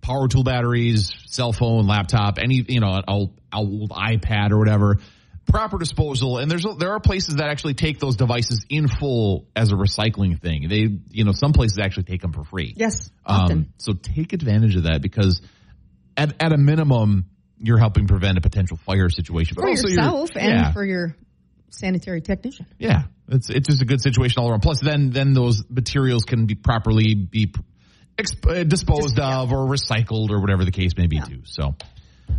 power 0.00 0.28
tool 0.28 0.44
batteries, 0.44 1.12
cell 1.26 1.52
phone, 1.52 1.88
laptop, 1.88 2.38
any 2.38 2.64
you 2.68 2.78
know 2.78 2.92
an 2.92 3.02
old, 3.08 3.32
old 3.52 3.90
iPad 3.90 4.52
or 4.52 4.58
whatever, 4.58 4.98
proper 5.46 5.78
disposal. 5.78 6.38
And 6.38 6.50
there's 6.50 6.66
there 6.78 6.92
are 6.92 7.00
places 7.00 7.36
that 7.36 7.48
actually 7.48 7.74
take 7.74 7.98
those 7.98 8.16
devices 8.16 8.64
in 8.68 8.88
full 8.88 9.46
as 9.54 9.72
a 9.72 9.74
recycling 9.74 10.40
thing. 10.40 10.68
They 10.68 10.98
you 11.10 11.24
know 11.24 11.32
some 11.32 11.52
places 11.52 11.78
actually 11.78 12.04
take 12.04 12.22
them 12.22 12.32
for 12.32 12.44
free. 12.44 12.74
Yes, 12.76 13.10
often. 13.24 13.58
Um, 13.58 13.72
so 13.78 13.92
take 13.92 14.32
advantage 14.32 14.76
of 14.76 14.84
that 14.84 15.00
because 15.02 15.40
at 16.16 16.34
at 16.40 16.52
a 16.52 16.58
minimum 16.58 17.26
you're 17.58 17.78
helping 17.78 18.06
prevent 18.06 18.36
a 18.38 18.40
potential 18.40 18.76
fire 18.76 19.08
situation. 19.08 19.54
For 19.54 19.68
yourself 19.68 20.30
and 20.36 20.58
yeah. 20.58 20.72
for 20.72 20.84
your 20.84 21.16
sanitary 21.70 22.20
technician. 22.20 22.66
Yeah, 22.78 23.04
it's 23.28 23.48
it's 23.48 23.68
just 23.68 23.82
a 23.82 23.86
good 23.86 24.00
situation 24.00 24.42
all 24.42 24.50
around. 24.50 24.60
Plus, 24.60 24.80
then 24.80 25.10
then 25.10 25.32
those 25.32 25.62
materials 25.68 26.24
can 26.24 26.46
be 26.46 26.54
properly 26.54 27.14
be 27.14 27.52
exp- 28.16 28.68
disposed 28.68 29.18
of 29.18 29.52
or 29.52 29.66
recycled 29.66 30.30
or 30.30 30.40
whatever 30.40 30.64
the 30.64 30.72
case 30.72 30.92
may 30.96 31.06
be 31.06 31.20
too. 31.20 31.42
So. 31.44 31.74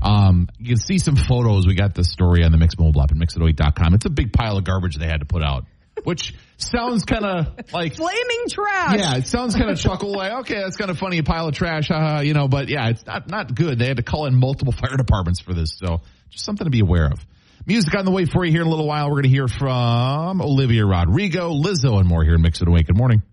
Um, 0.01 0.47
you 0.59 0.67
can 0.67 0.77
see 0.77 0.99
some 0.99 1.15
photos. 1.15 1.65
We 1.65 1.75
got 1.75 1.95
the 1.95 2.03
story 2.03 2.43
on 2.43 2.51
the 2.51 2.57
Mix 2.57 2.77
Mobile 2.77 3.01
app 3.01 3.11
at 3.11 3.17
mix108.com. 3.17 3.93
It's 3.95 4.05
a 4.05 4.09
big 4.09 4.31
pile 4.33 4.57
of 4.57 4.63
garbage 4.63 4.97
they 4.97 5.07
had 5.07 5.21
to 5.21 5.25
put 5.25 5.43
out, 5.43 5.65
which 6.03 6.35
sounds 6.57 7.03
kind 7.03 7.25
of 7.25 7.47
like 7.73 7.95
Flaming 7.95 8.45
trash. 8.49 8.99
yeah, 8.99 9.15
it 9.17 9.27
sounds 9.27 9.55
kind 9.55 9.69
of 9.69 9.79
chuckle 9.79 10.11
like, 10.11 10.31
okay, 10.41 10.55
that's 10.61 10.77
kind 10.77 10.91
of 10.91 10.97
funny, 10.97 11.17
a 11.17 11.23
pile 11.23 11.47
of 11.47 11.55
trash, 11.55 11.87
haha, 11.87 12.21
you 12.21 12.33
know, 12.33 12.47
but 12.47 12.69
yeah, 12.69 12.89
it's 12.89 13.05
not, 13.05 13.29
not 13.29 13.55
good. 13.55 13.79
They 13.79 13.87
had 13.87 13.97
to 13.97 14.03
call 14.03 14.25
in 14.27 14.35
multiple 14.35 14.71
fire 14.77 14.97
departments 14.97 15.39
for 15.39 15.53
this. 15.53 15.75
So 15.77 16.01
just 16.29 16.45
something 16.45 16.65
to 16.65 16.71
be 16.71 16.81
aware 16.81 17.07
of. 17.07 17.25
Music 17.65 17.93
on 17.95 18.05
the 18.05 18.11
way 18.11 18.25
for 18.25 18.45
you 18.45 18.51
here 18.51 18.61
in 18.61 18.67
a 18.67 18.69
little 18.69 18.87
while. 18.87 19.07
We're 19.07 19.15
going 19.15 19.23
to 19.23 19.29
hear 19.29 19.49
from 19.49 20.41
Olivia 20.41 20.85
Rodrigo, 20.85 21.51
Lizzo, 21.51 21.99
and 21.99 22.07
more 22.07 22.23
here 22.23 22.35
in 22.35 22.41
Mix 22.41 22.61
It 22.61 22.67
Away. 22.67 22.83
Good 22.83 22.95
morning. 22.95 23.23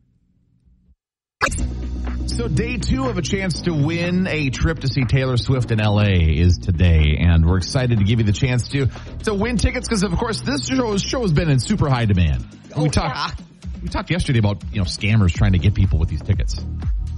So 2.27 2.49
day 2.49 2.79
two 2.79 3.07
of 3.09 3.17
a 3.17 3.23
chance 3.23 3.63
to 3.63 3.73
win 3.73 4.27
a 4.27 4.51
trip 4.51 4.81
to 4.81 4.89
see 4.89 5.05
Taylor 5.05 5.37
Swift 5.37 5.71
in 5.71 5.79
LA 5.79 6.09
is 6.19 6.59
today, 6.59 7.17
and 7.21 7.47
we're 7.47 7.59
excited 7.59 7.99
to 7.99 8.05
give 8.05 8.19
you 8.19 8.25
the 8.25 8.33
chance 8.33 8.69
to 8.69 8.87
to 9.25 9.35
win 9.35 9.57
tickets 9.57 9.87
because 9.87 10.03
of 10.03 10.13
course 10.17 10.41
this 10.41 10.67
show 10.67 10.97
show 10.97 11.21
has 11.23 11.33
been 11.33 11.49
in 11.49 11.61
super 11.61 11.89
high 11.89 12.07
demand. 12.07 12.45
Oh, 12.75 12.83
we 12.83 12.89
talked 12.89 13.41
we 13.83 13.89
talked 13.89 14.11
yesterday 14.11 14.41
about 14.41 14.63
you 14.73 14.79
know 14.79 14.85
scammers 14.85 15.33
trying 15.33 15.53
to 15.53 15.59
get 15.59 15.75
people 15.75 15.99
with 15.99 16.09
these 16.09 16.23
tickets. 16.23 16.57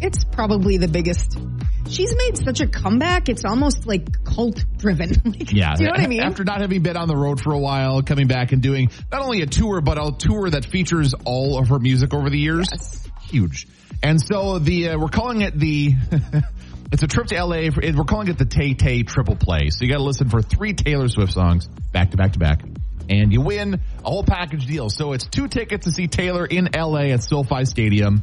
It's 0.00 0.24
probably 0.24 0.76
the 0.76 0.88
biggest. 0.88 1.38
She's 1.88 2.14
made 2.14 2.36
such 2.36 2.60
a 2.60 2.66
comeback. 2.66 3.30
It's 3.30 3.44
almost 3.46 3.86
like 3.86 4.22
cult 4.24 4.62
driven. 4.76 5.10
Like, 5.24 5.50
Yeah, 5.52 5.74
Do 5.76 5.84
you 5.84 5.88
know 5.88 5.92
what 5.92 6.00
I 6.00 6.06
mean? 6.08 6.20
After 6.20 6.44
not 6.44 6.60
having 6.60 6.82
been 6.82 6.96
on 6.98 7.08
the 7.08 7.16
road 7.16 7.40
for 7.40 7.52
a 7.54 7.58
while, 7.58 8.02
coming 8.02 8.26
back 8.26 8.52
and 8.52 8.60
doing 8.60 8.90
not 9.10 9.22
only 9.22 9.40
a 9.40 9.46
tour 9.46 9.80
but 9.80 9.96
a 9.96 10.12
tour 10.18 10.50
that 10.50 10.66
features 10.66 11.14
all 11.24 11.58
of 11.58 11.68
her 11.68 11.78
music 11.78 12.12
over 12.12 12.28
the 12.28 12.38
years, 12.38 12.66
Yes. 12.70 13.05
Huge. 13.26 13.66
And 14.02 14.20
so 14.20 14.58
the 14.58 14.90
uh, 14.90 14.98
we're 14.98 15.08
calling 15.08 15.42
it 15.42 15.58
the. 15.58 15.94
It's 16.92 17.02
a 17.02 17.08
trip 17.08 17.26
to 17.26 17.44
LA. 17.44 17.70
For, 17.70 17.80
we're 17.82 18.04
calling 18.04 18.28
it 18.28 18.38
the 18.38 18.44
Tay 18.44 18.74
Tay 18.74 19.02
Triple 19.02 19.34
Play. 19.34 19.70
So 19.70 19.84
you 19.84 19.90
got 19.90 19.98
to 19.98 20.04
listen 20.04 20.28
for 20.28 20.40
three 20.40 20.72
Taylor 20.72 21.08
Swift 21.08 21.32
songs 21.32 21.66
back 21.66 22.12
to 22.12 22.16
back 22.16 22.34
to 22.34 22.38
back, 22.38 22.62
and 23.08 23.32
you 23.32 23.40
win 23.40 23.74
a 23.74 24.08
whole 24.08 24.22
package 24.22 24.66
deal. 24.66 24.88
So 24.88 25.12
it's 25.12 25.26
two 25.26 25.48
tickets 25.48 25.86
to 25.86 25.92
see 25.92 26.06
Taylor 26.06 26.46
in 26.46 26.68
LA 26.72 27.06
at 27.06 27.24
SoFi 27.24 27.64
Stadium. 27.64 28.22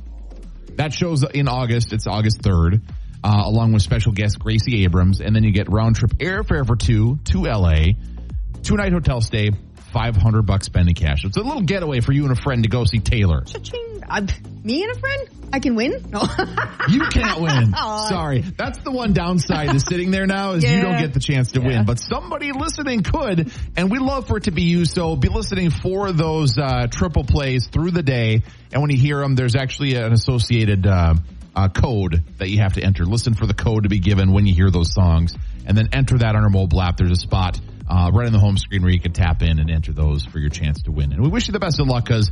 That 0.76 0.94
shows 0.94 1.24
in 1.24 1.48
August. 1.48 1.94
It's 1.94 2.08
August 2.08 2.42
3rd, 2.42 2.82
uh, 3.24 3.44
along 3.46 3.74
with 3.74 3.82
special 3.82 4.14
guest 4.14 4.40
Gracie 4.40 4.84
Abrams. 4.86 5.20
And 5.20 5.36
then 5.36 5.44
you 5.44 5.52
get 5.52 5.70
round 5.70 5.98
trip 5.98 6.12
airfare 6.14 6.66
for 6.66 6.76
two 6.76 7.20
to 7.26 7.44
LA, 7.44 7.94
two 8.64 8.76
night 8.76 8.94
hotel 8.94 9.22
stay, 9.22 9.52
500 9.94 10.42
bucks 10.42 10.66
spending 10.66 10.96
cash. 10.96 11.24
It's 11.24 11.38
a 11.38 11.42
little 11.42 11.62
getaway 11.62 12.02
for 12.02 12.12
you 12.12 12.24
and 12.24 12.32
a 12.32 12.42
friend 12.42 12.64
to 12.64 12.70
go 12.70 12.84
see 12.84 13.00
Taylor. 13.00 13.44
Uh, 14.10 14.28
me 14.64 14.84
and 14.84 14.96
a 14.96 15.00
friend? 15.00 15.30
I 15.54 15.60
can 15.60 15.76
win? 15.76 16.04
No. 16.10 16.22
You 16.90 17.02
can't 17.12 17.40
win. 17.40 17.74
Sorry. 18.10 18.42
That's 18.42 18.80
the 18.80 18.92
one 18.92 19.14
downside 19.14 19.74
is 19.76 19.84
sitting 19.88 20.10
there 20.10 20.26
now 20.26 20.54
is 20.54 20.64
you 20.64 20.82
don't 20.82 21.00
get 21.00 21.14
the 21.14 21.20
chance 21.20 21.52
to 21.52 21.62
Yeah. 21.62 21.68
win. 21.68 21.86
But 21.86 22.00
somebody 22.00 22.52
listening 22.52 23.04
could, 23.04 23.52
and 23.78 23.92
we 23.92 24.00
love 24.00 24.28
for 24.28 24.38
it 24.38 24.46
to 24.46 24.52
be 24.52 24.64
you. 24.64 24.86
So 24.86 25.16
be 25.16 25.30
listening 25.30 25.70
for 25.70 26.12
those 26.12 26.58
uh, 26.58 26.88
triple 26.90 27.24
plays 27.24 27.68
through 27.68 27.92
the 27.92 28.02
day. 28.04 28.42
And 28.72 28.82
when 28.82 28.90
you 28.90 28.98
hear 28.98 29.20
them, 29.20 29.36
there's 29.36 29.56
actually 29.56 29.94
an 29.96 30.12
associated 30.12 30.88
uh, 30.88 31.14
uh, 31.56 31.70
code 31.70 32.24
that 32.40 32.50
you 32.50 32.60
have 32.60 32.74
to 32.74 32.82
enter. 32.84 33.06
Listen 33.06 33.36
for 33.36 33.46
the 33.46 33.54
code 33.54 33.84
to 33.84 33.90
be 33.90 34.00
given 34.00 34.32
when 34.34 34.48
you 34.48 34.56
hear 34.56 34.72
those 34.72 34.92
songs, 34.92 35.36
and 35.68 35.78
then 35.78 35.90
enter 35.94 36.18
that 36.18 36.36
on 36.36 36.44
our 36.44 36.50
mobile 36.50 36.82
app. 36.82 36.98
There's 36.98 37.12
a 37.12 37.16
spot 37.16 37.60
uh, 37.94 38.10
right 38.12 38.26
on 38.26 38.34
the 38.34 38.40
home 38.40 38.58
screen 38.58 38.82
where 38.82 38.92
you 38.92 39.00
can 39.00 39.14
tap 39.14 39.44
in 39.44 39.60
and 39.60 39.70
enter 39.70 39.94
those 39.94 40.26
for 40.26 40.40
your 40.40 40.50
chance 40.50 40.82
to 40.84 40.92
win. 40.92 41.14
And 41.14 41.22
we 41.22 41.30
wish 41.30 41.48
you 41.48 41.52
the 41.52 41.60
best 41.60 41.80
of 41.80 41.88
luck 41.88 42.06
because 42.06 42.32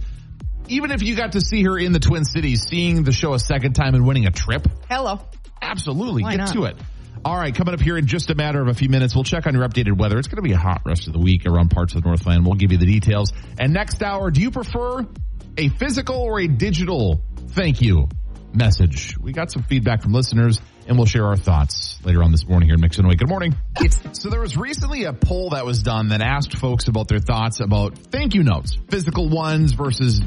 even 0.67 0.89
if 0.91 1.03
you 1.03 1.15
got 1.15 1.33
to 1.33 1.41
see 1.41 1.63
her 1.63 1.77
in 1.77 1.91
the 1.91 1.99
Twin 1.99 2.25
Cities, 2.25 2.63
seeing 2.67 3.03
the 3.03 3.11
show 3.11 3.33
a 3.33 3.39
second 3.39 3.73
time 3.73 3.93
and 3.93 4.07
winning 4.07 4.25
a 4.25 4.31
trip, 4.31 4.65
Hello. 4.89 5.19
absolutely 5.61 6.23
Why 6.23 6.31
get 6.31 6.37
not? 6.37 6.53
to 6.53 6.63
it. 6.65 6.77
All 7.23 7.37
right, 7.37 7.53
coming 7.53 7.75
up 7.75 7.81
here 7.81 7.97
in 7.97 8.07
just 8.07 8.31
a 8.31 8.35
matter 8.35 8.59
of 8.59 8.69
a 8.69 8.73
few 8.73 8.89
minutes, 8.89 9.13
we'll 9.13 9.23
check 9.23 9.45
on 9.45 9.53
your 9.53 9.67
updated 9.67 9.95
weather. 9.99 10.17
It's 10.17 10.27
going 10.27 10.37
to 10.37 10.47
be 10.47 10.53
a 10.53 10.57
hot 10.57 10.81
rest 10.85 11.05
of 11.05 11.13
the 11.13 11.19
week 11.19 11.45
around 11.45 11.69
parts 11.69 11.93
of 11.93 12.01
the 12.01 12.07
Northland. 12.07 12.43
We'll 12.43 12.55
give 12.55 12.71
you 12.71 12.79
the 12.79 12.87
details. 12.87 13.31
And 13.59 13.71
next 13.71 14.01
hour, 14.01 14.31
do 14.31 14.41
you 14.41 14.49
prefer 14.49 15.05
a 15.57 15.69
physical 15.69 16.15
or 16.15 16.39
a 16.39 16.47
digital 16.47 17.21
thank 17.49 17.81
you 17.81 18.07
message? 18.53 19.17
We 19.17 19.31
got 19.31 19.51
some 19.51 19.63
feedback 19.63 20.01
from 20.01 20.13
listeners, 20.13 20.61
and 20.87 20.97
we'll 20.97 21.05
share 21.05 21.25
our 21.25 21.37
thoughts 21.37 21.99
later 22.03 22.23
on 22.23 22.31
this 22.31 22.47
morning 22.47 22.69
here 22.69 22.75
in 22.75 22.81
Mix 22.81 22.97
and 22.97 23.05
Away. 23.05 23.15
Good 23.15 23.29
morning. 23.29 23.55
So 24.13 24.29
there 24.29 24.41
was 24.41 24.57
recently 24.57 25.05
a 25.05 25.13
poll 25.13 25.51
that 25.51 25.65
was 25.65 25.83
done 25.83 26.09
that 26.09 26.21
asked 26.21 26.57
folks 26.57 26.87
about 26.87 27.07
their 27.07 27.19
thoughts 27.19 27.59
about 27.59 27.97
thank 27.97 28.33
you 28.33 28.43
notes, 28.43 28.77
physical 28.89 29.29
ones 29.29 29.73
versus 29.73 30.21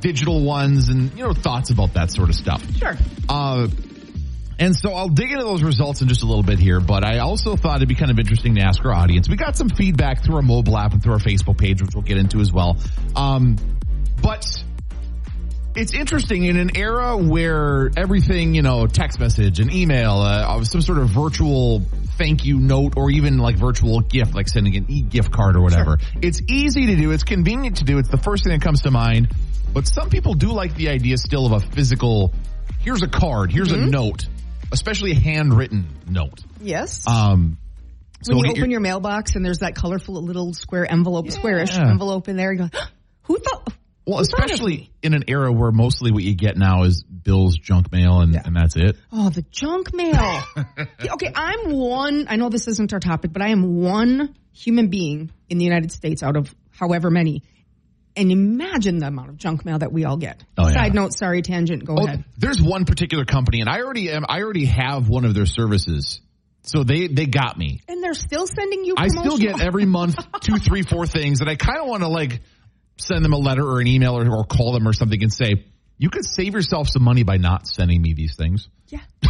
digital 0.00 0.42
ones, 0.44 0.88
and 0.88 1.12
you 1.16 1.24
know 1.24 1.32
thoughts 1.32 1.70
about 1.70 1.94
that 1.94 2.10
sort 2.10 2.28
of 2.28 2.34
stuff. 2.34 2.62
Sure. 2.76 2.96
Uh, 3.28 3.68
and 4.58 4.76
so 4.76 4.92
I'll 4.92 5.08
dig 5.08 5.30
into 5.32 5.44
those 5.44 5.62
results 5.62 6.02
in 6.02 6.08
just 6.08 6.22
a 6.22 6.26
little 6.26 6.42
bit 6.42 6.58
here, 6.58 6.78
but 6.78 7.04
I 7.04 7.18
also 7.18 7.56
thought 7.56 7.76
it'd 7.76 7.88
be 7.88 7.94
kind 7.94 8.10
of 8.10 8.18
interesting 8.18 8.54
to 8.56 8.62
ask 8.62 8.84
our 8.84 8.92
audience. 8.92 9.28
We 9.28 9.36
got 9.36 9.56
some 9.56 9.68
feedback 9.68 10.22
through 10.22 10.36
our 10.36 10.42
mobile 10.42 10.76
app 10.78 10.92
and 10.92 11.02
through 11.02 11.14
our 11.14 11.18
Facebook 11.18 11.58
page, 11.58 11.82
which 11.82 11.94
we'll 11.94 12.04
get 12.04 12.18
into 12.18 12.38
as 12.38 12.52
well. 12.52 12.76
Um, 13.16 13.56
but 14.22 14.46
it's 15.74 15.92
interesting 15.92 16.44
in 16.44 16.56
an 16.56 16.76
era 16.76 17.16
where 17.16 17.90
everything, 17.96 18.54
you 18.54 18.62
know, 18.62 18.86
text 18.86 19.18
message 19.18 19.60
and 19.60 19.72
email, 19.72 20.18
uh, 20.20 20.62
some 20.64 20.82
sort 20.82 20.98
of 20.98 21.08
virtual 21.08 21.82
thank 22.18 22.44
you 22.44 22.58
note 22.60 22.94
or 22.96 23.10
even 23.10 23.38
like 23.38 23.56
virtual 23.56 24.00
gift, 24.00 24.34
like 24.34 24.48
sending 24.48 24.76
an 24.76 24.86
e-gift 24.88 25.32
card 25.32 25.56
or 25.56 25.62
whatever. 25.62 25.98
It's 26.20 26.40
easy 26.48 26.86
to 26.86 26.96
do. 26.96 27.10
It's 27.10 27.24
convenient 27.24 27.78
to 27.78 27.84
do. 27.84 27.98
It's 27.98 28.10
the 28.10 28.18
first 28.18 28.44
thing 28.44 28.52
that 28.52 28.62
comes 28.62 28.82
to 28.82 28.90
mind. 28.90 29.34
But 29.72 29.86
some 29.86 30.10
people 30.10 30.34
do 30.34 30.52
like 30.52 30.74
the 30.74 30.90
idea 30.90 31.16
still 31.16 31.46
of 31.46 31.52
a 31.52 31.60
physical, 31.60 32.34
here's 32.80 33.02
a 33.02 33.08
card, 33.08 33.50
here's 33.50 33.72
a 33.72 33.78
note, 33.78 34.26
especially 34.70 35.12
a 35.12 35.18
handwritten 35.18 35.86
note. 36.06 36.40
Yes. 36.60 37.06
Um, 37.08 37.56
so 38.22 38.36
when 38.36 38.44
you 38.44 38.50
your- 38.52 38.62
open 38.62 38.70
your 38.70 38.80
mailbox 38.80 39.34
and 39.34 39.44
there's 39.44 39.60
that 39.60 39.74
colorful 39.74 40.22
little 40.22 40.52
square 40.52 40.90
envelope, 40.90 41.30
squarish 41.30 41.76
envelope 41.76 42.28
in 42.28 42.36
there, 42.36 42.52
you 42.52 42.58
go, 42.58 42.68
who 43.22 43.38
thought? 43.38 43.72
Well, 44.06 44.18
who 44.18 44.24
thought 44.24 44.40
of 44.46 44.50
especially 44.50 44.90
in 45.02 45.14
an 45.14 45.24
era 45.28 45.52
where 45.52 45.70
mostly 45.70 46.10
what 46.12 46.24
you 46.24 46.34
get 46.34 46.56
now 46.56 46.82
is 46.82 47.02
bills 47.04 47.56
junk 47.56 47.92
mail 47.92 48.20
and, 48.20 48.34
and 48.34 48.56
that's 48.56 48.74
it. 48.76 48.96
Oh, 49.12 49.30
the 49.30 49.42
junk 49.50 49.94
mail. 49.94 50.42
okay, 51.12 51.32
I'm 51.34 51.70
one. 51.70 52.26
I 52.28 52.36
know 52.36 52.48
this 52.48 52.66
isn't 52.68 52.92
our 52.92 53.00
topic, 53.00 53.32
but 53.32 53.42
I 53.42 53.48
am 53.50 53.76
one 53.80 54.34
human 54.52 54.88
being 54.88 55.30
in 55.48 55.58
the 55.58 55.64
United 55.64 55.92
States 55.92 56.22
out 56.22 56.36
of 56.36 56.52
however 56.72 57.10
many. 57.10 57.42
And 58.14 58.30
imagine 58.30 58.98
the 58.98 59.06
amount 59.06 59.30
of 59.30 59.36
junk 59.38 59.64
mail 59.64 59.78
that 59.78 59.90
we 59.92 60.04
all 60.04 60.18
get. 60.18 60.44
Oh, 60.58 60.66
yeah. 60.68 60.74
Side 60.74 60.94
note, 60.94 61.16
sorry, 61.16 61.40
tangent. 61.40 61.84
Go 61.84 61.96
Oh, 61.98 62.04
ahead. 62.04 62.24
there's 62.36 62.60
one 62.60 62.84
particular 62.84 63.24
company, 63.24 63.60
and 63.60 63.70
I 63.70 63.80
already 63.80 64.10
am. 64.10 64.24
I 64.28 64.42
already 64.42 64.66
have 64.66 65.08
one 65.08 65.24
of 65.24 65.32
their 65.32 65.46
services, 65.46 66.20
so 66.62 66.84
they 66.84 67.06
they 67.06 67.24
got 67.24 67.56
me. 67.56 67.80
And 67.88 68.02
they're 68.02 68.12
still 68.12 68.46
sending 68.46 68.84
you. 68.84 68.96
I 68.98 69.08
still 69.08 69.38
get 69.38 69.62
every 69.62 69.86
month 69.86 70.16
two, 70.42 70.56
three, 70.58 70.82
four 70.82 71.06
things, 71.06 71.40
and 71.40 71.48
I 71.48 71.56
kind 71.56 71.78
of 71.80 71.86
want 71.88 72.02
to 72.02 72.08
like 72.08 72.42
send 72.98 73.24
them 73.24 73.32
a 73.32 73.38
letter 73.38 73.64
or 73.64 73.80
an 73.80 73.86
email 73.86 74.18
or, 74.18 74.28
or 74.28 74.44
call 74.44 74.72
them 74.72 74.86
or 74.86 74.92
something 74.92 75.22
and 75.22 75.32
say, 75.32 75.66
you 75.98 76.10
could 76.10 76.24
save 76.24 76.54
yourself 76.54 76.88
some 76.88 77.02
money 77.02 77.22
by 77.22 77.36
not 77.36 77.66
sending 77.66 78.00
me 78.00 78.14
these 78.14 78.34
things. 78.36 78.68
Yeah. 78.88 79.00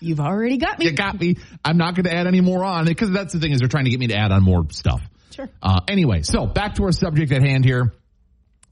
You've 0.00 0.20
already 0.20 0.58
got 0.58 0.78
me. 0.78 0.86
You 0.86 0.92
got 0.92 1.18
me. 1.18 1.36
I'm 1.64 1.76
not 1.76 1.94
going 1.94 2.04
to 2.04 2.14
add 2.14 2.26
any 2.26 2.40
more 2.40 2.64
on 2.64 2.86
because 2.86 3.10
that's 3.10 3.32
the 3.32 3.38
thing 3.38 3.52
is 3.52 3.60
they're 3.60 3.68
trying 3.68 3.84
to 3.84 3.90
get 3.90 4.00
me 4.00 4.08
to 4.08 4.16
add 4.16 4.32
on 4.32 4.42
more 4.42 4.64
stuff. 4.70 5.00
Sure. 5.34 5.48
Uh, 5.62 5.80
anyway, 5.88 6.22
so 6.22 6.46
back 6.46 6.74
to 6.74 6.84
our 6.84 6.92
subject 6.92 7.32
at 7.32 7.42
hand 7.42 7.64
here. 7.64 7.92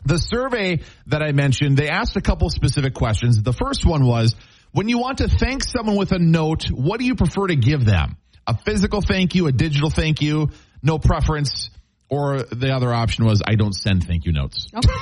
The 0.05 0.17
survey 0.17 0.81
that 1.07 1.23
I 1.23 1.33
mentioned, 1.33 1.77
they 1.77 1.89
asked 1.89 2.17
a 2.17 2.21
couple 2.21 2.49
specific 2.51 2.95
questions. 2.95 3.43
The 3.43 3.53
first 3.53 3.85
one 3.85 4.05
was, 4.05 4.35
when 4.73 4.89
you 4.89 4.99
want 4.99 5.19
to 5.19 5.29
thank 5.29 5.63
someone 5.63 5.97
with 5.97 6.13
a 6.13 6.19
note, 6.19 6.67
what 6.71 7.01
do 7.01 7.07
you 7.07 7.15
prefer 7.15 7.47
to 7.47 7.57
give 7.57 7.85
them? 7.85 8.17
A 8.47 8.57
physical 8.57 9.01
thank 9.01 9.35
you, 9.35 9.47
a 9.47 9.53
digital 9.53 9.91
thank 9.91 10.23
you, 10.23 10.51
no 10.83 10.99
preference, 10.99 11.71
or 12.11 12.43
the 12.43 12.75
other 12.75 12.93
option 12.93 13.25
was, 13.25 13.41
I 13.47 13.55
don't 13.55 13.73
send 13.73 14.07
thank 14.07 14.25
you 14.27 14.33
notes. 14.33 14.67
Okay. 14.75 14.89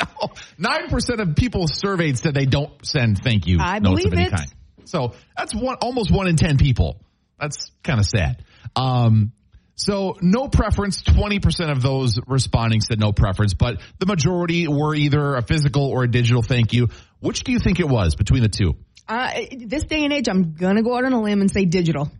So 0.00 0.30
nine 0.58 0.88
percent 0.88 1.20
of 1.20 1.34
people 1.34 1.66
surveyed 1.66 2.18
said 2.18 2.34
they 2.34 2.46
don't 2.46 2.70
send 2.86 3.18
thank 3.18 3.46
you 3.46 3.58
I 3.60 3.78
notes 3.78 4.04
of 4.04 4.12
any 4.12 4.24
it. 4.24 4.30
kind. 4.30 4.52
So 4.84 5.14
that's 5.36 5.54
one 5.54 5.76
almost 5.80 6.10
one 6.12 6.28
in 6.28 6.36
ten 6.36 6.56
people. 6.56 7.00
That's 7.38 7.70
kind 7.82 7.98
of 7.98 8.06
sad. 8.06 8.44
Um, 8.76 9.32
so 9.74 10.16
no 10.20 10.48
preference. 10.48 11.02
Twenty 11.02 11.40
percent 11.40 11.70
of 11.70 11.82
those 11.82 12.18
responding 12.26 12.80
said 12.80 13.00
no 13.00 13.12
preference, 13.12 13.54
but 13.54 13.80
the 13.98 14.06
majority 14.06 14.68
were 14.68 14.94
either 14.94 15.34
a 15.34 15.42
physical 15.42 15.86
or 15.86 16.04
a 16.04 16.10
digital 16.10 16.42
thank 16.42 16.72
you. 16.72 16.88
Which 17.20 17.44
do 17.44 17.52
you 17.52 17.58
think 17.58 17.80
it 17.80 17.88
was 17.88 18.14
between 18.14 18.42
the 18.42 18.48
two? 18.48 18.76
Uh, 19.08 19.30
this 19.56 19.84
day 19.84 20.04
and 20.04 20.12
age, 20.12 20.28
I'm 20.28 20.54
gonna 20.54 20.82
go 20.82 20.96
out 20.96 21.04
on 21.04 21.12
a 21.12 21.20
limb 21.20 21.40
and 21.40 21.50
say 21.50 21.64
digital. 21.64 22.10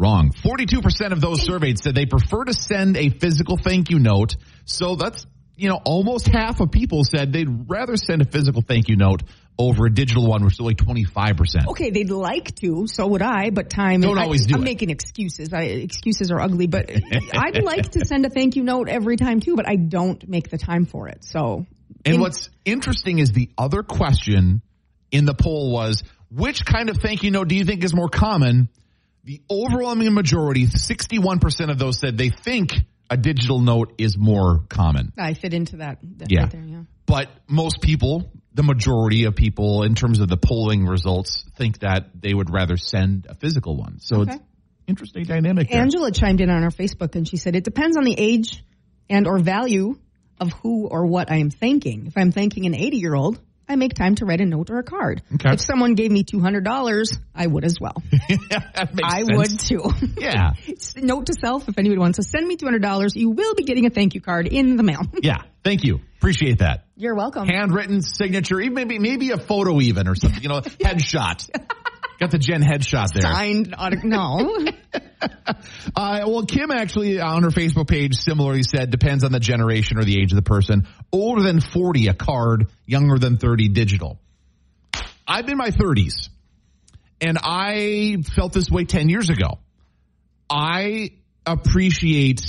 Wrong. 0.00 0.32
42% 0.32 1.12
of 1.12 1.20
those 1.20 1.42
surveyed 1.42 1.78
said 1.78 1.94
they 1.94 2.06
prefer 2.06 2.44
to 2.44 2.54
send 2.54 2.96
a 2.96 3.10
physical 3.10 3.58
thank 3.58 3.90
you 3.90 3.98
note. 3.98 4.34
So 4.64 4.96
that's, 4.96 5.26
you 5.56 5.68
know, 5.68 5.78
almost 5.84 6.26
half 6.26 6.60
of 6.60 6.70
people 6.70 7.02
said 7.04 7.34
they'd 7.34 7.68
rather 7.68 7.96
send 7.98 8.22
a 8.22 8.24
physical 8.24 8.62
thank 8.62 8.88
you 8.88 8.96
note 8.96 9.22
over 9.58 9.84
a 9.84 9.92
digital 9.92 10.26
one, 10.26 10.42
which 10.42 10.54
is 10.54 10.60
only 10.60 10.74
25%. 10.74 11.66
Okay, 11.68 11.90
they'd 11.90 12.08
like 12.10 12.54
to, 12.56 12.86
so 12.86 13.06
would 13.08 13.20
I, 13.20 13.50
but 13.50 13.68
time. 13.68 14.00
Don't 14.00 14.16
I, 14.16 14.22
always 14.22 14.46
do 14.46 14.54
I'm 14.54 14.62
it. 14.62 14.64
making 14.64 14.88
excuses. 14.88 15.52
I, 15.52 15.64
excuses 15.64 16.30
are 16.30 16.40
ugly, 16.40 16.66
but 16.66 16.90
I'd 17.34 17.62
like 17.62 17.90
to 17.90 18.06
send 18.06 18.24
a 18.24 18.30
thank 18.30 18.56
you 18.56 18.62
note 18.62 18.88
every 18.88 19.16
time 19.16 19.40
too, 19.40 19.54
but 19.54 19.68
I 19.68 19.76
don't 19.76 20.26
make 20.26 20.48
the 20.48 20.56
time 20.56 20.86
for 20.86 21.08
it. 21.08 21.24
So, 21.24 21.66
And 22.06 22.14
in- 22.14 22.20
what's 22.22 22.48
interesting 22.64 23.18
is 23.18 23.32
the 23.32 23.50
other 23.58 23.82
question 23.82 24.62
in 25.10 25.26
the 25.26 25.34
poll 25.34 25.70
was, 25.70 26.02
which 26.30 26.64
kind 26.64 26.88
of 26.88 26.96
thank 26.96 27.22
you 27.22 27.30
note 27.30 27.48
do 27.48 27.54
you 27.54 27.66
think 27.66 27.84
is 27.84 27.92
more 27.92 28.08
common? 28.08 28.70
The 29.30 29.40
overwhelming 29.48 30.12
majority, 30.12 30.66
61% 30.66 31.70
of 31.70 31.78
those 31.78 32.00
said 32.00 32.18
they 32.18 32.30
think 32.30 32.72
a 33.08 33.16
digital 33.16 33.60
note 33.60 33.92
is 33.96 34.18
more 34.18 34.64
common. 34.68 35.12
I 35.16 35.34
fit 35.34 35.54
into 35.54 35.76
that. 35.76 35.98
that 36.16 36.32
Yeah. 36.32 36.40
Right 36.40 36.50
there, 36.50 36.64
yeah. 36.64 36.82
But 37.06 37.28
most 37.48 37.80
people, 37.80 38.32
the 38.54 38.64
majority 38.64 39.26
of 39.26 39.36
people, 39.36 39.84
in 39.84 39.94
terms 39.94 40.18
of 40.18 40.26
the 40.26 40.36
polling 40.36 40.84
results, 40.84 41.44
think 41.56 41.78
that 41.78 42.08
they 42.20 42.34
would 42.34 42.50
rather 42.52 42.76
send 42.76 43.28
a 43.28 43.36
physical 43.36 43.76
one. 43.76 44.00
So 44.00 44.22
Okay. 44.22 44.32
it's 44.32 44.42
interesting 44.88 45.22
dynamic. 45.26 45.68
there. 45.68 45.80
Angela 45.80 46.10
chimed 46.10 46.40
in 46.40 46.50
on 46.50 46.64
our 46.64 46.70
Facebook 46.70 47.14
and 47.14 47.28
she 47.28 47.36
said 47.36 47.54
it 47.54 47.62
depends 47.62 47.96
on 47.96 48.02
the 48.02 48.16
age 48.18 48.64
and 49.08 49.28
or 49.28 49.38
value 49.38 49.96
of 50.40 50.50
who 50.54 50.88
or 50.88 51.06
what 51.06 51.30
I 51.30 51.36
am 51.36 51.50
thanking. 51.50 52.08
If 52.08 52.18
I'm 52.18 52.32
thanking 52.32 52.66
an 52.66 52.74
80 52.74 52.96
year 52.96 53.14
old, 53.14 53.38
I 53.70 53.76
make 53.76 53.94
time 53.94 54.16
to 54.16 54.26
write 54.26 54.40
a 54.40 54.44
note 54.46 54.68
or 54.68 54.80
a 54.80 54.82
card. 54.82 55.22
Okay. 55.32 55.52
If 55.52 55.60
someone 55.60 55.94
gave 55.94 56.10
me 56.10 56.24
$200, 56.24 57.18
I 57.36 57.46
would 57.46 57.64
as 57.64 57.76
well. 57.80 58.02
I 59.04 59.22
sense. 59.22 59.30
would 59.30 59.60
too. 59.60 60.10
Yeah. 60.18 60.54
Note 60.96 61.26
to 61.26 61.34
self, 61.34 61.68
if 61.68 61.78
anybody 61.78 62.00
wants 62.00 62.16
to 62.16 62.24
send 62.24 62.48
me 62.48 62.56
$200, 62.56 63.14
you 63.14 63.30
will 63.30 63.54
be 63.54 63.62
getting 63.62 63.86
a 63.86 63.90
thank 63.90 64.16
you 64.16 64.20
card 64.20 64.48
in 64.48 64.76
the 64.76 64.82
mail. 64.82 65.02
Yeah. 65.22 65.42
Thank 65.62 65.84
you. 65.84 66.00
Appreciate 66.16 66.58
that. 66.60 66.86
You're 66.96 67.14
welcome. 67.14 67.46
Handwritten 67.46 68.00
signature, 68.02 68.58
even 68.60 68.74
maybe 68.74 68.98
maybe 68.98 69.30
a 69.30 69.38
photo 69.38 69.78
even 69.80 70.08
or 70.08 70.14
something. 70.14 70.42
You 70.42 70.48
know, 70.48 70.60
headshot. 70.62 71.48
Got 72.20 72.30
the 72.30 72.38
Jen 72.38 72.62
headshot 72.62 73.12
there. 73.14 73.22
Signed, 73.22 73.74
no. 74.04 74.66
Uh, 75.94 76.24
well, 76.26 76.46
Kim 76.46 76.70
actually 76.70 77.20
on 77.20 77.42
her 77.42 77.50
Facebook 77.50 77.86
page 77.86 78.14
similarly 78.14 78.62
said 78.62 78.90
depends 78.90 79.22
on 79.22 79.32
the 79.32 79.40
generation 79.40 79.98
or 79.98 80.04
the 80.04 80.18
age 80.18 80.32
of 80.32 80.36
the 80.36 80.42
person. 80.42 80.88
Older 81.12 81.42
than 81.42 81.60
40, 81.60 82.08
a 82.08 82.14
card. 82.14 82.68
Younger 82.86 83.18
than 83.18 83.36
30, 83.36 83.68
digital. 83.68 84.18
I'm 85.28 85.46
in 85.48 85.58
my 85.58 85.70
30s 85.70 86.30
and 87.20 87.38
I 87.42 88.16
felt 88.34 88.52
this 88.52 88.70
way 88.70 88.84
10 88.84 89.08
years 89.08 89.30
ago. 89.30 89.58
I 90.48 91.10
appreciate 91.44 92.42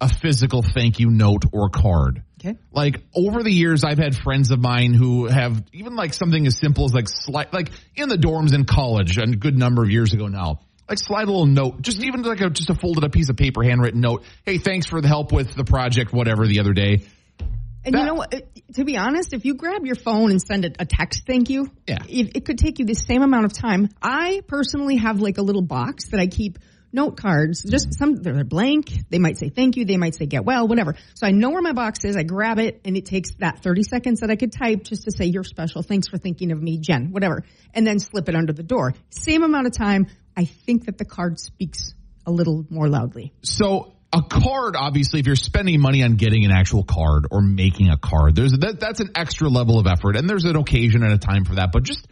a 0.00 0.08
physical 0.08 0.62
thank 0.62 1.00
you 1.00 1.10
note 1.10 1.44
or 1.52 1.70
card. 1.70 2.22
Okay. 2.44 2.58
Like 2.72 3.02
over 3.14 3.42
the 3.42 3.52
years, 3.52 3.84
I've 3.84 3.98
had 3.98 4.16
friends 4.16 4.50
of 4.50 4.58
mine 4.58 4.94
who 4.94 5.26
have 5.26 5.62
even 5.72 5.94
like 5.94 6.12
something 6.12 6.44
as 6.46 6.58
simple 6.58 6.84
as 6.84 6.92
like 6.92 7.08
slide, 7.08 7.52
like 7.52 7.70
in 7.94 8.08
the 8.08 8.16
dorms 8.16 8.52
in 8.52 8.64
college, 8.64 9.16
a 9.16 9.26
good 9.26 9.56
number 9.56 9.82
of 9.84 9.90
years 9.90 10.12
ago 10.12 10.26
now. 10.26 10.60
Like 10.88 10.98
slide 10.98 11.22
a 11.22 11.26
little 11.26 11.46
note, 11.46 11.80
just 11.80 11.98
mm-hmm. 11.98 12.08
even 12.08 12.22
like 12.22 12.40
a 12.40 12.50
just 12.50 12.68
a 12.68 12.74
folded 12.74 13.04
up 13.04 13.12
piece 13.12 13.28
of 13.28 13.36
paper, 13.36 13.62
handwritten 13.62 14.00
note. 14.00 14.24
Hey, 14.44 14.58
thanks 14.58 14.86
for 14.86 15.00
the 15.00 15.08
help 15.08 15.32
with 15.32 15.54
the 15.54 15.64
project, 15.64 16.12
whatever, 16.12 16.46
the 16.46 16.58
other 16.60 16.72
day. 16.72 17.06
And 17.84 17.94
That- 17.94 18.00
you 18.00 18.06
know 18.06 18.14
what? 18.14 18.34
To 18.74 18.84
be 18.84 18.96
honest, 18.96 19.32
if 19.32 19.44
you 19.44 19.54
grab 19.54 19.84
your 19.84 19.96
phone 19.96 20.30
and 20.30 20.40
send 20.40 20.64
a, 20.64 20.70
a 20.78 20.86
text 20.86 21.24
thank 21.26 21.50
you, 21.50 21.70
Yeah. 21.86 22.02
it, 22.08 22.36
it 22.36 22.44
could 22.44 22.58
take 22.58 22.78
you 22.78 22.86
the 22.86 22.94
same 22.94 23.22
amount 23.22 23.44
of 23.44 23.52
time. 23.52 23.88
I 24.00 24.40
personally 24.46 24.96
have 24.96 25.20
like 25.20 25.38
a 25.38 25.42
little 25.42 25.62
box 25.62 26.08
that 26.08 26.20
I 26.20 26.26
keep 26.26 26.58
note 26.92 27.16
cards. 27.16 27.62
Just 27.62 27.98
some 27.98 28.16
they're 28.16 28.44
blank. 28.44 28.92
They 29.10 29.18
might 29.18 29.38
say 29.38 29.48
thank 29.48 29.76
you. 29.76 29.84
They 29.84 29.96
might 29.96 30.14
say 30.14 30.26
get 30.26 30.44
well, 30.44 30.68
whatever. 30.68 30.94
So 31.14 31.26
I 31.26 31.30
know 31.30 31.50
where 31.50 31.62
my 31.62 31.72
box 31.72 32.04
is. 32.04 32.16
I 32.16 32.22
grab 32.22 32.58
it, 32.58 32.80
and 32.84 32.96
it 32.96 33.06
takes 33.06 33.34
that 33.38 33.62
thirty 33.62 33.82
seconds 33.82 34.20
that 34.20 34.30
I 34.30 34.36
could 34.36 34.52
type 34.52 34.84
just 34.84 35.04
to 35.04 35.10
say 35.10 35.26
you're 35.26 35.44
special. 35.44 35.82
Thanks 35.82 36.08
for 36.08 36.18
thinking 36.18 36.52
of 36.52 36.62
me, 36.62 36.78
Jen. 36.78 37.10
Whatever, 37.10 37.44
and 37.74 37.86
then 37.86 37.98
slip 37.98 38.28
it 38.28 38.34
under 38.34 38.52
the 38.52 38.62
door. 38.62 38.94
Same 39.10 39.42
amount 39.42 39.66
of 39.66 39.72
time. 39.72 40.06
I 40.36 40.44
think 40.44 40.86
that 40.86 40.98
the 40.98 41.04
card 41.04 41.38
speaks 41.38 41.94
a 42.26 42.30
little 42.30 42.64
more 42.70 42.88
loudly. 42.88 43.32
So 43.42 43.92
a 44.12 44.22
card, 44.22 44.76
obviously, 44.76 45.20
if 45.20 45.26
you're 45.26 45.36
spending 45.36 45.80
money 45.80 46.02
on 46.02 46.16
getting 46.16 46.44
an 46.44 46.50
actual 46.50 46.84
card 46.84 47.26
or 47.30 47.40
making 47.40 47.88
a 47.88 47.96
card, 47.96 48.36
there's 48.36 48.52
that, 48.52 48.78
that's 48.78 49.00
an 49.00 49.10
extra 49.14 49.48
level 49.48 49.78
of 49.78 49.86
effort, 49.86 50.16
and 50.16 50.28
there's 50.28 50.44
an 50.44 50.56
occasion 50.56 51.02
and 51.02 51.12
a 51.12 51.18
time 51.18 51.44
for 51.44 51.54
that. 51.54 51.70
But 51.72 51.84
just 51.84 52.06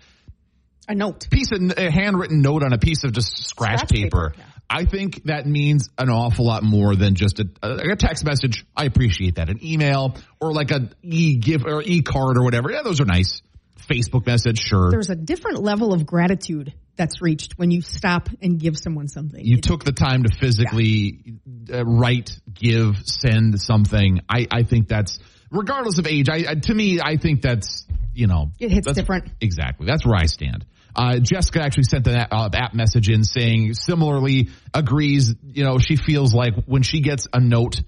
A 0.90 0.94
note. 0.94 1.28
piece 1.30 1.52
of 1.52 1.60
a 1.78 1.90
handwritten 1.90 2.42
note 2.42 2.64
on 2.64 2.72
a 2.72 2.78
piece 2.78 3.04
of 3.04 3.12
just 3.12 3.46
scratch, 3.46 3.78
Scratch 3.78 3.90
paper, 3.90 4.30
paper. 4.30 4.34
yeah. 4.36 4.44
I 4.68 4.84
think 4.84 5.22
that 5.24 5.46
means 5.46 5.88
an 5.98 6.10
awful 6.10 6.44
lot 6.46 6.62
more 6.64 6.96
than 6.96 7.14
just 7.14 7.38
a, 7.40 7.44
a, 7.62 7.92
a 7.92 7.96
text 7.96 8.24
message. 8.24 8.64
I 8.76 8.84
appreciate 8.86 9.36
that. 9.36 9.48
An 9.50 9.64
email 9.64 10.16
or 10.40 10.52
like 10.52 10.72
a 10.72 10.90
e 11.02 11.36
gift 11.36 11.64
or 11.64 11.80
e 11.82 12.02
card 12.02 12.36
or 12.36 12.42
whatever. 12.42 12.70
Yeah, 12.72 12.82
those 12.82 13.00
are 13.00 13.04
nice. 13.04 13.42
Facebook 13.78 14.26
message, 14.26 14.58
sure. 14.58 14.90
there's 14.90 15.10
a 15.10 15.16
different 15.16 15.62
level 15.62 15.92
of 15.92 16.06
gratitude 16.06 16.72
that's 16.96 17.20
reached 17.20 17.58
when 17.58 17.70
you 17.72 17.82
stop 17.82 18.28
and 18.40 18.60
give 18.60 18.78
someone 18.78 19.08
something. 19.08 19.44
you 19.44 19.60
took 19.60 19.84
the 19.84 19.92
time 19.92 20.22
to 20.22 20.36
physically 20.36 21.40
uh, 21.72 21.84
write, 21.84 22.38
give, 22.52 22.98
send 23.04 23.60
something. 23.60 24.20
I, 24.28 24.46
I 24.50 24.62
think 24.62 24.86
that's 24.88 25.18
regardless 25.50 25.98
of 25.98 26.06
age. 26.06 26.28
I, 26.28 26.44
I 26.50 26.54
to 26.54 26.74
me, 26.74 27.00
I 27.00 27.16
think 27.16 27.42
that's 27.42 27.86
you 28.14 28.26
know 28.28 28.52
It 28.60 28.70
hits 28.70 28.92
different. 28.92 29.28
Exactly, 29.40 29.86
that's 29.86 30.06
where 30.06 30.16
I 30.16 30.26
stand. 30.26 30.66
Uh, 30.94 31.18
Jessica 31.18 31.62
actually 31.62 31.84
sent 31.84 32.06
an 32.06 32.16
app, 32.16 32.28
uh, 32.32 32.48
app 32.52 32.74
message 32.74 33.08
in 33.08 33.24
saying 33.24 33.74
similarly 33.74 34.48
agrees. 34.74 35.34
You 35.42 35.64
know, 35.64 35.78
she 35.78 35.96
feels 35.96 36.34
like 36.34 36.54
when 36.66 36.82
she 36.82 37.00
gets 37.00 37.26
a 37.32 37.40
note 37.40 37.80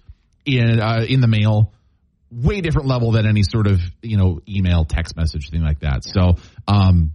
in 0.45 0.81
uh, 0.81 1.05
in 1.09 1.21
the 1.21 1.29
mail, 1.29 1.73
way 2.31 2.61
different 2.61 2.89
level 2.89 3.13
than 3.13 3.27
any 3.27 3.43
sort 3.43 3.67
of 3.67 3.81
you 4.03 4.17
know 4.17 4.41
email, 4.49 4.85
text 4.85 5.17
message, 5.17 5.51
thing 5.51 5.63
like 5.63 5.81
that. 5.81 6.05
So, 6.05 6.37
um, 6.69 7.15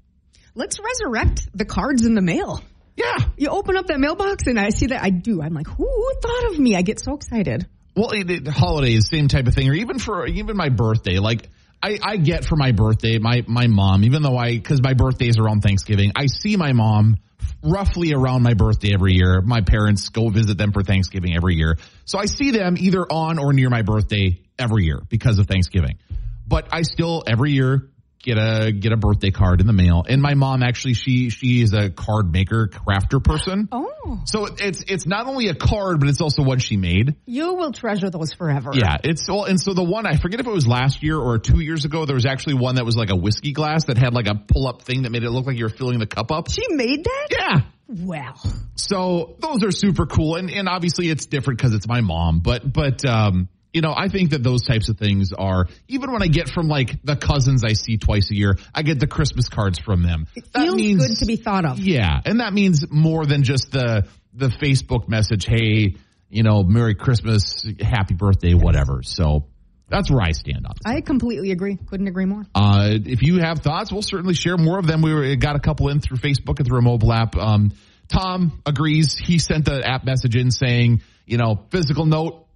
Let's 0.55 0.79
resurrect 0.79 1.49
the 1.53 1.65
cards 1.65 2.03
in 2.03 2.15
the 2.15 2.21
mail. 2.21 2.61
yeah, 2.95 3.17
You 3.37 3.49
open 3.49 3.77
up 3.77 3.87
that 3.87 3.99
mailbox 3.99 4.47
and 4.47 4.59
I 4.59 4.69
see 4.69 4.87
that 4.87 5.03
I 5.03 5.11
do. 5.11 5.39
I'm 5.39 5.53
like, 5.53 5.67
who 5.67 6.11
thought 6.19 6.51
of 6.51 6.57
me? 6.57 6.75
I 6.75 6.81
get 6.81 6.99
so 6.99 7.13
excited. 7.13 7.67
Well, 7.95 8.09
it, 8.09 8.29
it, 8.29 8.47
holidays, 8.47 9.07
same 9.07 9.27
type 9.27 9.45
of 9.47 9.53
thing, 9.53 9.69
or 9.69 9.73
even 9.73 9.99
for 9.99 10.25
even 10.25 10.57
my 10.57 10.69
birthday. 10.69 11.19
Like 11.19 11.49
I, 11.81 11.99
I 12.01 12.17
get 12.17 12.45
for 12.45 12.55
my 12.55 12.71
birthday, 12.71 13.19
my 13.19 13.43
my 13.47 13.67
mom, 13.67 14.03
even 14.03 14.21
though 14.21 14.37
I 14.37 14.55
because 14.55 14.81
my 14.81 14.93
birthday 14.93 15.27
is 15.27 15.37
around 15.37 15.61
Thanksgiving, 15.61 16.11
I 16.15 16.25
see 16.25 16.57
my 16.57 16.73
mom 16.73 17.17
roughly 17.63 18.13
around 18.13 18.43
my 18.43 18.53
birthday 18.53 18.93
every 18.93 19.13
year. 19.13 19.41
My 19.41 19.61
parents 19.61 20.09
go 20.09 20.29
visit 20.29 20.57
them 20.57 20.71
for 20.71 20.83
Thanksgiving 20.83 21.35
every 21.35 21.55
year, 21.55 21.77
so 22.05 22.17
I 22.17 22.25
see 22.25 22.51
them 22.51 22.75
either 22.77 23.01
on 23.01 23.39
or 23.39 23.53
near 23.53 23.69
my 23.69 23.83
birthday 23.83 24.39
every 24.57 24.85
year 24.85 25.01
because 25.09 25.39
of 25.39 25.47
Thanksgiving. 25.47 25.97
But 26.47 26.69
I 26.71 26.81
still 26.81 27.23
every 27.27 27.51
year 27.51 27.89
get 28.23 28.37
a 28.37 28.71
get 28.71 28.91
a 28.91 28.97
birthday 28.97 29.31
card 29.31 29.61
in 29.61 29.67
the 29.67 29.73
mail, 29.73 30.03
and 30.07 30.21
my 30.21 30.33
mom 30.33 30.63
actually 30.63 30.93
she 30.93 31.29
she 31.29 31.61
is 31.61 31.73
a 31.73 31.89
card 31.89 32.31
maker, 32.31 32.67
crafter 32.67 33.23
person. 33.23 33.69
Oh, 34.09 34.21
So 34.25 34.45
it's 34.45 34.83
it's 34.87 35.05
not 35.05 35.27
only 35.27 35.49
a 35.49 35.53
card, 35.53 35.99
but 35.99 36.07
it's 36.07 36.21
also 36.21 36.41
one 36.41 36.59
she 36.59 36.77
made. 36.77 37.15
you 37.25 37.55
will 37.55 37.73
treasure 37.73 38.09
those 38.09 38.31
forever. 38.33 38.71
Yeah, 38.73 38.95
it's 39.03 39.27
well, 39.27 39.43
and 39.43 39.59
so 39.59 39.73
the 39.73 39.83
one 39.83 40.05
I 40.05 40.15
forget 40.15 40.39
if 40.39 40.47
it 40.47 40.51
was 40.51 40.65
last 40.65 41.03
year 41.03 41.17
or 41.17 41.37
two 41.39 41.59
years 41.59 41.83
ago. 41.83 42.05
There 42.05 42.15
was 42.15 42.25
actually 42.25 42.53
one 42.53 42.75
that 42.75 42.85
was 42.85 42.95
like 42.95 43.09
a 43.09 43.17
whiskey 43.17 43.51
glass 43.51 43.85
that 43.85 43.97
had 43.97 44.13
like 44.13 44.27
a 44.27 44.35
pull 44.35 44.65
up 44.67 44.83
thing 44.83 45.01
that 45.01 45.09
made 45.11 45.23
it 45.23 45.31
look 45.31 45.45
like 45.45 45.57
you 45.57 45.65
were 45.65 45.69
filling 45.69 45.99
the 45.99 46.07
cup 46.07 46.31
up. 46.31 46.49
She 46.49 46.61
made 46.69 47.03
that? 47.03 47.27
Yeah, 47.31 47.61
Well, 47.89 48.39
so 48.75 49.35
those 49.39 49.63
are 49.63 49.71
super 49.71 50.05
cool, 50.05 50.35
and 50.37 50.49
and 50.49 50.69
obviously 50.69 51.09
it's 51.09 51.25
different 51.25 51.59
because 51.59 51.73
it's 51.73 51.87
my 51.87 51.99
mom, 52.01 52.39
but 52.39 52.71
but 52.71 53.03
um. 53.05 53.49
You 53.73 53.81
know, 53.81 53.93
I 53.95 54.07
think 54.07 54.31
that 54.31 54.41
those 54.43 54.63
types 54.63 54.89
of 54.89 54.97
things 54.97 55.33
are 55.37 55.65
even 55.87 56.11
when 56.11 56.23
I 56.23 56.27
get 56.27 56.49
from 56.49 56.67
like 56.67 57.03
the 57.03 57.15
cousins 57.15 57.63
I 57.63 57.73
see 57.73 57.97
twice 57.97 58.31
a 58.31 58.35
year, 58.35 58.57
I 58.73 58.81
get 58.81 58.99
the 58.99 59.07
Christmas 59.07 59.49
cards 59.49 59.77
from 59.77 60.03
them. 60.03 60.27
it 60.35 60.51
That 60.53 60.63
feels 60.63 60.75
means- 60.75 61.05
good 61.07 61.17
to 61.17 61.25
be 61.25 61.35
thought 61.35 61.65
of. 61.65 61.79
yeah, 61.79 62.21
and 62.25 62.39
that 62.39 62.53
means 62.53 62.85
more 62.89 63.25
than 63.25 63.43
just 63.43 63.71
the 63.71 64.07
the 64.33 64.47
Facebook 64.47 65.07
message. 65.09 65.45
Hey, 65.45 65.95
you 66.29 66.43
know, 66.43 66.63
Merry 66.63 66.95
Christmas, 66.95 67.65
Happy 67.81 68.13
Birthday, 68.13 68.53
whatever. 68.53 69.01
So 69.03 69.45
that's 69.89 70.09
where 70.11 70.21
I 70.21 70.31
stand 70.31 70.65
on. 70.65 70.73
I 70.85 71.01
completely 71.01 71.51
agree. 71.51 71.77
Couldn't 71.77 72.07
agree 72.07 72.25
more. 72.25 72.45
Uh, 72.55 72.91
if 73.05 73.21
you 73.21 73.39
have 73.39 73.59
thoughts, 73.59 73.91
we'll 73.91 74.01
certainly 74.01 74.33
share 74.33 74.57
more 74.57 74.79
of 74.79 74.87
them. 74.87 75.01
We 75.01 75.13
were, 75.13 75.35
got 75.35 75.55
a 75.55 75.59
couple 75.59 75.89
in 75.89 75.99
through 76.01 76.17
Facebook 76.17 76.59
and 76.59 76.67
through 76.67 76.79
a 76.79 76.81
mobile 76.81 77.13
app. 77.13 77.35
Um, 77.37 77.71
Tom 78.07 78.61
agrees. 78.65 79.15
He 79.17 79.39
sent 79.39 79.65
the 79.65 79.85
app 79.87 80.03
message 80.05 80.35
in 80.35 80.51
saying, 80.51 81.01
you 81.25 81.37
know, 81.37 81.65
physical 81.69 82.05
note 82.05 82.46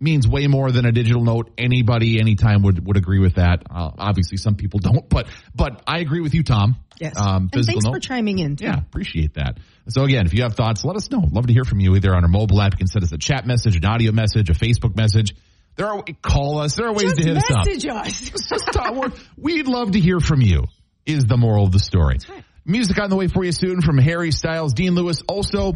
means 0.00 0.28
way 0.28 0.46
more 0.46 0.70
than 0.70 0.86
a 0.86 0.92
digital 0.92 1.22
note. 1.24 1.50
Anybody, 1.58 2.20
anytime 2.20 2.62
would, 2.62 2.86
would 2.86 2.96
agree 2.96 3.18
with 3.18 3.34
that. 3.34 3.62
Uh, 3.70 3.90
obviously 3.98 4.36
some 4.36 4.54
people 4.54 4.78
don't, 4.80 5.08
but, 5.08 5.26
but 5.54 5.82
I 5.86 5.98
agree 5.98 6.20
with 6.20 6.34
you, 6.34 6.42
Tom. 6.42 6.76
Yes. 7.00 7.14
Um, 7.16 7.44
and 7.44 7.52
thanks 7.52 7.68
physical 7.68 7.92
for 7.92 8.00
chiming 8.00 8.38
in. 8.38 8.56
Too. 8.56 8.64
Yeah, 8.66 8.78
appreciate 8.78 9.34
that. 9.34 9.58
So 9.88 10.02
again, 10.04 10.26
if 10.26 10.34
you 10.34 10.42
have 10.42 10.54
thoughts, 10.54 10.84
let 10.84 10.96
us 10.96 11.10
know. 11.10 11.22
Love 11.30 11.46
to 11.46 11.52
hear 11.52 11.64
from 11.64 11.80
you 11.80 11.94
either 11.96 12.14
on 12.14 12.22
our 12.24 12.28
mobile 12.28 12.60
app. 12.60 12.74
You 12.74 12.78
can 12.78 12.86
send 12.86 13.04
us 13.04 13.12
a 13.12 13.18
chat 13.18 13.46
message, 13.46 13.76
an 13.76 13.84
audio 13.84 14.12
message, 14.12 14.50
a 14.50 14.54
Facebook 14.54 14.96
message. 14.96 15.34
There 15.76 15.86
are 15.86 16.02
call 16.22 16.58
us. 16.58 16.74
There 16.74 16.86
are 16.88 16.92
ways 16.92 17.12
Just 17.12 17.16
to 17.18 17.22
hit 17.24 17.36
us 17.36 17.50
up. 17.50 17.66
message 17.66 17.86
us. 17.86 18.20
Just 18.48 18.66
talk- 18.72 19.14
We'd 19.36 19.68
love 19.68 19.92
to 19.92 20.00
hear 20.00 20.18
from 20.20 20.40
you. 20.40 20.64
Is 21.06 21.24
the 21.26 21.36
moral 21.36 21.64
of 21.64 21.72
the 21.72 21.78
story? 21.78 22.18
right. 22.28 22.44
Music 22.66 23.00
on 23.00 23.08
the 23.08 23.16
way 23.16 23.28
for 23.28 23.44
you 23.44 23.52
soon 23.52 23.80
from 23.80 23.96
Harry 23.96 24.30
Styles, 24.30 24.74
Dean 24.74 24.94
Lewis. 24.94 25.22
Also, 25.26 25.74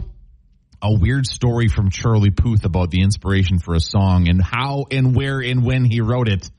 a 0.83 0.93
weird 0.93 1.26
story 1.26 1.68
from 1.68 1.91
Charlie 1.91 2.30
Puth 2.30 2.64
about 2.64 2.91
the 2.91 3.03
inspiration 3.03 3.59
for 3.61 3.74
a 3.74 3.80
song 3.80 4.28
and 4.28 4.43
how 4.43 4.87
and 4.91 5.14
where 5.14 5.41
and 5.41 5.64
when 5.64 5.85
he 5.85 6.01
wrote 6.01 6.28
it. 6.28 6.51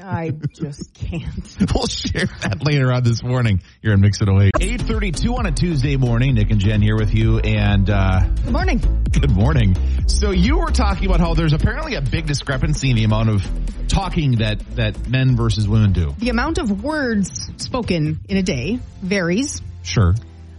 I 0.00 0.30
just 0.30 0.94
can't. 0.94 1.56
We'll 1.74 1.88
share 1.88 2.26
that 2.42 2.64
later 2.64 2.92
on 2.92 3.02
this 3.02 3.20
morning 3.20 3.62
here 3.82 3.92
in 3.92 4.00
Mix 4.00 4.20
It 4.20 4.28
Away. 4.28 4.52
832 4.60 5.34
on 5.34 5.46
a 5.46 5.50
Tuesday 5.50 5.96
morning. 5.96 6.36
Nick 6.36 6.52
and 6.52 6.60
Jen 6.60 6.80
here 6.80 6.96
with 6.96 7.12
you. 7.12 7.40
And, 7.40 7.90
uh, 7.90 8.20
Good 8.44 8.52
morning. 8.52 9.04
good 9.10 9.30
morning. 9.30 9.76
So 10.06 10.30
you 10.30 10.58
were 10.58 10.70
talking 10.70 11.06
about 11.06 11.18
how 11.18 11.34
there's 11.34 11.52
apparently 11.52 11.96
a 11.96 12.00
big 12.00 12.26
discrepancy 12.26 12.90
in 12.90 12.96
the 12.96 13.02
amount 13.04 13.30
of 13.30 13.88
talking 13.88 14.36
that, 14.36 14.60
that 14.76 15.08
men 15.08 15.34
versus 15.36 15.66
women 15.66 15.92
do. 15.92 16.14
The 16.18 16.28
amount 16.30 16.58
of 16.58 16.84
words 16.84 17.50
spoken 17.56 18.20
in 18.28 18.36
a 18.36 18.42
day 18.42 18.78
varies. 19.02 19.60
Sure. 19.82 20.14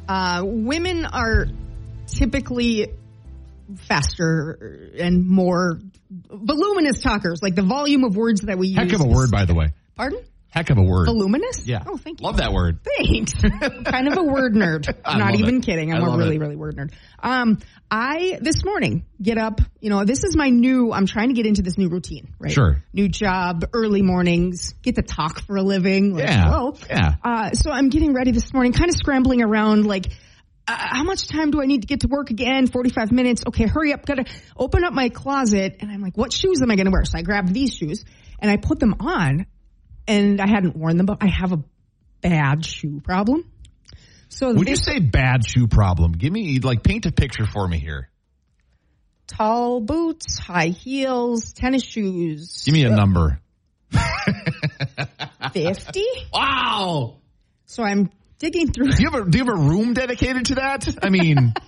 Uh, 0.09 0.41
women 0.45 1.05
are 1.05 1.47
typically 2.13 2.87
faster 3.87 4.91
and 4.97 5.27
more 5.27 5.79
voluminous 6.29 7.01
talkers, 7.01 7.41
like 7.41 7.55
the 7.55 7.61
volume 7.63 8.03
of 8.03 8.15
words 8.15 8.41
that 8.41 8.57
we 8.57 8.67
use. 8.69 8.77
Heck 8.77 8.93
of 8.93 9.01
a 9.01 9.07
word, 9.07 9.31
by 9.31 9.45
the 9.45 9.53
way. 9.53 9.69
Pardon? 9.95 10.23
Heck 10.51 10.71
of 10.71 10.79
a 10.79 10.81
word. 10.81 11.05
Voluminous? 11.05 11.67
Yeah. 11.67 11.83
Oh, 11.85 11.95
thank 11.97 12.21
you. 12.21 12.25
Love 12.25 12.37
that 12.37 12.51
word. 12.51 12.79
Thanks. 12.83 13.33
kind 13.85 14.07
of 14.07 14.17
a 14.17 14.23
word 14.23 14.55
nerd. 14.55 14.91
I'm 15.05 15.19
Not 15.19 15.35
even 15.35 15.57
it. 15.57 15.63
kidding. 15.63 15.93
I'm 15.93 16.01
a 16.01 16.17
really, 16.17 16.37
it. 16.37 16.39
really 16.39 16.55
word 16.55 16.75
nerd. 16.75 16.91
Um, 17.19 17.59
I 17.91 18.39
this 18.41 18.65
morning 18.65 19.05
get 19.21 19.37
up. 19.37 19.61
You 19.79 19.91
know, 19.91 20.05
this 20.05 20.23
is 20.23 20.35
my 20.35 20.49
new. 20.49 20.91
I'm 20.91 21.05
trying 21.05 21.27
to 21.27 21.35
get 21.35 21.45
into 21.45 21.61
this 21.61 21.77
new 21.77 21.87
routine. 21.89 22.33
Right. 22.39 22.51
Sure. 22.51 22.83
New 22.93 23.07
job, 23.09 23.65
early 23.73 24.01
mornings, 24.01 24.73
get 24.81 24.95
to 24.95 25.03
talk 25.03 25.41
for 25.41 25.55
a 25.57 25.61
living. 25.61 26.15
Like, 26.15 26.23
Yeah. 26.23 26.49
Whoa. 26.49 26.77
Yeah. 26.89 27.15
Uh, 27.23 27.51
so 27.51 27.69
I'm 27.69 27.89
getting 27.89 28.13
ready 28.13 28.31
this 28.31 28.51
morning, 28.51 28.73
kind 28.73 28.89
of 28.89 28.95
scrambling 28.95 29.43
around, 29.43 29.85
like. 29.85 30.07
Uh, 30.69 30.77
how 30.97 31.03
much 31.03 31.27
time 31.27 31.49
do 31.51 31.61
I 31.61 31.65
need 31.65 31.81
to 31.81 31.87
get 31.87 32.01
to 32.01 32.07
work 32.07 32.29
again? 32.29 32.67
45 32.67 33.11
minutes. 33.11 33.43
Okay, 33.47 33.65
hurry 33.67 33.91
up. 33.93 34.05
Gotta 34.05 34.25
open 34.55 34.83
up 34.83 34.93
my 34.93 35.09
closet. 35.09 35.77
And 35.79 35.89
I'm 35.91 36.01
like, 36.01 36.15
what 36.15 36.31
shoes 36.31 36.61
am 36.61 36.69
I 36.69 36.75
going 36.75 36.85
to 36.85 36.91
wear? 36.91 37.05
So 37.05 37.17
I 37.17 37.23
grabbed 37.23 37.53
these 37.53 37.73
shoes 37.73 38.05
and 38.39 38.51
I 38.51 38.57
put 38.57 38.79
them 38.79 38.95
on 38.99 39.47
and 40.07 40.39
I 40.39 40.47
hadn't 40.47 40.75
worn 40.75 40.97
them, 40.97 41.05
but 41.07 41.17
I 41.21 41.27
have 41.27 41.53
a 41.53 41.63
bad 42.21 42.63
shoe 42.65 43.01
problem. 43.01 43.49
So 44.27 44.53
When 44.53 44.67
you 44.67 44.75
say 44.75 44.99
bad 44.99 45.45
shoe 45.45 45.67
problem, 45.67 46.11
give 46.11 46.31
me, 46.31 46.59
like, 46.59 46.83
paint 46.83 47.07
a 47.07 47.11
picture 47.11 47.47
for 47.47 47.67
me 47.67 47.79
here. 47.79 48.09
tall 49.25 49.79
boots, 49.81 50.37
high 50.37 50.67
heels, 50.67 51.51
tennis 51.53 51.83
shoes. 51.83 52.63
Give 52.63 52.73
me 52.73 52.83
a 52.83 52.91
number. 52.91 53.39
50. 55.53 56.03
Wow. 56.33 57.17
So 57.65 57.83
I'm 57.83 58.09
digging 58.39 58.71
through. 58.71 58.91
Do 58.91 59.03
you 59.03 59.09
have 59.11 59.27
a, 59.27 59.29
do 59.29 59.37
you 59.37 59.45
have 59.45 59.53
a 59.53 59.59
room 59.59 59.93
dedicated 59.93 60.45
to 60.47 60.55
that? 60.55 60.87
I 61.03 61.09
mean, 61.09 61.53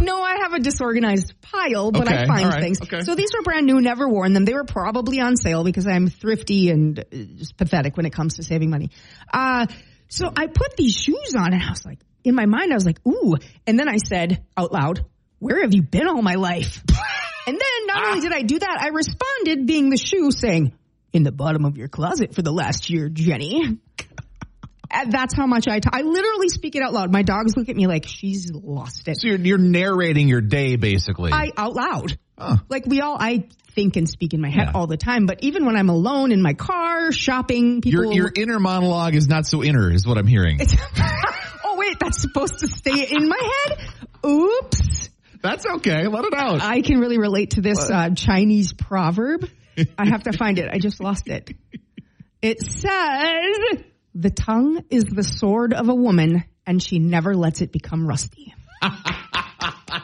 No, 0.00 0.22
I 0.22 0.38
have 0.42 0.52
a 0.54 0.58
disorganized 0.58 1.34
pile, 1.40 1.92
but 1.92 2.06
Okay, 2.08 2.16
I 2.16 2.26
find 2.26 2.46
right, 2.48 2.60
things. 2.62 2.80
okay. 2.82 3.00
So 3.02 3.14
these 3.14 3.32
were 3.32 3.42
brand 3.42 3.66
new, 3.66 3.80
never 3.80 4.08
worn 4.08 4.32
them. 4.32 4.44
They 4.44 4.54
were 4.54 4.64
probably 4.64 5.20
on 5.20 5.36
sale 5.36 5.64
because 5.64 5.86
I'm 5.86 6.08
thrifty 6.08 6.68
and 6.70 6.98
uh, 6.98 7.04
just 7.36 7.56
pathetic 7.56 7.96
when 7.96 8.04
it 8.06 8.12
comes 8.12 8.34
to 8.36 8.42
saving 8.42 8.70
money. 8.70 8.90
Uh, 9.32 9.66
so 10.08 10.30
I 10.36 10.46
put 10.48 10.76
these 10.76 10.94
shoes 10.94 11.34
on 11.38 11.52
and 11.52 11.62
I 11.62 11.70
was 11.70 11.84
like, 11.84 12.00
in 12.24 12.34
my 12.34 12.46
mind, 12.46 12.72
I 12.72 12.74
was 12.74 12.84
like, 12.84 12.98
ooh. 13.06 13.36
And 13.66 13.78
then 13.78 13.88
I 13.88 13.96
said 13.96 14.44
out 14.56 14.72
loud, 14.72 15.04
where 15.38 15.62
have 15.62 15.72
you 15.74 15.82
been 15.82 16.08
all 16.08 16.22
my 16.22 16.34
life? 16.34 16.82
and 17.46 17.56
then 17.58 17.86
not 17.86 18.06
only 18.08 18.20
did 18.20 18.32
I 18.32 18.42
do 18.42 18.58
that, 18.58 18.78
I 18.80 18.88
responded 18.88 19.66
being 19.66 19.90
the 19.90 19.96
shoe 19.96 20.30
saying, 20.32 20.72
in 21.12 21.24
the 21.24 21.32
bottom 21.32 21.64
of 21.66 21.76
your 21.76 21.88
closet 21.88 22.34
for 22.34 22.40
the 22.42 22.52
last 22.52 22.88
year, 22.88 23.08
Jenny. 23.10 23.78
That's 25.08 25.34
how 25.34 25.46
much 25.46 25.68
I 25.68 25.80
I 25.92 26.02
literally 26.02 26.48
speak 26.48 26.76
it 26.76 26.82
out 26.82 26.92
loud. 26.92 27.12
My 27.12 27.22
dogs 27.22 27.56
look 27.56 27.68
at 27.68 27.76
me 27.76 27.86
like 27.86 28.06
she's 28.06 28.50
lost 28.52 29.08
it. 29.08 29.20
so 29.20 29.28
you're, 29.28 29.38
you're 29.38 29.58
narrating 29.58 30.28
your 30.28 30.40
day, 30.40 30.76
basically. 30.76 31.32
I 31.32 31.50
out 31.56 31.74
loud. 31.74 32.18
Huh. 32.38 32.56
Like 32.68 32.86
we 32.86 33.00
all, 33.00 33.16
I 33.18 33.48
think 33.74 33.96
and 33.96 34.08
speak 34.08 34.34
in 34.34 34.40
my 34.40 34.50
head 34.50 34.68
Yeah. 34.68 34.72
all 34.74 34.86
the 34.86 34.96
time. 34.96 35.26
But 35.26 35.42
even 35.42 35.64
when 35.64 35.76
I'm 35.76 35.88
alone 35.88 36.32
in 36.32 36.42
my 36.42 36.54
car 36.54 37.12
shopping, 37.12 37.80
people. 37.80 38.04
your, 38.04 38.12
your 38.12 38.32
inner 38.34 38.58
monologue 38.60 39.14
is 39.14 39.28
not 39.28 39.46
so 39.46 39.62
inner, 39.62 39.90
is 39.90 40.06
what 40.06 40.18
I'm 40.18 40.26
hearing. 40.26 40.60
oh 41.64 41.76
wait, 41.78 41.98
that's 42.00 42.20
supposed 42.20 42.58
to 42.60 42.66
stay 42.68 43.06
in 43.10 43.28
my 43.28 43.52
head. 43.66 43.78
Oops. 44.26 45.08
That's 45.42 45.66
okay. 45.66 46.06
Let 46.06 46.24
it 46.24 46.34
out. 46.34 46.62
I 46.62 46.82
can 46.82 47.00
really 47.00 47.18
relate 47.18 47.52
to 47.52 47.60
this 47.60 47.90
uh, 47.90 48.10
Chinese 48.10 48.72
proverb. 48.72 49.48
I 49.98 50.06
have 50.06 50.22
to 50.24 50.32
find 50.32 50.58
it. 50.58 50.68
I 50.72 50.78
just 50.78 51.00
lost 51.00 51.28
it. 51.28 51.50
It 52.42 52.60
says, 52.60 53.84
"The 54.14 54.30
tongue 54.30 54.84
is 54.90 55.04
the 55.04 55.22
sword 55.24 55.72
of 55.74 55.88
a 55.88 55.94
woman, 55.94 56.44
and 56.66 56.82
she 56.82 56.98
never 56.98 57.34
lets 57.34 57.60
it 57.60 57.72
become 57.72 58.06
rusty." 58.06 58.54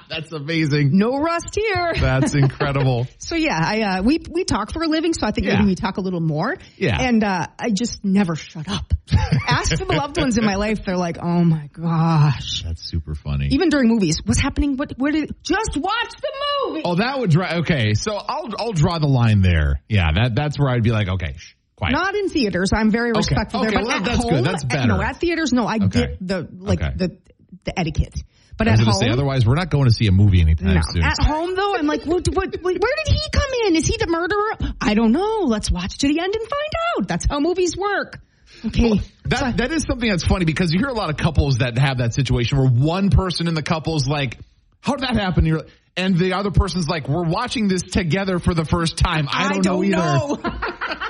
That's 0.08 0.32
amazing. 0.32 0.96
No 0.96 1.16
rust 1.18 1.54
here. 1.54 1.92
That's 2.00 2.34
incredible. 2.34 3.06
So 3.18 3.34
yeah, 3.36 3.58
I 3.62 3.80
uh, 3.82 4.02
we 4.02 4.18
we 4.30 4.44
talk 4.44 4.72
for 4.72 4.82
a 4.82 4.86
living, 4.86 5.12
so 5.14 5.26
I 5.26 5.30
think 5.30 5.46
Yeah. 5.46 5.54
maybe 5.56 5.66
we 5.66 5.74
talk 5.74 5.96
a 5.96 6.00
little 6.00 6.20
more. 6.20 6.56
Yeah. 6.76 7.00
and 7.00 7.22
uh, 7.24 7.46
I 7.58 7.70
just 7.70 8.04
never 8.04 8.34
shut 8.36 8.68
up. 8.68 8.92
Ask 9.48 9.76
the 9.76 9.84
loved 9.86 10.18
ones 10.18 10.36
in 10.36 10.44
my 10.44 10.56
life; 10.56 10.84
they're 10.84 10.96
like, 10.96 11.18
"Oh 11.22 11.44
my 11.44 11.68
gosh!" 11.72 12.62
That's 12.64 12.82
super 12.82 13.14
funny. 13.14 13.48
Even 13.52 13.68
during 13.70 13.88
movies, 13.88 14.20
what's 14.24 14.40
happening? 14.40 14.76
What? 14.76 14.92
Where 14.98 15.12
did? 15.12 15.34
Just 15.42 15.76
watch 15.76 16.10
the 16.20 16.32
movie. 16.68 16.82
Oh, 16.84 16.96
that 16.96 17.18
would 17.18 17.30
draw. 17.30 17.58
Okay, 17.60 17.94
so 17.94 18.16
I'll 18.16 18.48
I'll 18.58 18.72
draw 18.72 18.98
the 18.98 19.06
line 19.08 19.40
there. 19.40 19.80
Yeah, 19.88 20.10
that 20.14 20.34
that's 20.34 20.58
where 20.58 20.68
I'd 20.70 20.82
be 20.82 20.90
like, 20.90 21.08
okay, 21.08 21.34
shh, 21.38 21.54
quiet. 21.78 21.92
Not 21.92 22.14
in 22.14 22.28
theaters. 22.28 22.70
I'm 22.74 22.90
very 22.90 23.12
respectful 23.12 23.60
Okay, 23.60 23.70
there, 23.70 23.78
but 23.80 23.86
well, 23.86 23.96
at 23.98 24.04
that's 24.04 24.24
good. 24.24 24.32
home, 24.34 24.44
That's 24.44 24.64
at- 24.70 24.86
no, 24.88 25.00
at 25.00 25.16
theaters, 25.20 25.52
no. 25.52 25.66
I 25.66 25.76
Okay. 25.76 25.88
get 25.88 26.26
the 26.26 26.48
like 26.58 26.80
the 26.80 27.16
the 27.64 27.78
etiquette, 27.78 28.14
but 28.56 28.68
I 28.68 28.72
was 28.72 28.80
at 28.80 28.86
home. 28.86 28.94
say 28.94 29.08
otherwise, 29.10 29.46
we're 29.46 29.54
not 29.54 29.70
going 29.70 29.86
to 29.86 29.90
see 29.94 30.06
a 30.06 30.12
movie 30.12 30.40
anytime 30.40 30.74
No. 30.74 30.80
soon. 30.90 31.02
At 31.02 31.16
home, 31.22 31.54
though, 31.54 31.76
I'm 31.76 31.86
like, 31.86 32.04
what, 32.04 32.26
what, 32.28 32.54
what, 32.62 32.62
where 32.62 32.94
did 33.04 33.12
he 33.12 33.20
come 33.32 33.50
in? 33.66 33.76
Is 33.76 33.86
he 33.86 33.96
the 33.96 34.06
murderer? 34.08 34.74
I 34.80 34.94
don't 34.94 35.12
know. 35.12 35.40
Let's 35.46 35.70
watch 35.70 35.98
to 35.98 36.08
the 36.08 36.18
end 36.20 36.34
and 36.34 36.42
find 36.48 36.72
out. 36.98 37.08
That's 37.08 37.26
how 37.28 37.40
movies 37.40 37.76
work. 37.76 38.20
Okay. 38.64 39.00
That 39.26 39.58
that 39.58 39.72
is 39.72 39.84
something 39.84 40.08
that's 40.08 40.24
funny 40.24 40.44
because 40.46 40.72
you 40.72 40.78
hear 40.78 40.88
a 40.88 40.94
lot 40.94 41.10
of 41.10 41.16
couples 41.18 41.58
that 41.58 41.76
have 41.78 41.98
that 41.98 42.14
situation 42.14 42.58
where 42.58 42.66
one 42.68 43.10
person 43.10 43.46
in 43.46 43.54
the 43.54 43.62
couple 43.62 43.94
is 43.96 44.06
like, 44.08 44.38
"How 44.80 44.94
did 44.96 45.06
that 45.06 45.16
happen?" 45.16 45.44
You're, 45.44 45.64
and 45.98 46.16
the 46.16 46.32
other 46.32 46.50
person's 46.50 46.88
like, 46.88 47.08
"We're 47.08 47.24
watching 47.28 47.68
this 47.68 47.82
together 47.82 48.38
for 48.38 48.54
the 48.54 48.64
first 48.64 48.96
time." 48.96 49.28
I 49.30 49.48
don't, 49.50 49.64
know 49.66 49.84
either. 49.84 49.98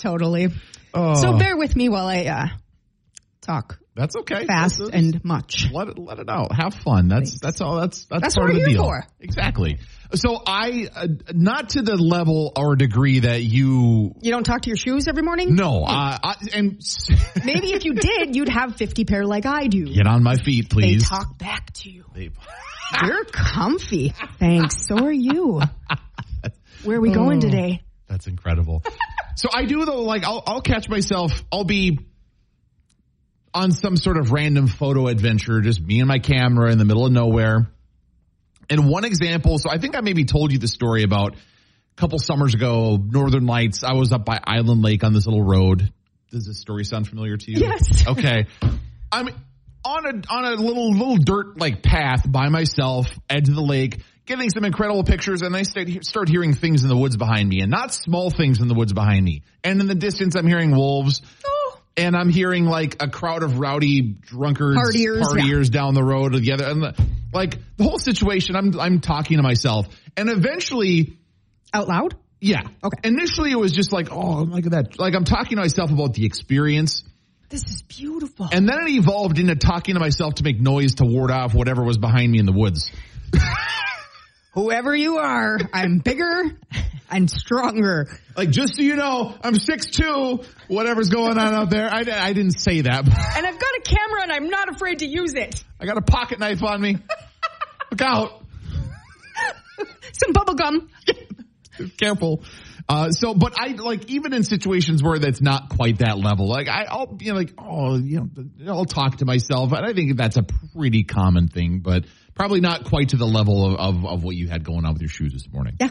totally. 0.00 0.48
Oh, 0.94 1.14
So 1.14 1.36
bear 1.38 1.56
with 1.56 1.76
me 1.76 1.88
while 1.88 2.06
I 2.06 2.24
uh, 2.24 2.46
talk 3.40 3.78
that's 3.94 4.14
okay. 4.16 4.46
fast 4.46 4.78
That's- 4.78 4.94
and 4.94 5.24
much. 5.24 5.66
let 5.72 5.88
it 5.88 5.98
let 5.98 6.18
it 6.20 6.28
out. 6.30 6.54
Have 6.54 6.72
fun. 6.74 7.08
That's 7.08 7.30
Thanks. 7.30 7.40
that's 7.40 7.60
all. 7.60 7.80
That's 7.80 8.04
that's, 8.04 8.22
That's 8.22 8.34
part 8.36 8.50
what 8.50 8.56
of 8.56 8.62
the 8.62 8.68
here 8.70 8.76
deal. 8.78 8.84
for. 8.84 9.04
Exactly. 9.20 9.78
So 10.14 10.40
I 10.46 10.88
uh, 10.94 11.06
not 11.34 11.70
to 11.70 11.82
the 11.82 11.96
level 11.96 12.52
or 12.56 12.76
degree 12.76 13.18
that 13.20 13.42
you. 13.42 14.14
You 14.22 14.30
don't 14.30 14.44
talk 14.44 14.62
to 14.62 14.68
your 14.70 14.76
shoes 14.76 15.08
every 15.08 15.22
morning? 15.22 15.54
No, 15.56 15.82
uh, 15.84 16.16
I, 16.22 16.34
and 16.54 16.80
Maybe 17.44 17.72
if 17.72 17.84
you 17.84 17.94
did, 17.94 18.34
you'd 18.36 18.48
have 18.48 18.76
50 18.76 19.04
pair 19.04 19.26
like 19.26 19.44
I 19.46 19.66
do. 19.66 19.92
get 19.92 20.06
on 20.06 20.22
my 20.22 20.36
feet, 20.36 20.70
They 20.70 20.74
please. 20.74 21.08
talk 21.08 21.36
back 21.36 21.72
to 21.82 21.90
you. 21.90 22.04
They- 22.14 22.30
You're 23.04 23.24
comfy. 23.26 24.14
Thanks. 24.38 24.86
So 24.86 25.04
are 25.04 25.12
you. 25.12 25.60
Where 26.84 26.96
are 26.96 27.00
we 27.00 27.10
going 27.10 27.40
today? 27.40 27.82
That's 28.06 28.28
incredible. 28.28 28.82
So 29.38 29.48
I 29.54 29.66
do 29.66 29.84
though, 29.84 30.02
like 30.02 30.24
I'll, 30.24 30.42
I'll 30.44 30.60
catch 30.60 30.88
myself. 30.88 31.44
I'll 31.52 31.62
be 31.62 32.00
on 33.54 33.70
some 33.70 33.96
sort 33.96 34.18
of 34.18 34.32
random 34.32 34.66
photo 34.66 35.06
adventure, 35.06 35.60
just 35.60 35.80
me 35.80 36.00
and 36.00 36.08
my 36.08 36.18
camera 36.18 36.72
in 36.72 36.78
the 36.78 36.84
middle 36.84 37.06
of 37.06 37.12
nowhere. 37.12 37.70
And 38.68 38.88
one 38.88 39.04
example, 39.04 39.58
so 39.58 39.70
I 39.70 39.78
think 39.78 39.96
I 39.96 40.00
maybe 40.00 40.24
told 40.24 40.50
you 40.50 40.58
the 40.58 40.66
story 40.66 41.04
about 41.04 41.36
a 41.36 42.00
couple 42.00 42.18
summers 42.18 42.54
ago, 42.54 42.96
Northern 43.00 43.46
Lights. 43.46 43.84
I 43.84 43.92
was 43.92 44.12
up 44.12 44.24
by 44.24 44.40
Island 44.42 44.82
Lake 44.82 45.04
on 45.04 45.12
this 45.12 45.24
little 45.24 45.44
road. 45.44 45.92
Does 46.32 46.44
this 46.44 46.58
story 46.58 46.84
sound 46.84 47.06
familiar 47.06 47.36
to 47.36 47.52
you? 47.52 47.60
Yes. 47.60 48.06
Okay. 48.08 48.46
I'm 49.12 49.28
on 49.84 50.04
a 50.04 50.32
on 50.34 50.44
a 50.44 50.50
little 50.56 50.90
little 50.90 51.16
dirt 51.16 51.58
like 51.58 51.80
path 51.82 52.30
by 52.30 52.48
myself, 52.48 53.06
edge 53.30 53.48
of 53.48 53.54
the 53.54 53.62
lake, 53.62 54.02
getting 54.28 54.50
some 54.50 54.64
incredible 54.64 55.02
pictures, 55.02 55.42
and 55.42 55.56
I 55.56 55.62
start, 55.62 56.28
hearing 56.28 56.54
things 56.54 56.82
in 56.84 56.88
the 56.88 56.96
woods 56.96 57.16
behind 57.16 57.48
me, 57.48 57.60
and 57.62 57.70
not 57.70 57.92
small 57.92 58.30
things 58.30 58.60
in 58.60 58.68
the 58.68 58.74
woods 58.74 58.92
behind 58.92 59.24
me. 59.24 59.42
And 59.64 59.80
in 59.80 59.86
the 59.88 59.94
distance, 59.96 60.36
I'm 60.36 60.46
hearing 60.46 60.70
wolves. 60.70 61.22
Oh. 61.44 61.80
And 61.96 62.14
I'm 62.14 62.28
hearing 62.28 62.64
like 62.66 63.02
a 63.02 63.08
crowd 63.08 63.42
of 63.42 63.58
rowdy 63.58 64.02
drunkards, 64.02 64.78
Partiers, 64.78 65.22
partiers 65.22 65.68
down 65.68 65.94
the 65.94 66.04
road 66.04 66.32
or 66.36 66.38
the 66.38 66.52
other, 66.52 66.66
and 66.66 66.80
the, 66.80 67.06
like 67.32 67.58
the 67.76 67.82
whole 67.82 67.98
situation. 67.98 68.54
I'm 68.54 68.78
I'm 68.78 69.00
talking 69.00 69.38
to 69.38 69.42
myself, 69.42 69.88
and 70.16 70.30
eventually, 70.30 71.18
Out 71.74 71.88
loud? 71.88 72.14
yeah, 72.40 72.60
Okay. 72.84 73.00
Initially, 73.02 73.50
it 73.50 73.58
was 73.58 73.72
just 73.72 73.92
like, 73.92 74.12
oh, 74.12 74.42
look 74.42 74.64
at 74.66 74.70
that. 74.72 74.98
Like 75.00 75.16
I'm 75.16 75.24
talking 75.24 75.56
to 75.56 75.62
myself 75.62 75.90
about 75.90 76.14
the 76.14 76.24
experience, 76.24 77.02
This 77.48 77.64
is 77.64 77.82
beautiful. 77.82 78.48
and 78.52 78.68
then 78.68 78.78
it 78.86 78.90
evolved 78.90 79.40
into 79.40 79.56
talking 79.56 79.94
to 79.94 80.00
myself 80.00 80.34
to 80.36 80.44
make 80.44 80.60
noise 80.60 80.94
to 80.96 81.04
ward 81.04 81.32
off 81.32 81.52
whatever 81.52 81.82
was 81.82 81.98
behind 81.98 82.30
me 82.30 82.38
in 82.38 82.46
the 82.46 82.52
woods. 82.52 82.92
Whoever 84.58 84.92
you 84.92 85.18
are, 85.18 85.56
I'm 85.72 85.98
bigger 85.98 86.42
and 87.08 87.30
stronger. 87.30 88.08
Like, 88.36 88.50
just 88.50 88.74
so 88.74 88.82
you 88.82 88.96
know, 88.96 89.32
I'm 89.40 89.54
six 89.54 89.86
two. 89.86 90.40
Whatever's 90.66 91.10
going 91.10 91.38
on 91.38 91.54
out 91.54 91.70
there, 91.70 91.88
I, 91.88 92.00
I 92.00 92.32
didn't 92.32 92.58
say 92.58 92.80
that. 92.80 93.06
And 93.06 93.46
I've 93.46 93.58
got 93.60 93.70
a 93.76 93.82
camera 93.84 94.22
and 94.24 94.32
I'm 94.32 94.48
not 94.48 94.68
afraid 94.68 94.98
to 94.98 95.06
use 95.06 95.34
it. 95.34 95.62
I 95.78 95.86
got 95.86 95.96
a 95.96 96.02
pocket 96.02 96.40
knife 96.40 96.64
on 96.64 96.80
me. 96.80 96.96
Look 97.92 98.02
out. 98.02 98.42
Some 100.12 100.32
bubble 100.32 100.54
gum. 100.54 100.90
Careful. 101.96 102.42
Uh, 102.88 103.12
so, 103.12 103.34
but 103.34 103.54
I 103.60 103.74
like 103.74 104.10
even 104.10 104.32
in 104.32 104.42
situations 104.42 105.04
where 105.04 105.20
that's 105.20 105.40
not 105.40 105.68
quite 105.68 105.98
that 105.98 106.18
level. 106.18 106.48
Like 106.48 106.68
I, 106.68 106.84
I'll 106.90 107.06
be 107.06 107.30
like, 107.30 107.52
oh, 107.58 107.96
you 107.96 108.28
know, 108.58 108.72
I'll 108.72 108.86
talk 108.86 109.18
to 109.18 109.24
myself, 109.24 109.70
and 109.70 109.86
I 109.86 109.92
think 109.92 110.16
that's 110.16 110.36
a 110.36 110.42
pretty 110.74 111.04
common 111.04 111.46
thing, 111.46 111.78
but 111.78 112.06
probably 112.38 112.60
not 112.60 112.84
quite 112.84 113.10
to 113.10 113.16
the 113.16 113.26
level 113.26 113.66
of 113.66 113.80
of, 113.80 114.06
of 114.06 114.24
what 114.24 114.36
you 114.36 114.48
had 114.48 114.64
going 114.64 114.84
on 114.84 114.92
with 114.92 115.02
your 115.02 115.10
shoes 115.10 115.32
this 115.32 115.52
morning. 115.52 115.76
Yeah. 115.80 115.90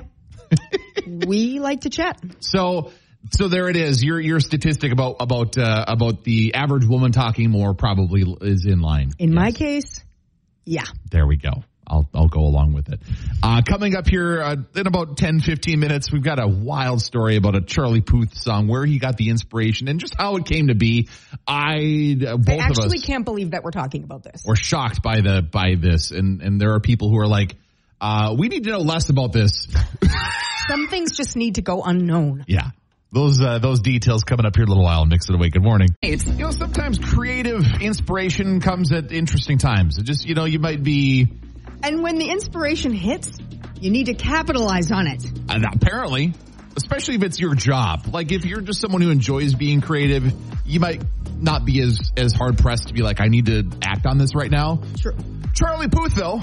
we 1.08 1.60
like 1.60 1.82
to 1.82 1.90
chat. 1.90 2.20
So, 2.40 2.92
so 3.32 3.50
there 3.50 3.70
it 3.70 3.76
is. 3.76 4.04
Your 4.04 4.20
your 4.20 4.40
statistic 4.40 4.92
about 4.92 5.18
about 5.20 5.58
uh, 5.58 5.86
about 5.88 6.24
the 6.24 6.54
average 6.56 6.86
woman 6.86 7.12
talking 7.12 7.52
more 7.52 7.74
probably 7.74 8.24
is 8.42 8.66
in 8.66 8.80
line. 8.80 9.12
In 9.20 9.34
my 9.34 9.52
case, 9.52 10.04
yeah. 10.66 10.86
There 11.12 11.28
we 11.28 11.38
go. 11.38 11.64
I'll, 11.90 12.08
I'll 12.14 12.28
go 12.28 12.42
along 12.42 12.74
with 12.74 12.90
it. 12.90 13.00
Uh, 13.42 13.62
coming 13.68 13.96
up 13.96 14.08
here 14.08 14.42
uh, 14.42 14.56
in 14.76 14.88
about 14.88 15.18
10, 15.18 15.40
15 15.40 15.80
minutes, 15.80 16.12
we've 16.12 16.24
got 16.24 16.40
a 16.42 16.48
wild 16.48 17.02
story 17.02 17.38
about 17.38 17.56
a 17.56 17.62
Charlie 17.62 18.02
Puth 18.02 18.38
song, 18.38 18.68
where 18.68 18.86
he 18.86 19.00
got 19.00 19.18
the 19.18 19.30
inspiration 19.30 19.88
and 19.88 20.00
just 20.00 20.16
how 20.18 20.36
it 20.36 20.46
came 20.46 20.68
to 20.68 20.76
be. 20.76 21.08
I, 21.48 22.18
uh, 22.28 22.38
both 22.38 22.60
I 22.60 22.66
actually 22.66 23.00
can't 23.00 23.24
believe 23.24 23.52
that 23.52 23.64
we're 23.64 23.72
talking 23.72 24.04
about 24.04 24.24
this. 24.24 24.44
We're 24.46 24.56
shocked 24.56 25.02
by 25.02 25.22
the, 25.22 25.42
by 25.42 25.76
this. 25.80 26.12
And, 26.12 26.42
and 26.42 26.60
there 26.60 26.74
are 26.74 26.80
people 26.80 27.10
who 27.10 27.20
are 27.20 27.28
like, 27.28 27.56
uh, 28.02 28.36
we 28.38 28.50
need 28.50 28.66
to 28.66 28.72
know 28.72 28.80
less 28.80 29.10
about 29.10 29.32
this. 29.32 29.68
Some 30.68 30.88
things 30.90 31.16
just 31.16 31.36
need 31.36 31.56
to 31.56 31.62
go 31.62 31.82
unknown. 31.84 32.44
Yeah. 32.48 32.72
Those, 33.14 33.42
uh, 33.42 33.60
those 33.60 33.80
details 33.80 34.26
coming 34.26 34.46
up 34.46 34.56
here 34.56 34.64
in 34.64 34.68
a 34.68 34.72
little 34.72 34.84
while. 34.84 35.06
Mix 35.06 35.30
it 35.30 35.36
away. 35.36 35.50
Good 35.50 35.64
morning. 35.64 35.90
It's, 36.02 36.26
You 36.26 36.34
know, 36.34 36.52
sometimes 36.52 37.00
creative 37.00 37.64
inspiration 37.82 38.60
comes 38.60 38.92
at 38.92 39.14
interesting 39.14 39.58
times. 39.58 39.98
It 39.98 40.04
just, 40.04 40.26
you 40.26 40.36
know, 40.36 40.44
you 40.44 40.60
might 40.60 40.84
be, 40.84 41.28
And 41.84 42.02
when 42.04 42.18
the 42.18 42.30
inspiration 42.30 42.92
hits, 42.94 43.38
you 43.80 43.92
need 43.92 44.08
to 44.08 44.14
capitalize 44.14 44.92
on 44.92 45.08
it. 45.08 45.24
And 45.50 45.66
apparently, 45.66 46.34
especially 46.76 47.16
if 47.16 47.24
it's 47.24 47.40
your 47.40 47.56
job. 47.56 48.08
Like 48.12 48.32
if 48.32 48.46
you're 48.46 48.62
just 48.62 48.80
someone 48.82 49.02
who 49.02 49.10
enjoys 49.10 49.56
being 49.56 49.82
creative, 49.82 50.32
you 50.66 50.80
might 50.80 51.02
not 51.40 51.66
be 51.66 51.82
as 51.82 52.12
as 52.18 52.34
hard 52.34 52.58
pressed 52.58 52.88
to 52.88 52.94
be 52.94 53.02
like, 53.02 53.22
I 53.22 53.28
need 53.28 53.46
to 53.48 53.70
act 53.84 54.06
on 54.06 54.18
this 54.18 54.36
right 54.36 54.52
now. 54.52 54.82
True. 54.98 55.16
Charlie 55.54 55.88
Puth, 55.88 56.14
though, 56.16 56.40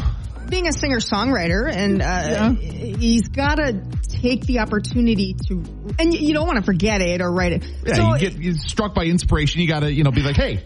Being 0.48 0.66
a 0.66 0.72
singer 0.72 0.98
songwriter, 0.98 1.72
and 1.72 2.02
uh, 2.02 2.50
he's 2.50 3.28
got 3.28 3.56
to 3.56 3.80
take 4.08 4.44
the 4.44 4.58
opportunity 4.60 5.34
to, 5.48 5.62
and 5.98 6.12
you, 6.12 6.20
you 6.20 6.34
don't 6.34 6.46
want 6.46 6.58
to 6.58 6.64
forget 6.64 7.00
it 7.00 7.20
or 7.20 7.30
write 7.30 7.52
it. 7.52 7.64
yeah, 7.86 7.94
so 7.94 8.14
you 8.14 8.18
get 8.18 8.32
you're 8.34 8.54
struck 8.54 8.94
by 8.94 9.04
inspiration. 9.04 9.60
You 9.60 9.68
got 9.68 9.80
to 9.80 9.92
you 9.92 10.02
know 10.02 10.10
be 10.10 10.22
like, 10.22 10.36
hey, 10.36 10.64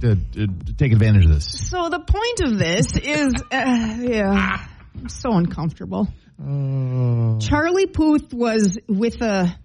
to, 0.00 0.16
to, 0.16 0.46
to 0.46 0.72
take 0.74 0.92
advantage 0.92 1.24
of 1.24 1.30
this. 1.30 1.68
So 1.70 1.88
the 1.88 2.00
point 2.00 2.40
of 2.40 2.58
this 2.58 2.96
is, 2.96 3.34
uh, 3.52 3.96
yeah, 4.00 4.66
I'm 4.94 5.08
so 5.08 5.32
uncomfortable. 5.32 6.08
Charlie 6.38 7.86
Puth 7.86 8.32
was 8.34 8.78
with 8.88 9.22
a 9.22 9.56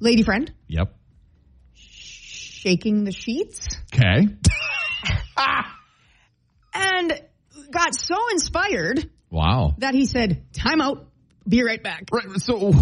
lady 0.00 0.22
friend 0.22 0.52
Yep. 0.68 0.94
shaking 1.74 3.04
the 3.04 3.12
sheets 3.12 3.66
Okay. 3.94 4.28
and 6.74 7.20
got 7.70 7.94
so 7.94 8.16
inspired 8.32 9.08
Wow. 9.30 9.74
that 9.78 9.94
he 9.94 10.06
said, 10.06 10.44
"Time 10.52 10.80
out, 10.80 11.08
be 11.48 11.62
right 11.62 11.82
back." 11.82 12.04
Right. 12.12 12.38
So 12.40 12.72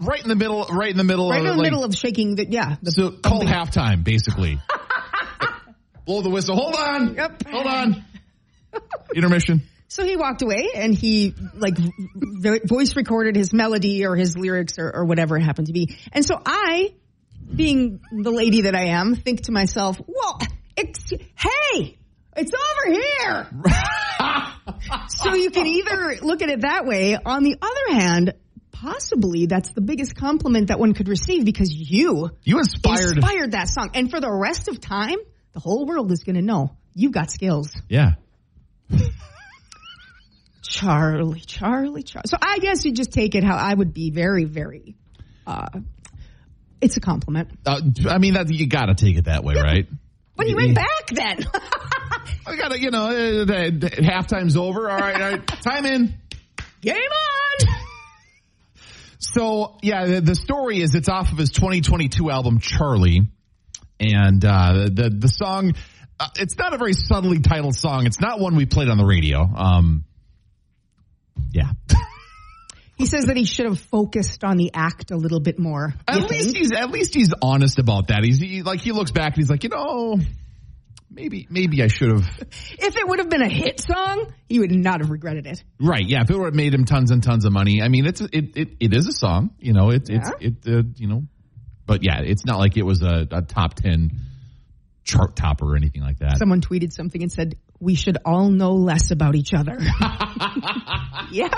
right 0.00 0.22
in 0.22 0.28
the 0.28 0.36
middle, 0.36 0.64
right 0.70 0.90
in 0.90 0.96
the 0.96 1.04
middle, 1.04 1.30
Right 1.30 1.40
of, 1.40 1.44
in 1.46 1.50
the 1.50 1.56
like, 1.58 1.62
middle 1.64 1.84
of 1.84 1.94
shaking 1.94 2.36
the 2.36 2.46
yeah. 2.48 2.76
The, 2.82 2.90
So 2.92 3.10
call 3.10 3.42
halftime, 3.42 4.04
basically. 4.04 4.58
Blow 6.08 6.22
the 6.22 6.30
whistle. 6.30 6.56
Hold 6.56 6.74
on. 6.74 7.14
Yep. 7.16 7.48
Hold 7.48 7.66
on. 7.66 8.04
Intermission. 9.14 9.60
so 9.88 10.06
he 10.06 10.16
walked 10.16 10.40
away 10.40 10.70
and 10.74 10.94
he 10.94 11.34
like 11.52 11.76
voice 12.64 12.96
recorded 12.96 13.36
his 13.36 13.52
melody 13.52 14.06
or 14.06 14.16
his 14.16 14.34
lyrics 14.34 14.78
or, 14.78 14.90
or 14.90 15.04
whatever 15.04 15.36
it 15.36 15.42
happened 15.42 15.66
to 15.66 15.74
be. 15.74 15.98
And 16.12 16.24
so 16.24 16.40
I, 16.46 16.94
being 17.54 18.00
the 18.10 18.30
lady 18.30 18.62
that 18.62 18.74
I 18.74 18.84
am, 18.84 19.16
think 19.16 19.42
to 19.42 19.52
myself, 19.52 20.00
"Well, 20.06 20.38
hey, 20.78 21.98
it's 22.38 22.54
over 22.54 22.90
here." 22.94 23.50
so 25.08 25.34
you 25.34 25.50
can 25.50 25.66
either 25.66 26.16
look 26.22 26.40
at 26.40 26.48
it 26.48 26.62
that 26.62 26.86
way. 26.86 27.18
On 27.22 27.42
the 27.42 27.56
other 27.60 28.00
hand, 28.00 28.32
possibly 28.72 29.44
that's 29.44 29.72
the 29.72 29.82
biggest 29.82 30.14
compliment 30.14 30.68
that 30.68 30.78
one 30.78 30.94
could 30.94 31.08
receive 31.08 31.44
because 31.44 31.70
you 31.70 32.30
You 32.44 32.60
inspired. 32.60 33.18
inspired 33.18 33.52
that 33.52 33.68
song. 33.68 33.90
And 33.92 34.10
for 34.10 34.20
the 34.22 34.32
rest 34.32 34.68
of 34.68 34.80
time, 34.80 35.18
the 35.52 35.60
whole 35.60 35.86
world 35.86 36.12
is 36.12 36.24
going 36.24 36.36
to 36.36 36.42
know 36.42 36.76
you've 36.94 37.12
got 37.12 37.30
skills. 37.30 37.72
Yeah. 37.88 38.12
Charlie, 40.62 41.40
Charlie, 41.40 42.02
Charlie. 42.02 42.26
So 42.26 42.36
I 42.40 42.58
guess 42.58 42.84
you 42.84 42.92
just 42.92 43.12
take 43.12 43.34
it 43.34 43.42
how 43.42 43.56
I 43.56 43.72
would 43.72 43.94
be 43.94 44.10
very, 44.10 44.44
very, 44.44 44.96
uh, 45.46 45.66
it's 46.80 46.96
a 46.96 47.00
compliment. 47.00 47.50
Uh, 47.66 47.80
I 48.08 48.18
mean, 48.18 48.34
that 48.34 48.50
you 48.50 48.66
got 48.66 48.86
to 48.86 48.94
take 48.94 49.16
it 49.16 49.24
that 49.24 49.44
way, 49.44 49.54
right? 49.54 49.88
But 50.36 50.46
he 50.46 50.54
went 50.54 50.74
back 50.74 51.06
then. 51.10 51.38
I 52.46 52.56
got 52.56 52.70
to, 52.72 52.80
you 52.80 52.90
know, 52.90 53.06
uh, 53.06 53.44
halftime's 53.44 54.56
over. 54.56 54.88
All 54.88 54.96
right, 54.96 55.20
all 55.20 55.30
right, 55.32 55.46
time 55.62 55.84
in. 55.86 56.14
Game 56.80 56.94
on! 56.96 57.74
So 59.18 59.78
yeah, 59.82 60.06
the, 60.06 60.20
the 60.20 60.34
story 60.34 60.80
is 60.80 60.94
it's 60.94 61.08
off 61.08 61.32
of 61.32 61.38
his 61.38 61.50
2022 61.50 62.30
album 62.30 62.60
Charlie, 62.60 63.22
and 64.00 64.44
uh, 64.44 64.88
the 64.92 65.10
the 65.16 65.28
song. 65.28 65.74
Uh, 66.20 66.26
it's 66.36 66.58
not 66.58 66.74
a 66.74 66.78
very 66.78 66.94
subtly 66.94 67.38
titled 67.38 67.76
song. 67.76 68.04
It's 68.04 68.20
not 68.20 68.40
one 68.40 68.56
we 68.56 68.66
played 68.66 68.88
on 68.88 68.98
the 68.98 69.04
radio. 69.04 69.40
Um, 69.40 70.04
yeah. 71.52 71.70
He 72.96 73.06
says 73.06 73.26
that 73.26 73.36
he 73.36 73.44
should 73.44 73.66
have 73.66 73.78
focused 73.78 74.42
on 74.42 74.56
the 74.56 74.72
act 74.74 75.12
a 75.12 75.16
little 75.16 75.38
bit 75.38 75.56
more. 75.56 75.94
At 76.08 76.28
least 76.28 76.46
think? 76.46 76.56
he's 76.56 76.72
at 76.72 76.90
least 76.90 77.14
he's 77.14 77.32
honest 77.40 77.78
about 77.78 78.08
that. 78.08 78.24
He's 78.24 78.38
he, 78.38 78.62
like 78.62 78.80
he 78.80 78.90
looks 78.90 79.12
back 79.12 79.34
and 79.34 79.36
he's 79.36 79.48
like, 79.48 79.62
you 79.62 79.70
know, 79.70 80.18
maybe 81.08 81.46
maybe 81.48 81.80
I 81.80 81.86
should 81.86 82.10
have. 82.10 82.28
If 82.80 82.96
it 82.96 83.06
would 83.06 83.20
have 83.20 83.30
been 83.30 83.42
a 83.42 83.48
hit 83.48 83.80
song, 83.80 84.32
he 84.48 84.58
would 84.58 84.72
not 84.72 85.00
have 85.00 85.10
regretted 85.10 85.46
it. 85.46 85.62
Right? 85.80 86.04
Yeah. 86.04 86.22
If 86.22 86.30
it 86.30 86.36
would 86.36 86.46
have 86.46 86.54
made 86.54 86.74
him 86.74 86.86
tons 86.86 87.12
and 87.12 87.22
tons 87.22 87.44
of 87.44 87.52
money, 87.52 87.82
I 87.82 87.88
mean, 87.88 88.04
it's 88.04 88.20
it 88.20 88.56
it, 88.56 88.68
it 88.80 88.94
is 88.94 89.06
a 89.06 89.12
song. 89.12 89.50
You 89.60 89.74
know, 89.74 89.90
it's 89.90 90.10
it's 90.10 90.30
it 90.40 90.54
uh, 90.66 90.82
you 90.96 91.06
know, 91.06 91.22
but 91.88 92.04
yeah, 92.04 92.20
it's 92.20 92.44
not 92.44 92.58
like 92.58 92.76
it 92.76 92.84
was 92.84 93.02
a, 93.02 93.26
a 93.32 93.42
top 93.42 93.74
ten 93.74 94.12
chart 95.02 95.34
topper 95.34 95.72
or 95.72 95.76
anything 95.76 96.02
like 96.02 96.18
that. 96.18 96.38
Someone 96.38 96.60
tweeted 96.60 96.92
something 96.92 97.22
and 97.22 97.32
said, 97.32 97.56
we 97.80 97.94
should 97.94 98.18
all 98.24 98.50
know 98.50 98.74
less 98.74 99.10
about 99.10 99.34
each 99.34 99.54
other. 99.54 99.78
yep. 101.32 101.52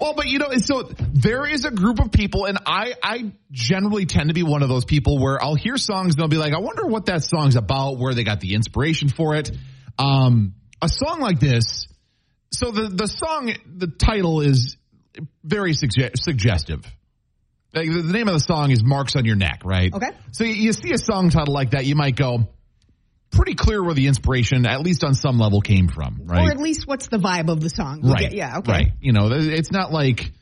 Well, 0.00 0.14
but 0.14 0.26
you 0.26 0.38
know, 0.38 0.48
so 0.56 0.90
there 1.12 1.46
is 1.46 1.64
a 1.64 1.70
group 1.70 2.00
of 2.00 2.10
people, 2.10 2.46
and 2.46 2.58
I, 2.66 2.94
I 3.02 3.32
generally 3.52 4.06
tend 4.06 4.30
to 4.30 4.34
be 4.34 4.42
one 4.42 4.62
of 4.62 4.68
those 4.68 4.84
people 4.84 5.22
where 5.22 5.40
I'll 5.40 5.54
hear 5.54 5.76
songs 5.76 6.14
and 6.14 6.22
I'll 6.22 6.28
be 6.28 6.38
like, 6.38 6.54
I 6.54 6.58
wonder 6.58 6.86
what 6.86 7.06
that 7.06 7.22
song's 7.22 7.54
about, 7.54 7.98
where 7.98 8.14
they 8.14 8.24
got 8.24 8.40
the 8.40 8.54
inspiration 8.54 9.10
for 9.10 9.36
it. 9.36 9.52
Um, 9.98 10.54
a 10.80 10.88
song 10.88 11.20
like 11.20 11.38
this, 11.38 11.86
so 12.50 12.70
the, 12.72 12.88
the 12.88 13.06
song, 13.06 13.52
the 13.76 13.86
title 13.86 14.40
is 14.40 14.76
very 15.44 15.72
sugge- 15.72 16.16
suggestive. 16.16 16.84
Like, 17.74 17.86
the 17.90 18.02
name 18.12 18.28
of 18.28 18.34
the 18.34 18.40
song 18.40 18.70
is 18.70 18.82
Marks 18.82 19.16
on 19.16 19.24
Your 19.24 19.36
Neck, 19.36 19.62
right? 19.64 19.92
Okay. 19.92 20.10
So 20.32 20.44
you, 20.44 20.52
you 20.54 20.72
see 20.72 20.92
a 20.92 20.98
song 20.98 21.30
title 21.30 21.54
like 21.54 21.70
that, 21.70 21.86
you 21.86 21.94
might 21.96 22.16
go, 22.16 22.48
pretty 23.30 23.54
clear 23.54 23.82
where 23.82 23.94
the 23.94 24.06
inspiration, 24.08 24.66
at 24.66 24.82
least 24.82 25.04
on 25.04 25.14
some 25.14 25.38
level, 25.38 25.60
came 25.62 25.88
from, 25.88 26.22
right? 26.24 26.46
Or 26.46 26.50
at 26.50 26.58
least 26.58 26.86
what's 26.86 27.08
the 27.08 27.16
vibe 27.18 27.48
of 27.48 27.60
the 27.60 27.70
song? 27.70 28.02
You 28.04 28.12
right. 28.12 28.20
get- 28.20 28.34
yeah, 28.34 28.58
okay. 28.58 28.72
Right. 28.72 28.92
You 29.00 29.12
know, 29.12 29.30
it's 29.32 29.72
not 29.72 29.90
like 29.92 30.32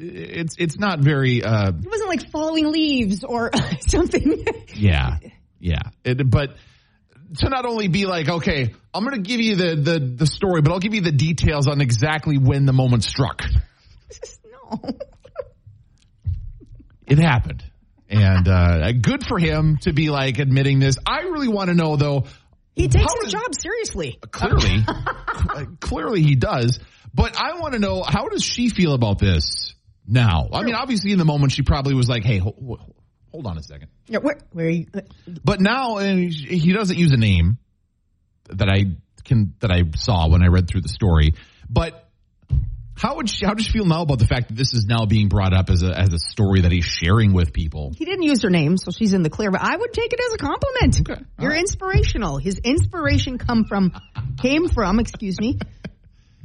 it's 0.00 0.54
it's 0.58 0.78
not 0.78 1.00
very 1.00 1.42
uh 1.42 1.70
It 1.70 1.90
wasn't 1.90 2.08
like 2.08 2.30
falling 2.30 2.70
leaves 2.70 3.24
or 3.24 3.50
something. 3.80 4.44
yeah. 4.74 5.18
Yeah. 5.58 5.82
It, 6.04 6.30
but 6.30 6.54
to 7.38 7.48
not 7.48 7.64
only 7.66 7.88
be 7.88 8.06
like, 8.06 8.28
okay, 8.28 8.74
I'm 8.94 9.04
going 9.04 9.16
to 9.16 9.28
give 9.28 9.40
you 9.40 9.56
the, 9.56 9.74
the 9.74 9.98
the 9.98 10.26
story, 10.26 10.62
but 10.62 10.72
I'll 10.72 10.78
give 10.80 10.94
you 10.94 11.00
the 11.00 11.12
details 11.12 11.66
on 11.66 11.80
exactly 11.80 12.38
when 12.38 12.64
the 12.64 12.72
moment 12.72 13.04
struck. 13.04 13.42
no. 14.70 14.80
It 17.08 17.18
happened, 17.18 17.64
and 18.08 18.46
uh, 18.48 18.92
good 18.92 19.24
for 19.26 19.38
him 19.38 19.78
to 19.82 19.92
be 19.92 20.10
like 20.10 20.38
admitting 20.38 20.78
this. 20.78 20.96
I 21.06 21.20
really 21.22 21.48
want 21.48 21.68
to 21.68 21.74
know 21.74 21.96
though. 21.96 22.24
He 22.74 22.86
takes 22.88 23.12
his 23.24 23.32
job 23.32 23.54
seriously. 23.58 24.18
Clearly, 24.30 24.84
clearly 25.80 26.22
he 26.22 26.36
does. 26.36 26.78
But 27.12 27.36
I 27.36 27.58
want 27.58 27.74
to 27.74 27.80
know 27.80 28.04
how 28.06 28.28
does 28.28 28.44
she 28.44 28.68
feel 28.68 28.92
about 28.92 29.18
this 29.18 29.74
now? 30.06 30.48
I 30.52 30.62
mean, 30.62 30.74
obviously 30.74 31.10
in 31.10 31.18
the 31.18 31.24
moment 31.24 31.52
she 31.52 31.62
probably 31.62 31.94
was 31.94 32.08
like, 32.08 32.22
"Hey, 32.22 32.38
ho- 32.38 32.54
ho- 32.56 32.94
hold 33.32 33.46
on 33.46 33.58
a 33.58 33.62
second. 33.62 33.88
Yeah, 34.06 34.18
where, 34.18 34.38
where 34.52 34.66
are 34.66 34.70
you? 34.70 34.86
But 35.44 35.60
now 35.60 35.98
and 35.98 36.32
he 36.32 36.72
doesn't 36.72 36.96
use 36.98 37.12
a 37.12 37.16
name 37.16 37.58
that 38.50 38.68
I 38.68 38.84
can 39.24 39.54
that 39.60 39.70
I 39.70 39.82
saw 39.96 40.28
when 40.28 40.42
I 40.42 40.46
read 40.46 40.68
through 40.68 40.82
the 40.82 40.88
story. 40.88 41.34
But 41.68 42.07
how 42.98 43.16
would 43.16 43.30
she, 43.30 43.46
how 43.46 43.54
does 43.54 43.64
she 43.64 43.72
feel 43.72 43.84
now 43.84 44.02
about 44.02 44.18
the 44.18 44.26
fact 44.26 44.48
that 44.48 44.56
this 44.56 44.74
is 44.74 44.84
now 44.88 45.06
being 45.06 45.28
brought 45.28 45.54
up 45.54 45.70
as 45.70 45.82
a 45.82 45.96
as 45.96 46.12
a 46.12 46.18
story 46.18 46.62
that 46.62 46.72
he's 46.72 46.84
sharing 46.84 47.32
with 47.32 47.52
people? 47.52 47.92
He 47.96 48.04
didn't 48.04 48.24
use 48.24 48.42
her 48.42 48.50
name, 48.50 48.76
so 48.76 48.90
she's 48.90 49.12
in 49.14 49.22
the 49.22 49.30
clear. 49.30 49.50
But 49.50 49.62
I 49.62 49.76
would 49.76 49.92
take 49.92 50.12
it 50.12 50.20
as 50.20 50.34
a 50.34 50.38
compliment. 50.38 51.00
Okay. 51.08 51.22
You're 51.38 51.52
right. 51.52 51.60
inspirational. 51.60 52.38
His 52.38 52.58
inspiration 52.58 53.38
come 53.38 53.64
from 53.64 53.92
came 54.38 54.68
from, 54.68 54.98
excuse 54.98 55.40
me, 55.40 55.58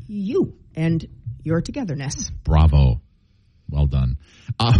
you 0.08 0.56
and 0.76 1.06
your 1.43 1.62
togetherness. 1.62 2.30
Bravo, 2.43 3.01
well 3.70 3.88
done. 3.88 4.18
Uh, 4.60 4.74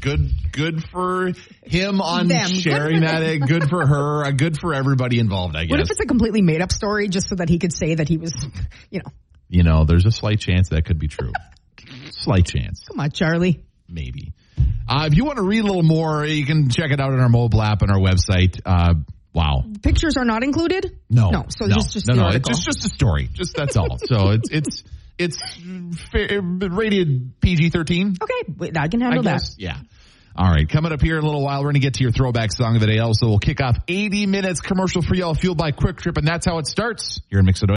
good 0.00 0.30
good 0.52 0.82
for 0.90 1.32
him 1.64 2.00
on 2.00 2.28
Them. 2.28 2.48
Sharing 2.48 3.00
for 3.00 3.06
that. 3.06 3.20
them. 3.20 3.40
Good 3.40 3.68
for 3.68 3.86
her. 3.86 4.24
uh, 4.24 4.30
Good 4.30 4.58
for 4.58 4.72
everybody 4.74 5.18
involved. 5.18 5.54
I 5.54 5.64
guess. 5.64 5.70
What 5.70 5.80
if 5.80 5.90
it's 5.90 6.00
a 6.00 6.06
completely 6.06 6.40
made 6.42 6.62
up 6.62 6.72
story 6.72 7.08
just 7.08 7.28
so 7.28 7.34
that 7.36 7.48
he 7.48 7.58
could 7.58 7.72
say 7.72 7.96
that 7.96 8.08
he 8.08 8.16
was, 8.16 8.32
you 8.90 9.00
know, 9.00 9.10
you 9.54 9.62
know, 9.62 9.84
there's 9.84 10.04
a 10.06 10.10
slight 10.10 10.40
chance 10.40 10.70
that 10.70 10.84
could 10.84 10.98
be 10.98 11.08
true. 11.08 11.32
slight 12.10 12.44
chance. 12.46 12.82
come 12.88 13.00
on, 13.00 13.10
Charlie. 13.10 13.62
maybe. 13.88 14.32
Uh, 14.88 15.08
if 15.10 15.16
you 15.16 15.24
want 15.24 15.36
to 15.38 15.44
read 15.44 15.60
a 15.60 15.66
little 15.66 15.82
more, 15.82 16.24
you 16.26 16.44
can 16.44 16.68
check 16.68 16.90
it 16.90 17.00
out 17.00 17.12
on 17.12 17.20
our 17.20 17.28
mobile 17.28 17.62
app 17.62 17.82
and 17.82 17.90
our 17.90 17.98
website. 17.98 18.60
Uh, 18.66 18.94
wow. 19.32 19.64
Pictures 19.82 20.16
are 20.16 20.24
not 20.24 20.42
included? 20.42 20.98
No, 21.08 21.30
No, 21.30 21.44
so 21.48 21.66
no, 21.66 21.74
just- 21.76 21.92
just 21.92 22.06
no, 22.08 22.14
the 22.14 22.20
no. 22.20 22.26
article. 22.26 22.50
It's 22.50 22.64
just 22.64 22.80
just 22.82 22.92
a 22.92 22.94
story. 22.94 23.28
Just 23.32 23.54
that's 23.56 23.76
all. 23.76 23.96
so 23.98 24.30
it's 24.30 24.50
it's 24.50 24.84
it's 25.18 25.38
rated 26.12 27.40
PG 27.40 27.70
thirteen. 27.70 28.16
Okay, 28.20 28.52
wait, 28.56 28.76
I 28.76 28.88
can 28.88 29.02
I 29.02 29.06
handle 29.06 29.22
that. 29.24 29.42
Yeah. 29.58 29.76
All 30.36 30.50
right. 30.50 30.68
Coming 30.68 30.90
up 30.92 31.00
here 31.00 31.16
in 31.16 31.22
a 31.22 31.26
little 31.26 31.44
while, 31.44 31.60
we're 31.60 31.66
going 31.66 31.74
to 31.74 31.80
get 31.80 31.94
to 31.94 32.02
your 32.02 32.10
throwback 32.10 32.50
song 32.52 32.74
of 32.74 32.80
the 32.80 32.88
day. 32.88 32.98
Also, 32.98 33.28
we'll 33.28 33.38
kick 33.38 33.60
off 33.62 33.76
80 33.86 34.26
minutes 34.26 34.60
commercial 34.60 35.00
free 35.00 35.22
all 35.22 35.34
fueled 35.36 35.58
by 35.58 35.70
Kwik 35.70 35.98
Trip, 35.98 36.16
and 36.16 36.26
that's 36.26 36.44
how 36.44 36.58
it 36.58 36.66
starts. 36.66 37.20
You're 37.30 37.38
in 37.40 37.46
Up. 37.48 37.50